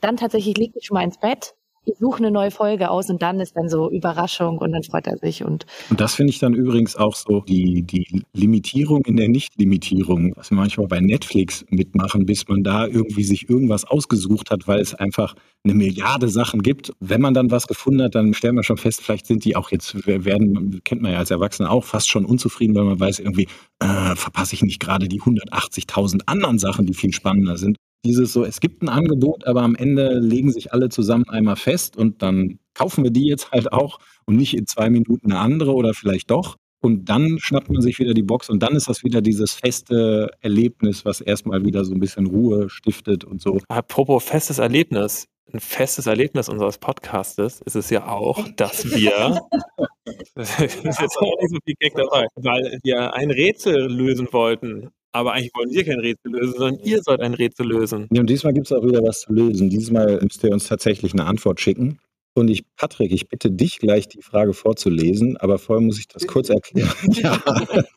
dann 0.00 0.16
tatsächlich 0.16 0.56
leg 0.56 0.72
ich 0.74 0.86
schon 0.86 0.96
mal 0.96 1.04
ins 1.04 1.18
Bett, 1.18 1.54
ich 1.84 1.98
suche 1.98 2.18
eine 2.18 2.30
neue 2.30 2.50
Folge 2.50 2.90
aus 2.90 3.10
und 3.10 3.22
dann 3.22 3.40
ist 3.40 3.56
dann 3.56 3.68
so 3.68 3.90
Überraschung 3.90 4.58
und 4.58 4.72
dann 4.72 4.82
freut 4.84 5.06
er 5.06 5.16
sich 5.16 5.44
und 5.44 5.66
Und 5.90 6.00
das 6.00 6.14
finde 6.14 6.30
ich 6.30 6.38
dann 6.38 6.54
übrigens 6.54 6.96
auch 6.96 7.16
so 7.16 7.40
die, 7.40 7.82
die 7.82 8.22
Limitierung 8.32 9.04
in 9.04 9.16
der 9.16 9.28
Nicht-Limitierung, 9.28 10.32
was 10.36 10.50
wir 10.50 10.56
manchmal 10.56 10.86
bei 10.86 11.00
Netflix 11.00 11.64
mitmachen, 11.70 12.24
bis 12.24 12.46
man 12.46 12.62
da 12.62 12.86
irgendwie 12.86 13.24
sich 13.24 13.48
irgendwas 13.48 13.84
ausgesucht 13.84 14.50
hat, 14.50 14.68
weil 14.68 14.80
es 14.80 14.94
einfach 14.94 15.34
eine 15.64 15.74
Milliarde 15.74 16.28
Sachen 16.28 16.62
gibt. 16.62 16.92
Wenn 17.00 17.20
man 17.20 17.34
dann 17.34 17.50
was 17.50 17.66
gefunden 17.66 18.02
hat, 18.02 18.14
dann 18.14 18.32
stellen 18.34 18.54
wir 18.54 18.62
schon 18.62 18.76
fest, 18.76 19.02
vielleicht 19.02 19.26
sind 19.26 19.44
die 19.44 19.56
auch 19.56 19.72
jetzt, 19.72 20.06
werden, 20.06 20.80
kennt 20.84 21.02
man 21.02 21.12
ja 21.12 21.18
als 21.18 21.30
Erwachsener 21.30 21.70
auch, 21.70 21.84
fast 21.84 22.08
schon 22.08 22.24
unzufrieden, 22.24 22.76
weil 22.76 22.84
man 22.84 23.00
weiß 23.00 23.18
irgendwie, 23.18 23.48
äh, 23.80 24.14
verpasse 24.14 24.54
ich 24.54 24.62
nicht 24.62 24.80
gerade 24.80 25.08
die 25.08 25.20
180.000 25.20 26.22
anderen 26.26 26.58
Sachen, 26.58 26.86
die 26.86 26.94
viel 26.94 27.12
spannender 27.12 27.56
sind. 27.56 27.76
Dieses 28.04 28.32
so, 28.32 28.44
es 28.44 28.60
gibt 28.60 28.82
ein 28.82 28.88
Angebot, 28.88 29.46
aber 29.46 29.62
am 29.62 29.76
Ende 29.76 30.18
legen 30.18 30.50
sich 30.50 30.72
alle 30.72 30.88
zusammen 30.88 31.28
einmal 31.28 31.56
fest 31.56 31.96
und 31.96 32.20
dann 32.20 32.58
kaufen 32.74 33.04
wir 33.04 33.12
die 33.12 33.26
jetzt 33.26 33.52
halt 33.52 33.72
auch 33.72 34.00
und 34.26 34.36
nicht 34.36 34.56
in 34.56 34.66
zwei 34.66 34.90
Minuten 34.90 35.30
eine 35.30 35.40
andere 35.40 35.72
oder 35.72 35.94
vielleicht 35.94 36.30
doch. 36.30 36.56
Und 36.80 37.08
dann 37.08 37.38
schnappt 37.38 37.70
man 37.70 37.80
sich 37.80 38.00
wieder 38.00 38.12
die 38.12 38.24
Box 38.24 38.50
und 38.50 38.60
dann 38.60 38.74
ist 38.74 38.88
das 38.88 39.04
wieder 39.04 39.22
dieses 39.22 39.52
feste 39.52 40.30
Erlebnis, 40.40 41.04
was 41.04 41.20
erstmal 41.20 41.64
wieder 41.64 41.84
so 41.84 41.94
ein 41.94 42.00
bisschen 42.00 42.26
Ruhe 42.26 42.68
stiftet 42.68 43.22
und 43.22 43.40
so. 43.40 43.60
Apropos 43.68 44.24
festes 44.24 44.58
Erlebnis. 44.58 45.28
Ein 45.52 45.60
festes 45.60 46.06
Erlebnis 46.06 46.48
unseres 46.48 46.78
Podcastes 46.78 47.60
ist 47.60 47.76
es 47.76 47.90
ja 47.90 48.08
auch, 48.08 48.48
dass 48.56 48.84
wir, 48.90 49.42
das 50.34 50.58
ist 50.58 51.00
jetzt 51.00 51.18
auch 51.18 51.40
nicht 51.40 51.50
so 51.50 51.58
viel 51.64 51.74
Gag 51.78 51.94
dabei, 51.94 52.26
weil 52.34 52.80
wir 52.82 53.14
ein 53.14 53.30
Rätsel 53.30 53.86
lösen 53.86 54.26
wollten. 54.32 54.90
Aber 55.12 55.34
eigentlich 55.34 55.52
wollen 55.54 55.70
wir 55.70 55.84
kein 55.84 56.00
Rätsel 56.00 56.32
lösen, 56.32 56.54
sondern 56.56 56.80
ihr 56.84 57.02
sollt 57.02 57.20
ein 57.20 57.34
Rätsel 57.34 57.66
lösen. 57.66 58.08
Ja, 58.10 58.20
und 58.20 58.30
diesmal 58.30 58.54
gibt 58.54 58.66
es 58.66 58.72
auch 58.72 58.84
wieder 58.84 59.02
was 59.02 59.20
zu 59.20 59.32
lösen. 59.32 59.68
Diesmal 59.68 60.18
müsst 60.22 60.42
ihr 60.42 60.52
uns 60.52 60.66
tatsächlich 60.66 61.12
eine 61.12 61.26
Antwort 61.26 61.60
schicken. 61.60 61.98
Und 62.34 62.48
ich, 62.48 62.64
Patrick, 62.76 63.12
ich 63.12 63.28
bitte 63.28 63.50
dich 63.50 63.78
gleich 63.78 64.08
die 64.08 64.22
Frage 64.22 64.54
vorzulesen, 64.54 65.36
aber 65.36 65.58
vorher 65.58 65.84
muss 65.84 65.98
ich 65.98 66.08
das 66.08 66.26
kurz 66.26 66.48
erklären. 66.48 66.88
ja. 67.12 67.42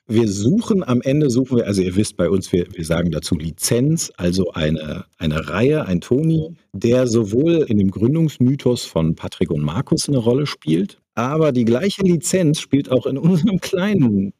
Wir 0.08 0.28
suchen 0.28 0.84
am 0.84 1.02
Ende, 1.02 1.30
suchen 1.30 1.60
wir, 1.60 1.68
also 1.68 1.82
ihr 1.82 1.96
wisst 1.96 2.18
bei 2.18 2.30
uns, 2.30 2.52
wir, 2.52 2.68
wir 2.74 2.84
sagen 2.84 3.12
dazu 3.12 3.36
Lizenz, 3.36 4.12
also 4.18 4.52
eine, 4.52 5.06
eine 5.18 5.48
Reihe, 5.48 5.86
ein 5.86 6.02
Toni, 6.02 6.54
der 6.74 7.08
sowohl 7.08 7.66
in 7.70 7.78
dem 7.78 7.92
Gründungsmythos 7.92 8.84
von 8.84 9.16
Patrick 9.16 9.52
und 9.52 9.62
Markus 9.62 10.10
eine 10.10 10.18
Rolle 10.18 10.48
spielt, 10.48 11.00
aber 11.14 11.54
die 11.54 11.64
gleiche 11.64 12.02
Lizenz 12.02 12.60
spielt 12.60 12.92
auch 12.92 13.06
in 13.06 13.18
unserem 13.18 13.60
kleinen 13.62 14.34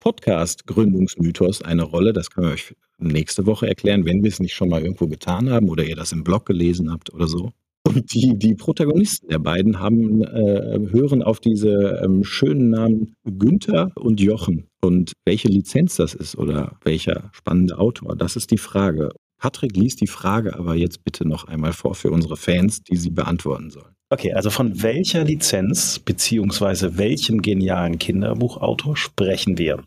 Podcast-Gründungsmythos 0.00 1.62
eine 1.62 1.82
Rolle. 1.82 2.12
Das 2.12 2.30
können 2.30 2.48
wir 2.48 2.54
euch 2.54 2.74
nächste 2.98 3.46
Woche 3.46 3.68
erklären, 3.68 4.04
wenn 4.04 4.22
wir 4.22 4.28
es 4.28 4.40
nicht 4.40 4.54
schon 4.54 4.68
mal 4.68 4.82
irgendwo 4.82 5.06
getan 5.06 5.50
haben 5.50 5.68
oder 5.68 5.84
ihr 5.84 5.96
das 5.96 6.12
im 6.12 6.24
Blog 6.24 6.46
gelesen 6.46 6.90
habt 6.90 7.12
oder 7.12 7.28
so. 7.28 7.52
Und 7.86 8.12
die, 8.12 8.36
die 8.36 8.54
Protagonisten 8.54 9.28
der 9.28 9.38
beiden 9.38 9.80
haben, 9.80 10.22
äh, 10.22 10.78
hören 10.90 11.22
auf 11.22 11.40
diese 11.40 12.00
ähm, 12.04 12.22
schönen 12.22 12.70
Namen 12.70 13.14
Günther 13.24 13.92
und 13.94 14.20
Jochen. 14.20 14.68
Und 14.82 15.12
welche 15.24 15.48
Lizenz 15.48 15.96
das 15.96 16.14
ist 16.14 16.36
oder 16.36 16.76
welcher 16.84 17.30
spannende 17.32 17.78
Autor, 17.78 18.14
das 18.14 18.36
ist 18.36 18.50
die 18.50 18.58
Frage. 18.58 19.10
Patrick 19.38 19.76
liest 19.76 20.00
die 20.00 20.06
Frage 20.06 20.58
aber 20.58 20.74
jetzt 20.74 21.04
bitte 21.04 21.26
noch 21.26 21.44
einmal 21.44 21.72
vor 21.72 21.94
für 21.94 22.10
unsere 22.10 22.36
Fans, 22.36 22.82
die 22.82 22.96
sie 22.96 23.10
beantworten 23.10 23.70
sollen. 23.70 23.94
Okay, 24.10 24.32
also 24.32 24.48
von 24.48 24.82
welcher 24.82 25.22
Lizenz 25.22 25.98
beziehungsweise 25.98 26.96
welchem 26.96 27.42
genialen 27.42 27.98
Kinderbuchautor 27.98 28.96
sprechen 28.96 29.58
wir? 29.58 29.84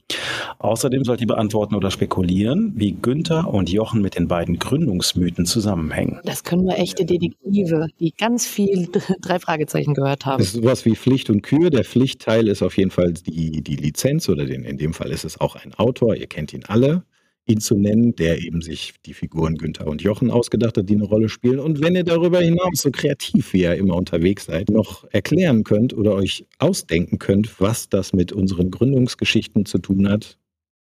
Außerdem 0.59 1.03
sollt 1.03 1.22
ihr 1.22 1.28
beantworten 1.28 1.74
oder 1.74 1.89
spekulieren, 1.89 2.72
wie 2.76 2.91
Günther 2.91 3.51
und 3.51 3.72
Jochen 3.72 4.03
mit 4.03 4.15
den 4.15 4.28
beiden 4.28 4.59
Gründungsmythen 4.59 5.47
zusammenhängen. 5.47 6.19
das 6.24 6.43
können 6.43 6.65
nur 6.65 6.78
echte 6.78 7.03
Detektive, 7.03 7.88
die 7.99 8.13
ganz 8.15 8.45
viel 8.45 8.89
drei 9.22 9.39
Fragezeichen 9.39 9.95
gehört 9.95 10.28
haben. 10.28 10.38
Das 10.38 10.53
ist 10.53 10.61
sowas 10.61 10.86
wie 10.86 10.95
Pflicht 10.95 11.32
und 11.32 11.41
Kür. 11.41 11.72
Der 11.72 11.84
Pflichtteil 11.84 12.47
ist 12.47 12.61
auf 12.61 12.78
jeden 12.78 12.91
Fall 12.91 13.13
die, 13.13 13.63
die 13.63 13.76
Lizenz 13.76 14.30
oder 14.30 14.45
den, 14.45 14.65
in 14.65 14.78
dem 14.78 14.93
Fall 14.93 15.09
ist 15.09 15.26
es 15.26 15.41
auch 15.41 15.55
ein 15.55 15.74
Autor, 15.74 16.15
ihr 16.15 16.28
kennt 16.28 16.53
ihn 16.53 16.63
alle, 16.67 17.01
ihn 17.52 17.60
zu 17.60 17.76
nennen, 17.76 18.16
der 18.16 18.41
eben 18.41 18.62
sich 18.62 18.93
die 19.06 19.14
Figuren 19.14 19.58
Günther 19.58 19.88
und 19.88 20.02
Jochen 20.02 20.32
ausgedacht 20.32 20.78
hat, 20.78 20.89
die 20.89 20.95
eine 20.95 21.04
Rolle 21.04 21.30
spielen. 21.30 21.60
Und 21.60 21.82
wenn 21.82 21.95
ihr 21.95 22.04
darüber 22.04 22.39
hinaus 22.39 22.82
so 22.82 22.91
kreativ 22.91 23.54
wie 23.54 23.62
ihr 23.62 23.76
immer 23.76 23.95
unterwegs 23.95 24.45
seid, 24.45 24.70
noch 24.70 25.06
erklären 25.12 25.64
könnt 25.64 25.93
oder 25.93 26.14
euch 26.14 26.45
ausdenken 26.60 27.20
könnt, 27.20 27.60
was 27.60 27.89
das 27.89 28.14
mit 28.14 28.32
unseren 28.32 28.72
Gründungsgeschichten 28.72 29.66
zu 29.66 29.80
tun 29.80 30.10
hat, 30.10 30.38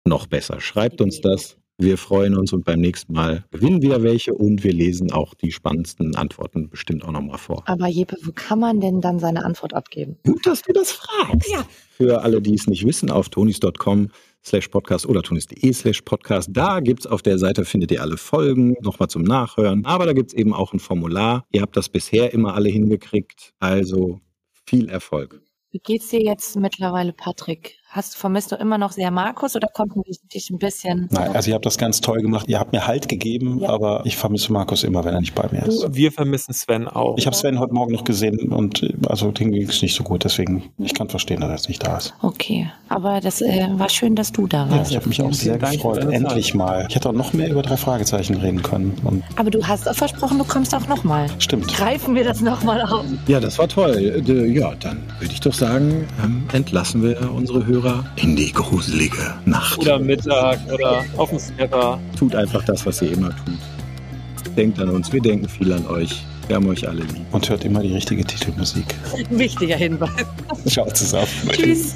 noch 0.06 0.28
besser. 0.28 0.62
Schreibt 0.62 1.02
uns 1.02 1.22
das. 1.22 1.58
Wir 1.82 1.98
freuen 1.98 2.36
uns 2.36 2.52
und 2.52 2.66
beim 2.66 2.82
nächsten 2.82 3.14
Mal 3.14 3.46
gewinnen 3.52 3.82
wieder 3.82 4.04
welche 4.04 4.34
und 4.34 4.66
wir 4.66 4.74
lesen 4.74 5.14
auch 5.14 5.34
die 5.34 5.54
spannendsten 5.54 6.14
Antworten 6.14 6.70
bestimmt 6.70 7.06
auch 7.06 7.12
nochmal 7.14 7.38
vor. 7.38 7.64
Aber 7.68 7.88
Jeppe, 7.88 8.18
wo 8.22 8.34
kann 8.34 8.60
man 8.60 8.82
denn 8.82 9.00
dann 9.00 9.20
seine 9.20 9.46
Antwort 9.46 9.74
abgeben? 9.74 10.18
Gut, 10.26 10.46
dass 10.46 10.62
du 10.62 10.74
das 10.74 10.92
fragst. 10.92 11.50
Ja. 11.50 11.66
Für 11.92 12.22
alle, 12.22 12.42
die 12.42 12.54
es 12.54 12.68
nicht 12.68 12.86
wissen, 12.86 13.10
auf 13.10 13.30
tonis.com 13.30 14.10
slash 14.46 14.68
podcast 14.70 15.06
oder 15.06 15.22
tonis.de 15.22 15.74
slash 15.74 16.02
podcast. 16.02 16.50
Da 16.52 16.80
gibt's 16.80 17.08
auf 17.08 17.22
der 17.22 17.38
Seite, 17.38 17.66
findet 17.66 17.92
ihr 17.92 18.02
alle 18.02 18.18
Folgen, 18.18 18.76
nochmal 18.82 19.10
zum 19.10 19.24
Nachhören. 19.24 19.86
Aber 19.86 20.06
da 20.06 20.14
gibt's 20.14 20.34
eben 20.34 20.54
auch 20.54 20.74
ein 20.74 20.80
Formular. 20.80 21.46
Ihr 21.52 21.62
habt 21.62 21.76
das 21.76 21.90
bisher 21.90 22.34
immer 22.34 22.56
alle 22.56 22.70
hingekriegt. 22.70 23.54
Also 23.60 24.22
viel 24.66 24.90
Erfolg. 24.90 25.42
Wie 25.72 25.78
geht's 25.80 26.10
dir 26.10 26.22
jetzt 26.24 26.56
mittlerweile, 26.56 27.14
Patrick? 27.14 27.76
Hast, 27.92 28.16
vermisst 28.18 28.52
du 28.52 28.56
immer 28.56 28.78
noch 28.78 28.92
sehr 28.92 29.10
Markus 29.10 29.56
oder 29.56 29.68
konnten 29.68 30.02
wir 30.06 30.16
dich 30.32 30.52
ein 30.52 30.60
bisschen... 30.60 31.08
Nein, 31.12 31.36
also 31.36 31.50
ihr 31.50 31.56
habt 31.56 31.66
das 31.66 31.78
ganz 31.80 32.02
toll 32.02 32.20
gemacht. 32.22 32.46
Ihr 32.48 32.60
habt 32.60 32.72
mir 32.72 32.86
Halt 32.86 33.08
gegeben, 33.10 33.60
Ja. 33.62 33.70
aber 33.70 34.04
ich 34.06 34.16
vermisse 34.16 34.54
Markus 34.54 34.84
immer, 34.84 35.04
wenn 35.06 35.16
er 35.16 35.20
nicht 35.22 35.34
bei 35.34 35.48
mir 35.52 35.64
ist. 35.66 35.88
Wir 35.96 36.12
vermissen 36.12 36.54
Sven 36.54 36.88
auch. 36.88 37.18
Ich 37.18 37.26
habe 37.26 37.36
Sven 37.36 37.60
heute 37.60 37.74
Morgen 37.74 37.92
noch 37.94 38.04
gesehen 38.04 38.52
und 38.52 38.84
äh, 38.84 38.94
also 39.08 39.32
dem 39.32 39.52
ging 39.52 39.68
es 39.68 39.82
nicht 39.82 39.96
so 39.96 40.04
gut. 40.04 40.24
Deswegen, 40.24 40.70
ich 40.78 40.94
kann 40.94 41.10
verstehen, 41.10 41.40
dass 41.42 41.50
er 41.50 41.56
jetzt 41.56 41.68
nicht 41.68 41.84
da 41.86 41.98
ist. 41.98 42.14
Okay, 42.22 42.70
aber 42.90 43.22
das 43.22 43.42
äh, 43.42 43.68
war 43.74 43.90
schön, 43.90 44.16
dass 44.16 44.32
du 44.32 44.46
da 44.46 44.66
Ja, 44.68 44.72
warst. 44.78 44.92
ich 44.92 44.98
habe 44.98 45.10
mich 45.10 45.22
auch 45.24 45.34
sehr 45.34 45.58
Dank 45.58 45.74
gefreut. 45.74 45.98
Endlich 46.00 46.54
mal. 46.54 46.86
Ich 46.90 46.96
hätte 46.96 47.10
auch 47.10 47.14
noch 47.14 47.34
mehr 47.34 47.50
über 47.50 47.64
drei 47.64 47.78
Fragezeichen 47.78 48.36
reden 48.38 48.62
können. 48.62 48.96
Und 49.04 49.24
Aber 49.36 49.50
du 49.50 49.66
hast 49.68 49.90
auch 49.90 49.96
versprochen, 49.96 50.38
du 50.38 50.44
kommst 50.46 50.76
auch 50.76 50.88
nochmal. 50.88 51.26
stimmt. 51.40 51.68
Greifen 51.70 52.14
wir 52.14 52.24
das 52.24 52.42
nochmal 52.42 52.84
auf. 52.84 53.04
Ja, 53.28 53.40
das 53.40 53.58
war 53.58 53.68
toll. 53.68 53.96
Äh, 54.28 54.48
Ja, 54.52 54.76
dann 54.76 55.02
würde 55.20 55.34
ich 55.34 55.40
doch 55.40 55.54
sagen, 55.60 56.08
ähm, 56.24 56.44
entlassen 56.54 57.04
wir 57.04 57.32
unsere 57.32 57.66
Hörer 57.66 58.06
in 58.16 58.36
die 58.36 58.52
gruselige 58.52 59.36
Nacht. 59.46 59.78
Oder 59.78 60.00
Mittag 60.00 60.60
oder 60.72 61.04
auf 61.18 61.30
dem 61.30 61.40
Snapper. 61.40 62.00
Tut 62.18 62.34
einfach 62.34 62.64
das, 62.64 62.86
was 62.86 63.02
ihr 63.02 63.12
immer 63.12 63.30
tut. 63.30 64.56
Denkt 64.56 64.80
an 64.80 64.90
uns, 64.90 65.12
wir 65.12 65.22
denken 65.22 65.48
viel 65.48 65.72
an 65.72 65.86
euch. 65.88 66.24
Wir 66.48 66.56
haben 66.56 66.68
euch 66.68 66.88
alle 66.88 67.02
lieb. 67.02 67.26
Und 67.32 67.48
hört 67.48 67.64
immer 67.64 67.82
die 67.82 67.94
richtige 67.94 68.26
Titelmusik. 68.26 68.86
Wichtiger 69.30 69.76
Hinweis. 69.76 70.10
Ciao 70.66 70.88
zusammen. 70.92 71.28
Tschüss. 71.52 71.96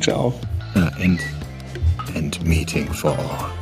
Ciao. 0.00 0.34
Uh, 0.74 0.88
end, 1.00 1.20
end 2.14 2.44
meeting 2.44 2.92
for 2.92 3.10
all. 3.10 3.61